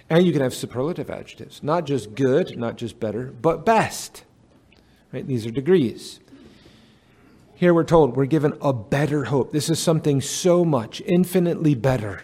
And 0.10 0.26
you 0.26 0.34
can 0.34 0.42
have 0.42 0.54
superlative 0.54 1.10
adjectives, 1.10 1.64
not 1.64 1.86
just 1.86 2.16
good, 2.16 2.58
not 2.58 2.78
just 2.78 3.00
better, 3.00 3.34
but 3.42 3.66
best. 3.66 4.26
Right? 5.14 5.26
These 5.26 5.46
are 5.46 5.52
degrees. 5.52 6.20
Here 7.56 7.74
we're 7.74 7.84
told 7.84 8.16
we're 8.18 8.26
given 8.26 8.58
a 8.62 8.74
better 8.74 9.26
hope. 9.26 9.52
This 9.52 9.70
is 9.70 9.80
something 9.80 10.20
so 10.20 10.66
much, 10.66 11.02
infinitely 11.06 11.76
better 11.76 12.24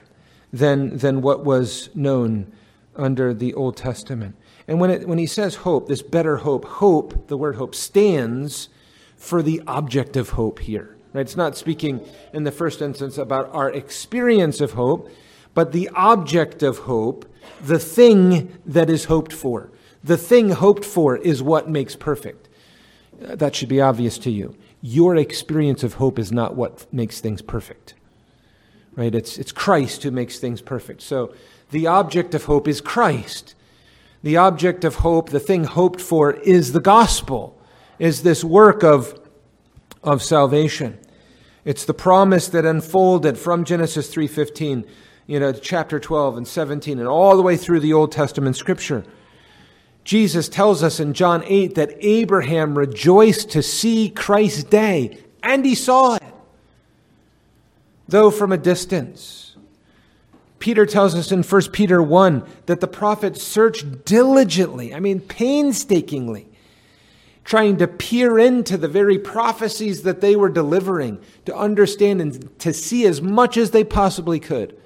than, 0.51 0.97
than 0.97 1.21
what 1.21 1.45
was 1.45 1.89
known 1.95 2.51
under 2.95 3.33
the 3.33 3.53
Old 3.53 3.77
Testament. 3.77 4.35
And 4.67 4.81
when, 4.81 4.89
it, 4.89 5.07
when 5.07 5.17
he 5.17 5.27
says 5.27 5.55
hope, 5.55 5.87
this 5.87 6.01
better 6.01 6.37
hope, 6.37 6.65
hope, 6.65 7.27
the 7.27 7.37
word 7.37 7.55
hope, 7.55 7.73
stands 7.73 8.67
for 9.15 9.41
the 9.41 9.61
object 9.65 10.17
of 10.17 10.31
hope 10.31 10.59
here. 10.59 10.96
Right? 11.13 11.21
It's 11.21 11.37
not 11.37 11.57
speaking 11.57 12.01
in 12.33 12.43
the 12.43 12.51
first 12.51 12.81
instance 12.81 13.17
about 13.17 13.49
our 13.53 13.71
experience 13.71 14.61
of 14.61 14.73
hope, 14.73 15.09
but 15.53 15.71
the 15.71 15.89
object 15.95 16.61
of 16.63 16.79
hope 16.79 17.25
the 17.61 17.79
thing 17.79 18.57
that 18.65 18.89
is 18.89 19.05
hoped 19.05 19.33
for. 19.33 19.71
The 20.03 20.17
thing 20.17 20.49
hoped 20.51 20.85
for 20.85 21.17
is 21.17 21.41
what 21.41 21.69
makes 21.69 21.95
perfect. 21.95 22.49
That 23.19 23.55
should 23.55 23.69
be 23.69 23.81
obvious 23.81 24.17
to 24.19 24.31
you. 24.31 24.55
Your 24.81 25.15
experience 25.15 25.83
of 25.83 25.95
hope 25.95 26.19
is 26.19 26.31
not 26.31 26.55
what 26.55 26.91
makes 26.93 27.19
things 27.19 27.41
perfect. 27.41 27.95
Right? 28.95 29.13
It's, 29.13 29.37
it's 29.37 29.51
Christ 29.51 30.03
who 30.03 30.11
makes 30.11 30.39
things 30.39 30.61
perfect. 30.61 31.01
So 31.01 31.33
the 31.71 31.87
object 31.87 32.33
of 32.35 32.45
hope 32.45 32.67
is 32.67 32.81
Christ. 32.81 33.55
The 34.23 34.37
object 34.37 34.83
of 34.83 34.95
hope, 34.95 35.29
the 35.29 35.39
thing 35.39 35.63
hoped 35.63 36.01
for, 36.01 36.33
is 36.33 36.73
the 36.73 36.79
gospel, 36.79 37.59
is 37.99 38.23
this 38.23 38.43
work 38.43 38.83
of, 38.83 39.19
of 40.07 40.23
salvation. 40.23 40.97
It's 41.65 41.85
the 41.85 41.93
promise 41.93 42.47
that 42.47 42.65
unfolded 42.65 43.37
from 43.37 43.63
Genesis 43.63 44.09
3:15 44.09 44.85
you 45.27 45.41
know, 45.41 45.51
chapter 45.51 45.99
12 45.99 46.37
and 46.37 46.47
17 46.47 46.97
and 46.97 47.07
all 47.07 47.35
the 47.35 47.43
way 47.43 47.57
through 47.57 47.81
the 47.81 47.93
Old 47.93 48.11
Testament 48.11 48.55
scripture. 48.55 49.03
Jesus 50.05 50.47
tells 50.47 50.81
us 50.81 51.01
in 51.01 51.13
John 51.13 51.43
8 51.45 51.75
that 51.75 51.93
Abraham 51.99 52.77
rejoiced 52.77 53.51
to 53.51 53.61
see 53.61 54.09
Christ's 54.09 54.63
day, 54.63 55.17
and 55.43 55.65
he 55.65 55.75
saw 55.75 56.15
it, 56.15 56.23
though 58.07 58.31
from 58.31 58.53
a 58.53 58.57
distance. 58.57 59.57
Peter 60.59 60.85
tells 60.85 61.13
us 61.13 61.31
in 61.31 61.43
1 61.43 61.61
Peter 61.73 62.01
1 62.01 62.43
that 62.67 62.79
the 62.79 62.87
prophets 62.87 63.43
searched 63.43 64.05
diligently, 64.05 64.93
I 64.95 65.01
mean, 65.01 65.19
painstakingly, 65.19 66.47
trying 67.47 67.77
to 67.77 67.87
peer 67.87 68.37
into 68.37 68.75
the 68.75 68.89
very 68.89 69.17
prophecies 69.17 70.03
that 70.03 70.19
they 70.19 70.35
were 70.35 70.49
delivering, 70.49 71.17
to 71.45 71.55
understand 71.55 72.19
and 72.19 72.59
to 72.59 72.73
see 72.73 73.05
as 73.05 73.21
much 73.21 73.55
as 73.55 73.71
they 73.71 73.85
possibly 73.85 74.37
could 74.37 74.77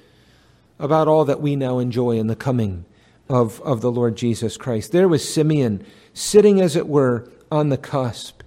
about 0.78 1.07
all 1.07 1.26
that 1.26 1.41
we 1.41 1.55
now 1.55 1.80
enjoy 1.80 2.12
in 2.12 2.28
the 2.28 2.36
coming 2.36 2.86
of, 3.28 3.59
of 3.62 3.82
the 3.82 3.91
Lord 3.91 4.16
Jesus 4.16 4.57
Christ. 4.57 4.91
There 4.91 5.07
was 5.07 5.28
Simeon 5.28 5.84
sitting, 6.14 6.62
as 6.62 6.76
it 6.76 6.88
were, 6.88 7.28
on 7.51 7.70
the 7.70 7.78
cusp. 7.78 8.43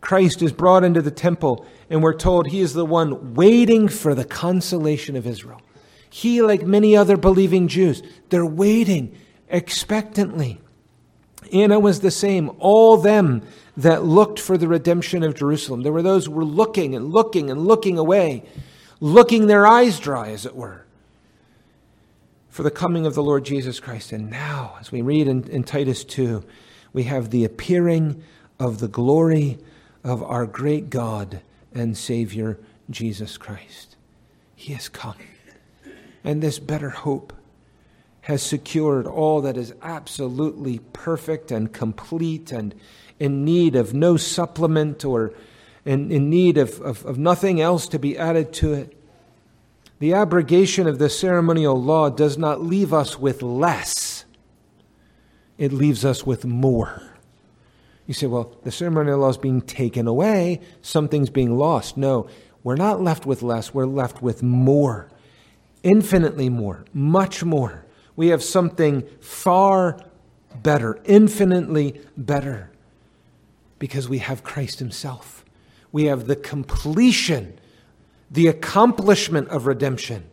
Christ 0.00 0.42
is 0.42 0.52
brought 0.52 0.82
into 0.82 1.00
the 1.00 1.12
temple, 1.12 1.64
and 1.88 2.02
we're 2.02 2.14
told 2.14 2.48
he 2.48 2.60
is 2.60 2.72
the 2.72 2.84
one 2.84 3.34
waiting 3.34 3.86
for 3.86 4.16
the 4.16 4.24
consolation 4.24 5.14
of 5.14 5.28
Israel. 5.28 5.62
He, 6.10 6.42
like 6.42 6.62
many 6.62 6.96
other 6.96 7.16
believing 7.16 7.68
Jews, 7.68 8.02
they're 8.30 8.44
waiting 8.44 9.16
expectantly. 9.48 10.60
Anna 11.52 11.78
was 11.78 12.00
the 12.00 12.10
same. 12.10 12.50
All 12.58 12.96
them 12.96 13.42
that 13.76 14.04
looked 14.04 14.40
for 14.40 14.58
the 14.58 14.68
redemption 14.68 15.22
of 15.22 15.34
Jerusalem. 15.34 15.82
There 15.82 15.92
were 15.92 16.02
those 16.02 16.26
who 16.26 16.32
were 16.32 16.44
looking 16.44 16.94
and 16.94 17.12
looking 17.12 17.50
and 17.50 17.66
looking 17.66 17.98
away, 17.98 18.44
looking 19.00 19.46
their 19.46 19.66
eyes 19.66 20.00
dry, 20.00 20.30
as 20.30 20.44
it 20.44 20.56
were 20.56 20.84
for 22.58 22.64
the 22.64 22.70
coming 22.72 23.06
of 23.06 23.14
the 23.14 23.22
Lord 23.22 23.44
Jesus 23.44 23.78
Christ. 23.78 24.10
And 24.10 24.28
now, 24.28 24.78
as 24.80 24.90
we 24.90 25.00
read 25.00 25.28
in, 25.28 25.44
in 25.44 25.62
Titus 25.62 26.02
2, 26.02 26.42
we 26.92 27.04
have 27.04 27.30
the 27.30 27.44
appearing 27.44 28.20
of 28.58 28.80
the 28.80 28.88
glory 28.88 29.58
of 30.02 30.24
our 30.24 30.44
great 30.44 30.90
God 30.90 31.40
and 31.72 31.96
Savior, 31.96 32.58
Jesus 32.90 33.36
Christ. 33.36 33.94
He 34.56 34.72
has 34.72 34.88
come. 34.88 35.14
And 36.24 36.42
this 36.42 36.58
better 36.58 36.90
hope 36.90 37.32
has 38.28 38.42
secured 38.42 39.06
all 39.06 39.40
that 39.40 39.56
is 39.56 39.72
absolutely 39.80 40.80
perfect 40.92 41.50
and 41.50 41.72
complete 41.72 42.52
and 42.52 42.74
in 43.18 43.42
need 43.42 43.74
of 43.74 43.94
no 43.94 44.18
supplement 44.18 45.02
or 45.02 45.32
in, 45.86 46.12
in 46.12 46.28
need 46.28 46.58
of, 46.58 46.78
of, 46.82 47.06
of 47.06 47.18
nothing 47.18 47.58
else 47.58 47.88
to 47.88 47.98
be 47.98 48.18
added 48.18 48.52
to 48.52 48.74
it. 48.74 48.94
The 49.98 50.12
abrogation 50.12 50.86
of 50.86 50.98
the 50.98 51.08
ceremonial 51.08 51.82
law 51.82 52.10
does 52.10 52.36
not 52.36 52.60
leave 52.60 52.92
us 52.92 53.18
with 53.18 53.40
less, 53.40 54.26
it 55.56 55.72
leaves 55.72 56.04
us 56.04 56.26
with 56.26 56.44
more. 56.44 57.02
You 58.06 58.12
say, 58.12 58.26
well, 58.26 58.54
the 58.62 58.70
ceremonial 58.70 59.20
law 59.20 59.30
is 59.30 59.38
being 59.38 59.62
taken 59.62 60.06
away, 60.06 60.60
something's 60.82 61.30
being 61.30 61.56
lost. 61.56 61.96
No, 61.96 62.28
we're 62.62 62.76
not 62.76 63.00
left 63.00 63.24
with 63.24 63.42
less, 63.42 63.72
we're 63.72 63.86
left 63.86 64.20
with 64.20 64.42
more. 64.42 65.08
Infinitely 65.82 66.50
more, 66.50 66.84
much 66.92 67.42
more. 67.42 67.86
We 68.18 68.28
have 68.28 68.42
something 68.42 69.04
far 69.20 69.96
better, 70.62 70.98
infinitely 71.04 72.00
better, 72.16 72.72
because 73.78 74.08
we 74.08 74.18
have 74.18 74.42
Christ 74.42 74.80
Himself. 74.80 75.44
We 75.92 76.06
have 76.06 76.26
the 76.26 76.34
completion 76.36 77.58
the 78.30 78.46
accomplishment 78.46 79.48
of 79.48 79.66
redemption. 79.66 80.28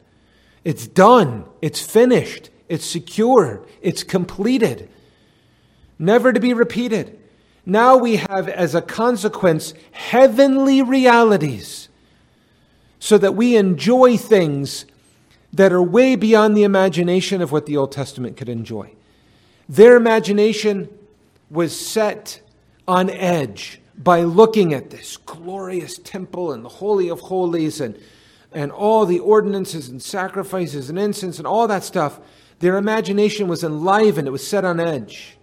It's 0.64 0.88
done, 0.88 1.46
it's 1.62 1.80
finished, 1.82 2.50
it's 2.68 2.86
secured, 2.86 3.66
it's 3.82 4.04
completed, 4.04 4.90
never 6.00 6.34
to 6.34 6.40
be 6.40 6.54
repeated. 6.54 7.20
Now 7.66 7.98
we 7.98 8.18
have, 8.18 8.48
as 8.50 8.76
a 8.76 8.82
consequence, 8.82 9.74
heavenly 9.92 10.82
realities 10.82 11.90
so 13.00 13.18
that 13.18 13.36
we 13.36 13.56
enjoy 13.56 14.18
things 14.18 14.86
that 15.56 15.72
are 15.72 15.82
way 15.82 16.16
beyond 16.16 16.56
the 16.56 16.64
imagination 16.64 17.42
of 17.42 17.52
what 17.52 17.66
the 17.66 17.78
Old 17.78 17.92
Testament 17.92 18.38
could 18.38 18.50
enjoy. 18.50 18.94
Their 19.70 19.96
imagination 19.96 20.90
was 21.50 21.78
set 21.78 22.42
on 22.88 23.10
edge 23.10 23.80
by 23.98 24.22
looking 24.24 24.74
at 24.74 24.90
this 24.90 25.16
glorious 25.16 25.98
temple 25.98 26.52
and 26.52 26.66
the 26.66 26.70
Holy 26.70 27.10
of 27.10 27.22
Holies 27.22 27.80
and, 27.80 27.98
and 28.52 28.72
all 28.72 29.06
the 29.06 29.20
ordinances 29.20 29.88
and 29.88 30.02
sacrifices 30.04 30.90
and 30.90 31.00
incense 31.00 31.38
and 31.38 31.48
all 31.48 31.68
that 31.68 31.84
stuff, 31.84 32.20
their 32.60 32.78
imagination 32.78 33.48
was 33.48 33.64
enlivened, 33.64 34.28
it 34.28 34.32
was 34.32 34.46
set 34.46 34.66
on 34.66 34.80
edge. 34.80 35.38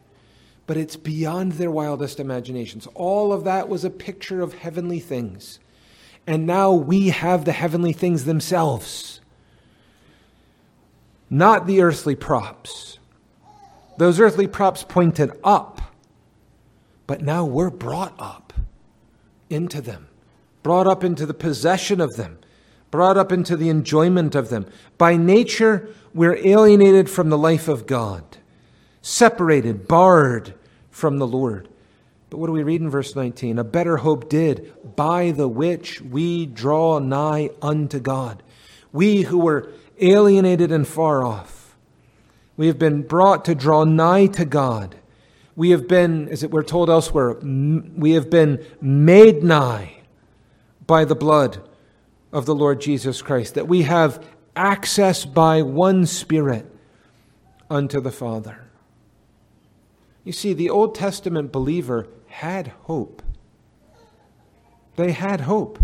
but 0.66 0.76
it's 0.76 0.96
beyond 0.96 1.52
their 1.52 1.70
wildest 1.70 2.20
imaginations. 2.20 2.86
All 2.94 3.32
of 3.32 3.44
that 3.44 3.68
was 3.68 3.84
a 3.84 3.90
picture 3.90 4.40
of 4.40 4.54
heavenly 4.54 5.00
things. 5.00 5.58
And 6.26 6.46
now 6.46 6.72
we 6.72 7.08
have 7.08 7.44
the 7.44 7.52
heavenly 7.52 7.92
things 7.92 8.24
themselves, 8.24 9.20
not 11.32 11.66
the 11.66 11.80
earthly 11.80 12.14
props. 12.14 12.98
Those 13.96 14.20
earthly 14.20 14.46
props 14.46 14.84
pointed 14.84 15.32
up, 15.42 15.80
but 17.06 17.22
now 17.22 17.42
we're 17.46 17.70
brought 17.70 18.14
up 18.18 18.52
into 19.48 19.80
them, 19.80 20.08
brought 20.62 20.86
up 20.86 21.02
into 21.02 21.24
the 21.24 21.32
possession 21.32 22.02
of 22.02 22.16
them, 22.16 22.38
brought 22.90 23.16
up 23.16 23.32
into 23.32 23.56
the 23.56 23.70
enjoyment 23.70 24.34
of 24.34 24.50
them. 24.50 24.66
By 24.98 25.16
nature, 25.16 25.88
we're 26.12 26.36
alienated 26.36 27.08
from 27.08 27.30
the 27.30 27.38
life 27.38 27.66
of 27.66 27.86
God, 27.86 28.36
separated, 29.00 29.88
barred 29.88 30.52
from 30.90 31.16
the 31.16 31.26
Lord. 31.26 31.66
But 32.28 32.40
what 32.40 32.48
do 32.48 32.52
we 32.52 32.62
read 32.62 32.82
in 32.82 32.90
verse 32.90 33.16
19? 33.16 33.58
A 33.58 33.64
better 33.64 33.96
hope 33.96 34.28
did, 34.28 34.70
by 34.96 35.30
the 35.30 35.48
which 35.48 36.02
we 36.02 36.44
draw 36.44 36.98
nigh 36.98 37.48
unto 37.62 38.00
God. 38.00 38.42
We 38.92 39.22
who 39.22 39.38
were 39.38 39.72
alienated 40.00 40.72
and 40.72 40.86
far 40.86 41.24
off. 41.24 41.76
We 42.56 42.66
have 42.66 42.78
been 42.78 43.02
brought 43.02 43.44
to 43.46 43.54
draw 43.54 43.84
nigh 43.84 44.26
to 44.26 44.44
God. 44.44 44.96
We 45.56 45.70
have 45.70 45.88
been, 45.88 46.28
as 46.28 46.42
it 46.42 46.50
we're 46.50 46.62
told 46.62 46.88
elsewhere, 46.88 47.34
we 47.34 48.12
have 48.12 48.30
been 48.30 48.64
made 48.80 49.42
nigh 49.42 50.02
by 50.86 51.04
the 51.04 51.14
blood 51.14 51.62
of 52.32 52.46
the 52.46 52.54
Lord 52.54 52.80
Jesus 52.80 53.22
Christ, 53.22 53.54
that 53.54 53.68
we 53.68 53.82
have 53.82 54.24
access 54.56 55.24
by 55.24 55.62
one 55.62 56.06
Spirit 56.06 56.66
unto 57.70 58.00
the 58.00 58.10
Father. 58.10 58.64
You 60.24 60.32
see, 60.32 60.52
the 60.54 60.70
Old 60.70 60.94
Testament 60.94 61.52
believer 61.52 62.06
had 62.28 62.68
hope. 62.84 63.22
They 64.96 65.12
had 65.12 65.42
hope. 65.42 65.78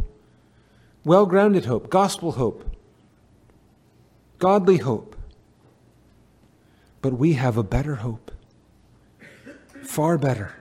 Well 1.04 1.26
grounded 1.26 1.64
hope, 1.64 1.90
gospel 1.90 2.32
hope, 2.32 2.76
godly 4.38 4.78
hope. 4.78 5.16
But 7.00 7.14
we 7.14 7.34
have 7.34 7.56
a 7.56 7.62
better 7.62 7.96
hope. 7.96 8.30
Far 9.82 10.18
better. 10.18 10.54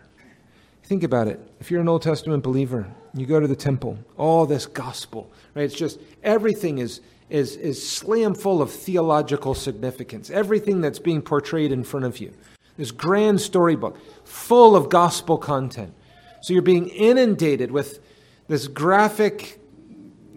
Think 0.83 1.03
about 1.03 1.27
it. 1.27 1.39
If 1.59 1.71
you're 1.71 1.81
an 1.81 1.89
Old 1.89 2.01
Testament 2.01 2.43
believer, 2.43 2.87
you 3.13 3.25
go 3.25 3.39
to 3.39 3.47
the 3.47 3.55
temple, 3.55 3.97
all 4.15 4.45
this 4.45 4.65
gospel, 4.65 5.31
right? 5.53 5.63
It's 5.63 5.75
just 5.75 5.99
everything 6.23 6.77
is, 6.77 7.01
is, 7.29 7.55
is 7.55 7.87
slam 7.87 8.35
full 8.35 8.61
of 8.61 8.71
theological 8.71 9.53
significance. 9.53 10.29
Everything 10.29 10.81
that's 10.81 10.99
being 10.99 11.21
portrayed 11.21 11.71
in 11.71 11.83
front 11.83 12.05
of 12.05 12.19
you 12.19 12.33
this 12.77 12.91
grand 12.91 13.41
storybook 13.41 13.97
full 14.23 14.75
of 14.75 14.89
gospel 14.89 15.37
content. 15.37 15.93
So 16.41 16.53
you're 16.53 16.61
being 16.61 16.87
inundated 16.89 17.71
with 17.71 17.99
this 18.47 18.67
graphic, 18.67 19.59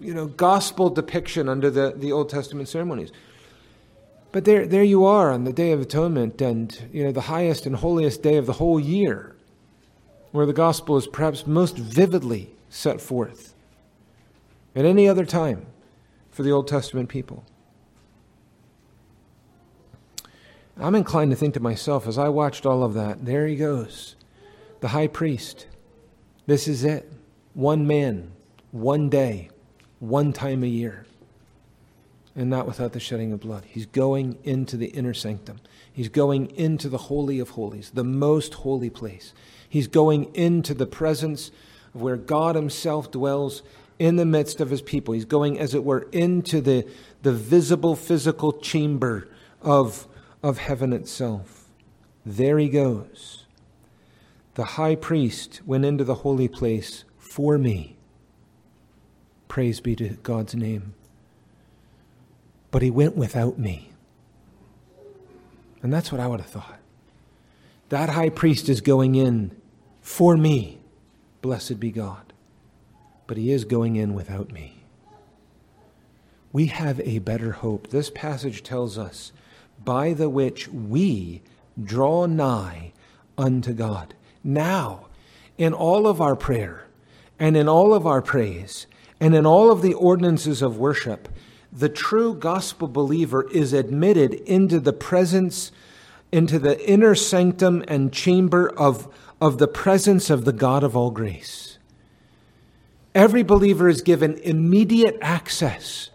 you 0.00 0.14
know, 0.14 0.26
gospel 0.26 0.90
depiction 0.90 1.48
under 1.48 1.70
the, 1.70 1.92
the 1.94 2.10
Old 2.10 2.30
Testament 2.30 2.68
ceremonies. 2.68 3.12
But 4.32 4.44
there, 4.44 4.66
there 4.66 4.84
you 4.84 5.04
are 5.04 5.32
on 5.32 5.44
the 5.44 5.52
Day 5.52 5.72
of 5.72 5.80
Atonement 5.80 6.40
and, 6.40 6.88
you 6.92 7.02
know, 7.02 7.12
the 7.12 7.22
highest 7.22 7.66
and 7.66 7.76
holiest 7.76 8.22
day 8.22 8.36
of 8.36 8.46
the 8.46 8.54
whole 8.54 8.78
year, 8.78 9.34
where 10.30 10.46
the 10.46 10.52
gospel 10.52 10.96
is 10.96 11.08
perhaps 11.08 11.46
most 11.46 11.76
vividly 11.76 12.50
set 12.68 13.00
forth 13.00 13.54
at 14.76 14.84
any 14.84 15.08
other 15.08 15.24
time 15.24 15.66
for 16.30 16.44
the 16.44 16.52
Old 16.52 16.68
Testament 16.68 17.08
people. 17.08 17.44
I'm 20.78 20.94
inclined 20.94 21.32
to 21.32 21.36
think 21.36 21.54
to 21.54 21.60
myself 21.60 22.06
as 22.06 22.16
I 22.16 22.28
watched 22.28 22.64
all 22.64 22.84
of 22.84 22.94
that, 22.94 23.24
there 23.26 23.46
he 23.46 23.56
goes, 23.56 24.14
the 24.80 24.88
high 24.88 25.08
priest. 25.08 25.66
This 26.46 26.68
is 26.68 26.84
it. 26.84 27.12
One 27.52 27.86
man, 27.86 28.30
one 28.70 29.10
day, 29.10 29.50
one 29.98 30.32
time 30.32 30.62
a 30.62 30.68
year. 30.68 31.04
And 32.36 32.48
not 32.48 32.66
without 32.66 32.92
the 32.92 33.00
shedding 33.00 33.32
of 33.32 33.40
blood. 33.40 33.64
He's 33.66 33.86
going 33.86 34.38
into 34.44 34.76
the 34.76 34.86
inner 34.86 35.14
sanctum. 35.14 35.60
He's 35.92 36.08
going 36.08 36.50
into 36.52 36.88
the 36.88 36.98
Holy 36.98 37.40
of 37.40 37.50
Holies, 37.50 37.90
the 37.90 38.04
most 38.04 38.54
holy 38.54 38.90
place. 38.90 39.32
He's 39.68 39.88
going 39.88 40.34
into 40.34 40.72
the 40.72 40.86
presence 40.86 41.50
of 41.94 42.02
where 42.02 42.16
God 42.16 42.54
Himself 42.54 43.10
dwells 43.10 43.62
in 43.98 44.16
the 44.16 44.24
midst 44.24 44.60
of 44.60 44.70
His 44.70 44.80
people. 44.80 45.14
He's 45.14 45.24
going, 45.24 45.58
as 45.58 45.74
it 45.74 45.84
were, 45.84 46.08
into 46.12 46.60
the, 46.60 46.86
the 47.22 47.32
visible 47.32 47.96
physical 47.96 48.52
chamber 48.52 49.28
of 49.60 50.06
of 50.42 50.58
heaven 50.58 50.92
itself. 50.92 51.68
There 52.24 52.58
he 52.58 52.68
goes. 52.68 53.44
The 54.54 54.64
high 54.64 54.94
priest 54.94 55.60
went 55.64 55.84
into 55.84 56.04
the 56.04 56.16
holy 56.16 56.48
place 56.48 57.04
for 57.18 57.58
me. 57.58 57.96
Praise 59.48 59.80
be 59.80 59.96
to 59.96 60.10
God's 60.22 60.54
name. 60.54 60.94
But 62.70 62.82
he 62.82 62.90
went 62.90 63.16
without 63.16 63.58
me. 63.58 63.90
And 65.82 65.92
that's 65.92 66.12
what 66.12 66.20
I 66.20 66.26
would 66.26 66.40
have 66.40 66.50
thought. 66.50 66.78
That 67.88 68.10
high 68.10 68.28
priest 68.28 68.68
is 68.68 68.80
going 68.80 69.14
in 69.14 69.56
for 70.00 70.36
me. 70.36 70.78
Blessed 71.42 71.80
be 71.80 71.90
God. 71.90 72.32
But 73.26 73.36
he 73.36 73.50
is 73.50 73.64
going 73.64 73.96
in 73.96 74.14
without 74.14 74.52
me. 74.52 74.84
We 76.52 76.66
have 76.66 77.00
a 77.00 77.18
better 77.20 77.52
hope. 77.52 77.88
This 77.88 78.10
passage 78.10 78.62
tells 78.62 78.98
us 78.98 79.32
by 79.84 80.12
the 80.12 80.28
which 80.28 80.68
we 80.68 81.42
draw 81.82 82.26
nigh 82.26 82.92
unto 83.38 83.72
God. 83.72 84.14
Now, 84.42 85.06
in 85.58 85.72
all 85.72 86.06
of 86.06 86.20
our 86.20 86.36
prayer 86.36 86.86
and 87.38 87.56
in 87.56 87.68
all 87.68 87.94
of 87.94 88.06
our 88.06 88.20
praise 88.20 88.86
and 89.20 89.34
in 89.34 89.46
all 89.46 89.70
of 89.70 89.82
the 89.82 89.94
ordinances 89.94 90.62
of 90.62 90.78
worship, 90.78 91.28
the 91.72 91.88
true 91.88 92.34
gospel 92.34 92.88
believer 92.88 93.48
is 93.50 93.72
admitted 93.72 94.34
into 94.34 94.80
the 94.80 94.92
presence, 94.92 95.70
into 96.32 96.58
the 96.58 96.88
inner 96.88 97.14
sanctum 97.14 97.84
and 97.86 98.12
chamber 98.12 98.68
of, 98.76 99.12
of 99.40 99.58
the 99.58 99.68
presence 99.68 100.30
of 100.30 100.44
the 100.44 100.52
God 100.52 100.82
of 100.82 100.96
all 100.96 101.10
grace. 101.10 101.78
Every 103.14 103.42
believer 103.42 103.88
is 103.88 104.02
given 104.02 104.38
immediate 104.38 105.18
access 105.20 106.10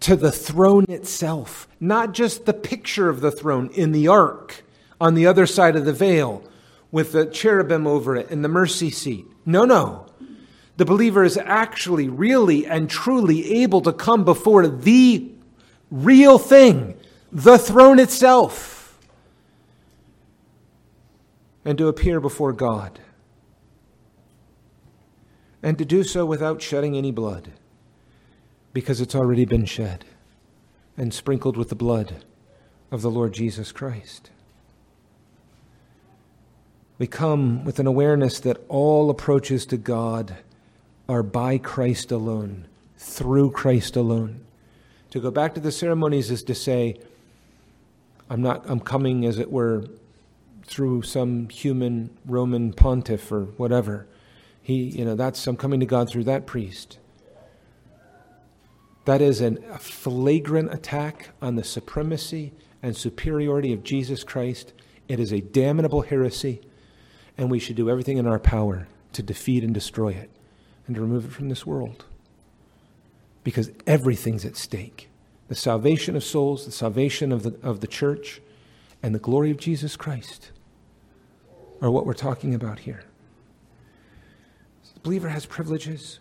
to 0.00 0.14
the 0.14 0.30
throne 0.30 0.86
itself, 0.88 1.68
not 1.80 2.12
just 2.12 2.46
the 2.46 2.54
picture 2.54 3.08
of 3.08 3.20
the 3.20 3.32
throne 3.32 3.70
in 3.74 3.92
the 3.92 4.06
ark 4.08 4.62
on 5.00 5.14
the 5.14 5.26
other 5.26 5.46
side 5.46 5.76
of 5.76 5.84
the 5.84 5.92
veil 5.92 6.44
with 6.92 7.12
the 7.12 7.26
cherubim 7.26 7.86
over 7.86 8.16
it 8.16 8.30
and 8.30 8.44
the 8.44 8.48
mercy 8.48 8.90
seat. 8.90 9.26
No, 9.44 9.64
no. 9.64 10.06
The 10.76 10.84
believer 10.84 11.24
is 11.24 11.38
actually, 11.38 12.08
really, 12.08 12.66
and 12.66 12.88
truly 12.90 13.62
able 13.62 13.80
to 13.82 13.92
come 13.92 14.24
before 14.24 14.66
the 14.66 15.30
real 15.90 16.38
thing, 16.38 16.96
the 17.32 17.56
throne 17.58 17.98
itself, 17.98 18.98
and 21.64 21.78
to 21.78 21.88
appear 21.88 22.20
before 22.20 22.52
God. 22.52 23.00
And 25.62 25.78
to 25.78 25.84
do 25.84 26.04
so 26.04 26.24
without 26.24 26.62
shedding 26.62 26.96
any 26.96 27.10
blood 27.10 27.52
because 28.72 29.00
it's 29.00 29.14
already 29.14 29.46
been 29.46 29.64
shed 29.64 30.04
and 30.96 31.12
sprinkled 31.12 31.56
with 31.56 31.70
the 31.70 31.74
blood 31.74 32.24
of 32.90 33.02
the 33.02 33.10
Lord 33.10 33.32
Jesus 33.32 33.72
Christ. 33.72 34.30
We 36.98 37.06
come 37.06 37.64
with 37.64 37.78
an 37.78 37.86
awareness 37.86 38.38
that 38.40 38.64
all 38.68 39.10
approaches 39.10 39.66
to 39.66 39.76
God 39.76 40.36
are 41.08 41.22
by 41.22 41.58
Christ 41.58 42.10
alone, 42.10 42.66
through 42.96 43.52
Christ 43.52 43.96
alone. 43.96 44.44
To 45.10 45.20
go 45.20 45.30
back 45.30 45.54
to 45.54 45.60
the 45.60 45.72
ceremonies 45.72 46.30
is 46.30 46.42
to 46.44 46.54
say, 46.54 46.98
I'm 48.28 48.42
not 48.42 48.68
I'm 48.68 48.80
coming 48.80 49.24
as 49.24 49.38
it 49.38 49.50
were 49.50 49.84
through 50.64 51.02
some 51.02 51.48
human 51.48 52.10
Roman 52.24 52.72
pontiff 52.72 53.30
or 53.30 53.44
whatever. 53.56 54.06
He, 54.60 54.82
you 54.82 55.04
know, 55.04 55.14
that's 55.14 55.46
I'm 55.46 55.56
coming 55.56 55.80
to 55.80 55.86
God 55.86 56.10
through 56.10 56.24
that 56.24 56.44
priest. 56.44 56.98
That 59.04 59.22
is 59.22 59.40
an, 59.40 59.64
a 59.70 59.78
flagrant 59.78 60.74
attack 60.74 61.30
on 61.40 61.54
the 61.54 61.62
supremacy 61.62 62.52
and 62.82 62.96
superiority 62.96 63.72
of 63.72 63.84
Jesus 63.84 64.24
Christ. 64.24 64.72
It 65.06 65.20
is 65.20 65.32
a 65.32 65.40
damnable 65.40 66.02
heresy, 66.02 66.60
and 67.38 67.48
we 67.48 67.60
should 67.60 67.76
do 67.76 67.88
everything 67.88 68.16
in 68.16 68.26
our 68.26 68.40
power 68.40 68.88
to 69.12 69.22
defeat 69.22 69.62
and 69.62 69.72
destroy 69.72 70.08
it 70.08 70.35
and 70.86 70.94
to 70.94 71.00
remove 71.00 71.24
it 71.24 71.32
from 71.32 71.48
this 71.48 71.66
world. 71.66 72.04
Because 73.44 73.70
everything's 73.86 74.44
at 74.44 74.56
stake 74.56 75.08
the 75.48 75.54
salvation 75.54 76.16
of 76.16 76.24
souls, 76.24 76.64
the 76.64 76.72
salvation 76.72 77.30
of 77.30 77.42
the, 77.42 77.56
of 77.62 77.80
the 77.80 77.86
church, 77.86 78.40
and 79.02 79.14
the 79.14 79.18
glory 79.18 79.50
of 79.50 79.58
Jesus 79.58 79.96
Christ 79.96 80.50
are 81.80 81.90
what 81.90 82.06
we're 82.06 82.14
talking 82.14 82.54
about 82.54 82.80
here. 82.80 83.04
The 84.94 85.00
believer 85.00 85.28
has 85.28 85.46
privileges. 85.46 86.18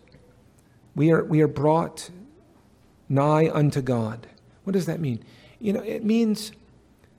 We 0.95 1.11
are, 1.11 1.23
we 1.23 1.41
are 1.41 1.47
brought 1.47 2.11
nigh 3.09 3.49
unto 3.49 3.81
God. 3.81 4.27
What 4.63 4.73
does 4.73 4.85
that 4.85 4.99
mean? 4.99 5.23
You 5.59 5.73
know, 5.73 5.81
it 5.81 6.03
means 6.03 6.51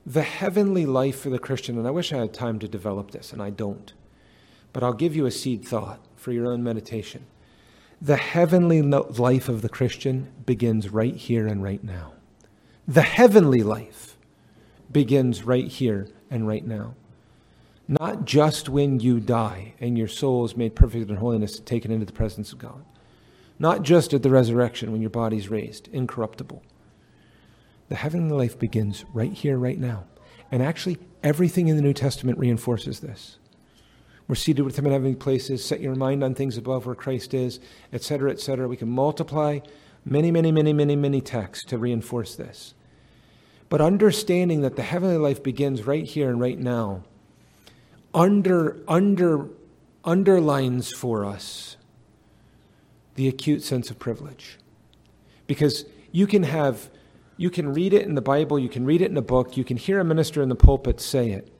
the 0.04 0.22
heavenly 0.22 0.86
life 0.86 1.18
for 1.18 1.30
the 1.30 1.38
Christian, 1.38 1.76
and 1.78 1.86
I 1.86 1.90
wish 1.90 2.12
I 2.12 2.18
had 2.18 2.32
time 2.32 2.60
to 2.60 2.68
develop 2.68 3.10
this, 3.10 3.32
and 3.32 3.42
I 3.42 3.50
don't, 3.50 3.92
but 4.72 4.84
I'll 4.84 4.92
give 4.92 5.16
you 5.16 5.26
a 5.26 5.30
seed 5.30 5.64
thought 5.64 5.98
for 6.14 6.30
your 6.30 6.46
own 6.52 6.62
meditation. 6.62 7.26
The 8.00 8.16
heavenly 8.16 8.82
life 8.82 9.48
of 9.48 9.62
the 9.62 9.70
Christian 9.70 10.30
begins 10.44 10.90
right 10.90 11.16
here 11.16 11.46
and 11.46 11.62
right 11.62 11.82
now. 11.82 12.12
The 12.86 13.02
heavenly 13.02 13.62
life 13.62 14.16
begins 14.92 15.44
right 15.44 15.66
here 15.66 16.08
and 16.30 16.46
right 16.46 16.64
now. 16.66 16.94
Not 17.88 18.24
just 18.24 18.68
when 18.68 19.00
you 19.00 19.18
die 19.18 19.74
and 19.80 19.96
your 19.96 20.08
soul 20.08 20.44
is 20.44 20.56
made 20.56 20.76
perfect 20.76 21.08
in 21.08 21.16
holiness, 21.16 21.56
and 21.56 21.66
taken 21.66 21.90
into 21.90 22.04
the 22.04 22.12
presence 22.12 22.52
of 22.52 22.58
God. 22.58 22.84
Not 23.58 23.82
just 23.82 24.12
at 24.12 24.22
the 24.22 24.30
resurrection 24.30 24.92
when 24.92 25.00
your 25.00 25.10
body's 25.10 25.48
raised, 25.48 25.88
incorruptible. 25.88 26.62
The 27.88 27.94
heavenly 27.94 28.36
life 28.36 28.58
begins 28.58 29.04
right 29.14 29.32
here, 29.32 29.56
right 29.56 29.78
now. 29.78 30.04
And 30.50 30.62
actually, 30.62 30.98
everything 31.22 31.68
in 31.68 31.76
the 31.76 31.82
New 31.82 31.94
Testament 31.94 32.38
reinforces 32.38 33.00
this. 33.00 33.38
We're 34.28 34.34
seated 34.34 34.62
with 34.62 34.78
him 34.78 34.86
in 34.86 34.92
heavenly 34.92 35.14
places. 35.14 35.64
Set 35.64 35.80
your 35.80 35.94
mind 35.94 36.24
on 36.24 36.34
things 36.34 36.56
above 36.56 36.86
where 36.86 36.94
Christ 36.94 37.32
is, 37.32 37.60
etc., 37.92 38.32
etc. 38.32 38.66
We 38.66 38.76
can 38.76 38.88
multiply 38.88 39.60
many, 40.04 40.30
many, 40.30 40.50
many, 40.50 40.72
many, 40.72 40.96
many 40.96 41.20
texts 41.20 41.64
to 41.66 41.78
reinforce 41.78 42.34
this. 42.34 42.74
But 43.68 43.80
understanding 43.80 44.62
that 44.62 44.76
the 44.76 44.82
heavenly 44.82 45.18
life 45.18 45.42
begins 45.42 45.86
right 45.86 46.04
here 46.04 46.30
and 46.30 46.40
right 46.40 46.58
now 46.58 47.04
under, 48.14 48.78
under, 48.88 49.48
underlines 50.04 50.92
for 50.92 51.24
us 51.24 51.76
the 53.16 53.28
acute 53.28 53.62
sense 53.62 53.90
of 53.90 53.98
privilege. 53.98 54.58
Because 55.46 55.84
you 56.12 56.26
can 56.26 56.44
have, 56.44 56.88
you 57.36 57.50
can 57.50 57.72
read 57.72 57.92
it 57.92 58.06
in 58.06 58.14
the 58.14 58.22
Bible, 58.22 58.58
you 58.58 58.68
can 58.68 58.84
read 58.84 59.02
it 59.02 59.10
in 59.10 59.16
a 59.16 59.22
book, 59.22 59.56
you 59.56 59.64
can 59.64 59.76
hear 59.76 60.00
a 60.00 60.04
minister 60.04 60.42
in 60.42 60.48
the 60.48 60.56
pulpit 60.56 61.00
say 61.00 61.30
it. 61.30 61.52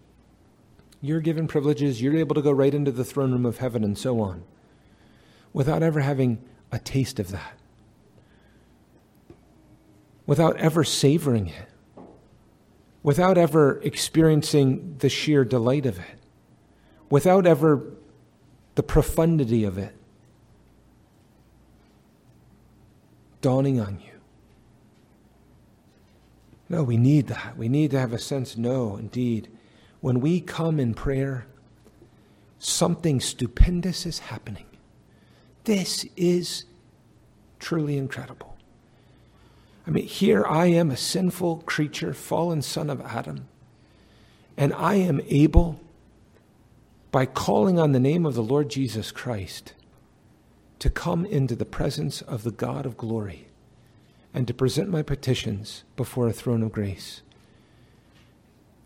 You're 1.07 1.20
given 1.20 1.46
privileges, 1.46 2.02
you're 2.02 2.16
able 2.16 2.34
to 2.34 2.42
go 2.42 2.50
right 2.50 2.74
into 2.74 2.90
the 2.90 3.04
throne 3.04 3.30
room 3.30 3.46
of 3.46 3.59
heaven 3.59 3.84
and 3.84 3.96
so 3.96 4.20
on, 4.20 4.42
without 5.52 5.80
ever 5.80 6.00
having 6.00 6.42
a 6.72 6.80
taste 6.80 7.20
of 7.20 7.30
that, 7.30 7.57
without 10.26 10.57
ever 10.57 10.82
savoring 10.82 11.46
it, 11.46 11.68
without 13.04 13.38
ever 13.38 13.80
experiencing 13.82 14.96
the 14.98 15.09
sheer 15.09 15.44
delight 15.44 15.86
of 15.86 16.00
it, 16.00 16.18
without 17.09 17.46
ever 17.46 17.84
the 18.74 18.82
profundity 18.82 19.62
of 19.62 19.78
it 19.78 19.94
dawning 23.40 23.80
on 23.80 24.00
you. 24.00 24.11
No, 26.68 26.82
we 26.82 26.96
need 26.96 27.28
that. 27.28 27.57
We 27.57 27.68
need 27.68 27.92
to 27.92 28.00
have 28.00 28.12
a 28.12 28.18
sense, 28.18 28.57
no, 28.57 28.96
indeed. 28.96 29.55
When 30.01 30.20
we 30.20 30.40
come 30.40 30.78
in 30.78 30.94
prayer, 30.94 31.47
something 32.59 33.20
stupendous 33.20 34.07
is 34.07 34.20
happening. 34.20 34.66
This 35.64 36.07
is 36.16 36.64
truly 37.59 37.97
incredible. 37.97 38.57
I 39.86 39.90
mean, 39.90 40.07
here 40.07 40.44
I 40.44 40.66
am, 40.66 40.90
a 40.90 40.97
sinful 40.97 41.59
creature, 41.66 42.12
fallen 42.12 42.62
son 42.62 42.90
of 42.90 43.01
Adam, 43.01 43.49
and 44.57 44.72
I 44.74 44.94
am 44.94 45.20
able, 45.28 45.80
by 47.12 47.26
calling 47.26 47.78
on 47.78 47.92
the 47.92 48.01
name 48.01 48.26
of 48.26 48.34
the 48.34 48.42
Lord 48.42 48.68
Jesus 48.68 49.12
Christ, 49.12 49.74
to 50.78 50.90
come 50.90 51.24
into 51.24 51.55
the 51.55 51.64
presence 51.64 52.20
of 52.22 52.42
the 52.42 52.51
God 52.51 52.84
of 52.84 52.97
glory 52.97 53.47
and 54.34 54.47
to 54.47 54.55
present 54.55 54.90
my 54.90 55.03
petitions 55.03 55.84
before 55.97 56.28
a 56.28 56.32
throne 56.32 56.62
of 56.62 56.72
grace. 56.72 57.22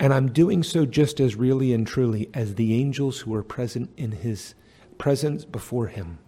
And 0.01 0.13
I'm 0.13 0.33
doing 0.33 0.65
so 0.65 0.85
just 0.85 1.21
as 1.21 1.37
really 1.37 1.73
and 1.73 1.87
truly 1.87 2.29
as 2.35 2.57
the 2.57 2.75
angels 2.75 3.21
who 3.21 3.35
are 3.35 3.45
present 3.45 3.91
in 3.97 4.11
his 4.11 4.55
presence 4.99 5.45
before 5.45 5.87
him 5.87 6.19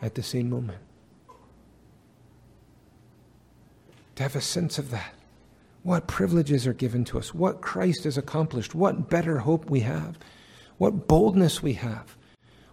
at 0.00 0.14
the 0.14 0.22
same 0.22 0.48
moment. 0.48 0.78
To 4.14 4.22
have 4.22 4.36
a 4.36 4.40
sense 4.40 4.78
of 4.78 4.90
that. 4.90 5.14
What 5.82 6.06
privileges 6.06 6.66
are 6.66 6.74
given 6.74 7.04
to 7.06 7.18
us, 7.18 7.34
what 7.34 7.62
Christ 7.62 8.04
has 8.04 8.18
accomplished, 8.18 8.74
what 8.74 9.08
better 9.08 9.38
hope 9.38 9.68
we 9.70 9.80
have, 9.80 10.18
what 10.76 11.08
boldness 11.08 11.62
we 11.62 11.72
have 11.72 12.16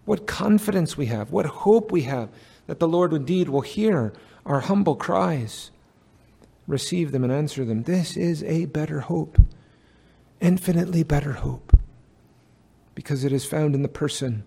what 0.08 0.26
confidence 0.26 0.96
we 0.96 1.08
have, 1.08 1.32
what 1.32 1.46
hope 1.46 1.92
we 1.92 2.04
have 2.04 2.30
that 2.66 2.80
the 2.80 2.88
Lord 2.88 3.12
indeed 3.12 3.50
will 3.50 3.62
hear 3.62 4.14
our 4.46 4.62
humble 4.62 4.96
cries, 4.96 5.70
receive 6.66 7.12
them, 7.12 7.26
and 7.26 7.34
answer 7.34 7.66
them. 7.66 7.84
This 7.84 8.16
is 8.16 8.42
a 8.44 8.66
better 8.68 9.02
hope, 9.02 9.38
infinitely 10.42 11.04
better 11.04 11.34
hope, 11.34 11.78
because 12.96 13.24
it 13.24 13.32
is 13.32 13.46
found 13.46 13.76
in 13.76 13.82
the 13.82 13.88
person 13.88 14.44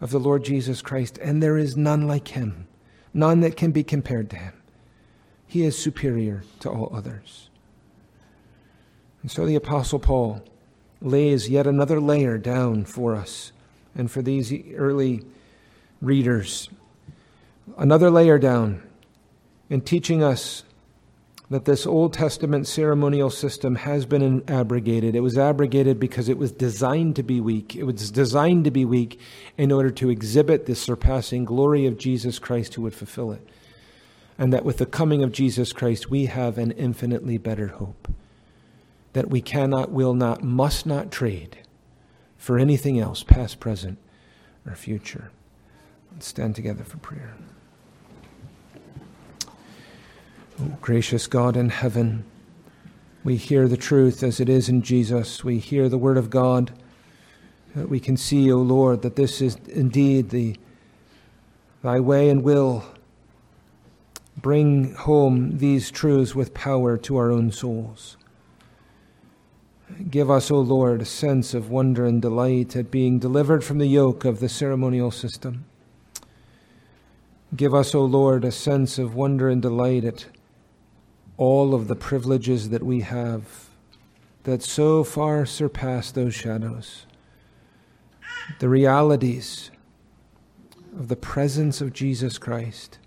of 0.00 0.10
the 0.10 0.18
Lord 0.18 0.44
Jesus 0.44 0.82
Christ, 0.82 1.18
and 1.18 1.42
there 1.42 1.56
is 1.56 1.76
none 1.76 2.06
like 2.06 2.28
him, 2.28 2.66
none 3.12 3.40
that 3.40 3.56
can 3.56 3.70
be 3.70 3.84
compared 3.84 4.30
to 4.30 4.36
him. 4.36 4.54
He 5.46 5.64
is 5.64 5.78
superior 5.78 6.42
to 6.60 6.70
all 6.70 6.90
others. 6.94 7.48
And 9.22 9.30
so 9.30 9.46
the 9.46 9.54
Apostle 9.54 9.98
Paul 9.98 10.42
lays 11.00 11.48
yet 11.48 11.66
another 11.66 12.00
layer 12.00 12.38
down 12.38 12.84
for 12.84 13.14
us 13.14 13.52
and 13.94 14.10
for 14.10 14.20
these 14.20 14.52
early 14.74 15.24
readers. 16.02 16.68
Another 17.78 18.10
layer 18.10 18.38
down 18.38 18.82
in 19.70 19.80
teaching 19.80 20.22
us 20.22 20.64
that 21.54 21.66
this 21.66 21.86
Old 21.86 22.12
Testament 22.12 22.66
ceremonial 22.66 23.30
system 23.30 23.76
has 23.76 24.06
been 24.06 24.42
abrogated. 24.50 25.14
It 25.14 25.20
was 25.20 25.38
abrogated 25.38 26.00
because 26.00 26.28
it 26.28 26.36
was 26.36 26.50
designed 26.50 27.14
to 27.14 27.22
be 27.22 27.40
weak. 27.40 27.76
It 27.76 27.84
was 27.84 28.10
designed 28.10 28.64
to 28.64 28.72
be 28.72 28.84
weak 28.84 29.20
in 29.56 29.70
order 29.70 29.92
to 29.92 30.10
exhibit 30.10 30.66
the 30.66 30.74
surpassing 30.74 31.44
glory 31.44 31.86
of 31.86 31.96
Jesus 31.96 32.40
Christ 32.40 32.74
who 32.74 32.82
would 32.82 32.92
fulfill 32.92 33.30
it. 33.30 33.46
And 34.36 34.52
that 34.52 34.64
with 34.64 34.78
the 34.78 34.84
coming 34.84 35.22
of 35.22 35.30
Jesus 35.30 35.72
Christ, 35.72 36.10
we 36.10 36.26
have 36.26 36.58
an 36.58 36.72
infinitely 36.72 37.38
better 37.38 37.68
hope 37.68 38.08
that 39.12 39.30
we 39.30 39.40
cannot, 39.40 39.92
will 39.92 40.14
not, 40.14 40.42
must 40.42 40.86
not 40.86 41.12
trade 41.12 41.58
for 42.36 42.58
anything 42.58 42.98
else, 42.98 43.22
past, 43.22 43.60
present, 43.60 43.98
or 44.66 44.74
future. 44.74 45.30
Let's 46.10 46.26
stand 46.26 46.56
together 46.56 46.82
for 46.82 46.96
prayer. 46.96 47.36
Oh, 50.60 50.78
gracious 50.80 51.26
God 51.26 51.56
in 51.56 51.68
heaven, 51.68 52.24
we 53.24 53.34
hear 53.34 53.66
the 53.66 53.76
truth 53.76 54.22
as 54.22 54.38
it 54.38 54.48
is 54.48 54.68
in 54.68 54.82
Jesus. 54.82 55.42
We 55.42 55.58
hear 55.58 55.88
the 55.88 55.98
word 55.98 56.16
of 56.16 56.30
God. 56.30 56.70
Uh, 57.76 57.86
we 57.86 57.98
can 57.98 58.16
see, 58.16 58.52
O 58.52 58.58
oh 58.58 58.62
Lord, 58.62 59.02
that 59.02 59.16
this 59.16 59.40
is 59.40 59.56
indeed 59.66 60.30
the 60.30 60.56
thy 61.82 61.98
way 61.98 62.30
and 62.30 62.44
will. 62.44 62.84
Bring 64.36 64.94
home 64.94 65.58
these 65.58 65.90
truths 65.90 66.36
with 66.36 66.54
power 66.54 66.96
to 66.98 67.16
our 67.16 67.32
own 67.32 67.50
souls. 67.50 68.16
Give 70.08 70.30
us, 70.30 70.52
O 70.52 70.60
Lord, 70.60 71.02
a 71.02 71.06
sense 71.06 71.52
of 71.52 71.68
wonder 71.68 72.06
and 72.06 72.22
delight 72.22 72.76
at 72.76 72.92
being 72.92 73.18
delivered 73.18 73.64
from 73.64 73.78
the 73.78 73.86
yoke 73.86 74.24
of 74.24 74.38
the 74.38 74.48
ceremonial 74.48 75.10
system. 75.10 75.64
Give 77.56 77.74
us, 77.74 77.92
O 77.92 78.04
Lord, 78.04 78.44
a 78.44 78.52
sense 78.52 78.98
of 78.98 79.16
wonder 79.16 79.48
and 79.48 79.60
delight 79.60 80.04
at 80.04 80.26
all 81.36 81.74
of 81.74 81.88
the 81.88 81.96
privileges 81.96 82.68
that 82.70 82.82
we 82.82 83.00
have 83.00 83.68
that 84.44 84.62
so 84.62 85.02
far 85.02 85.44
surpass 85.46 86.10
those 86.10 86.34
shadows. 86.34 87.06
The 88.58 88.68
realities 88.68 89.70
of 90.96 91.08
the 91.08 91.16
presence 91.16 91.80
of 91.80 91.92
Jesus 91.92 92.38
Christ 92.38 92.98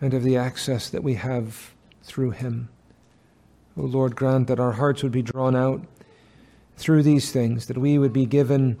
and 0.00 0.12
of 0.14 0.22
the 0.22 0.36
access 0.36 0.90
that 0.90 1.02
we 1.02 1.14
have 1.14 1.74
through 2.02 2.32
him. 2.32 2.68
O 3.76 3.82
oh 3.82 3.86
Lord, 3.86 4.14
grant 4.14 4.46
that 4.48 4.60
our 4.60 4.72
hearts 4.72 5.02
would 5.02 5.12
be 5.12 5.22
drawn 5.22 5.56
out 5.56 5.84
through 6.76 7.02
these 7.02 7.32
things, 7.32 7.66
that 7.66 7.78
we 7.78 7.98
would 7.98 8.12
be 8.12 8.26
given 8.26 8.78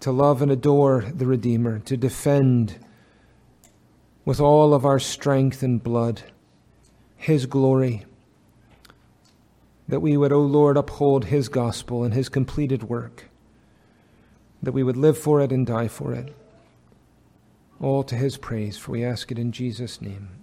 to 0.00 0.12
love 0.12 0.42
and 0.42 0.50
adore 0.50 1.02
the 1.02 1.26
Redeemer, 1.26 1.80
to 1.80 1.96
defend 1.96 2.81
with 4.24 4.40
all 4.40 4.74
of 4.74 4.84
our 4.84 4.98
strength 4.98 5.62
and 5.62 5.82
blood 5.82 6.22
His 7.16 7.46
glory, 7.46 8.04
that 9.88 10.00
we 10.00 10.16
would, 10.16 10.32
O 10.32 10.36
oh 10.36 10.40
Lord, 10.40 10.76
uphold 10.76 11.26
His 11.26 11.48
gospel 11.48 12.04
and 12.04 12.14
His 12.14 12.28
completed 12.28 12.84
work, 12.84 13.28
that 14.62 14.72
we 14.72 14.82
would 14.82 14.96
live 14.96 15.18
for 15.18 15.40
it 15.40 15.52
and 15.52 15.66
die 15.66 15.88
for 15.88 16.12
it. 16.12 16.34
All 17.80 18.04
to 18.04 18.14
His 18.14 18.36
praise, 18.36 18.76
for 18.76 18.92
we 18.92 19.04
ask 19.04 19.32
it 19.32 19.38
in 19.38 19.50
Jesus' 19.50 20.00
name. 20.00 20.41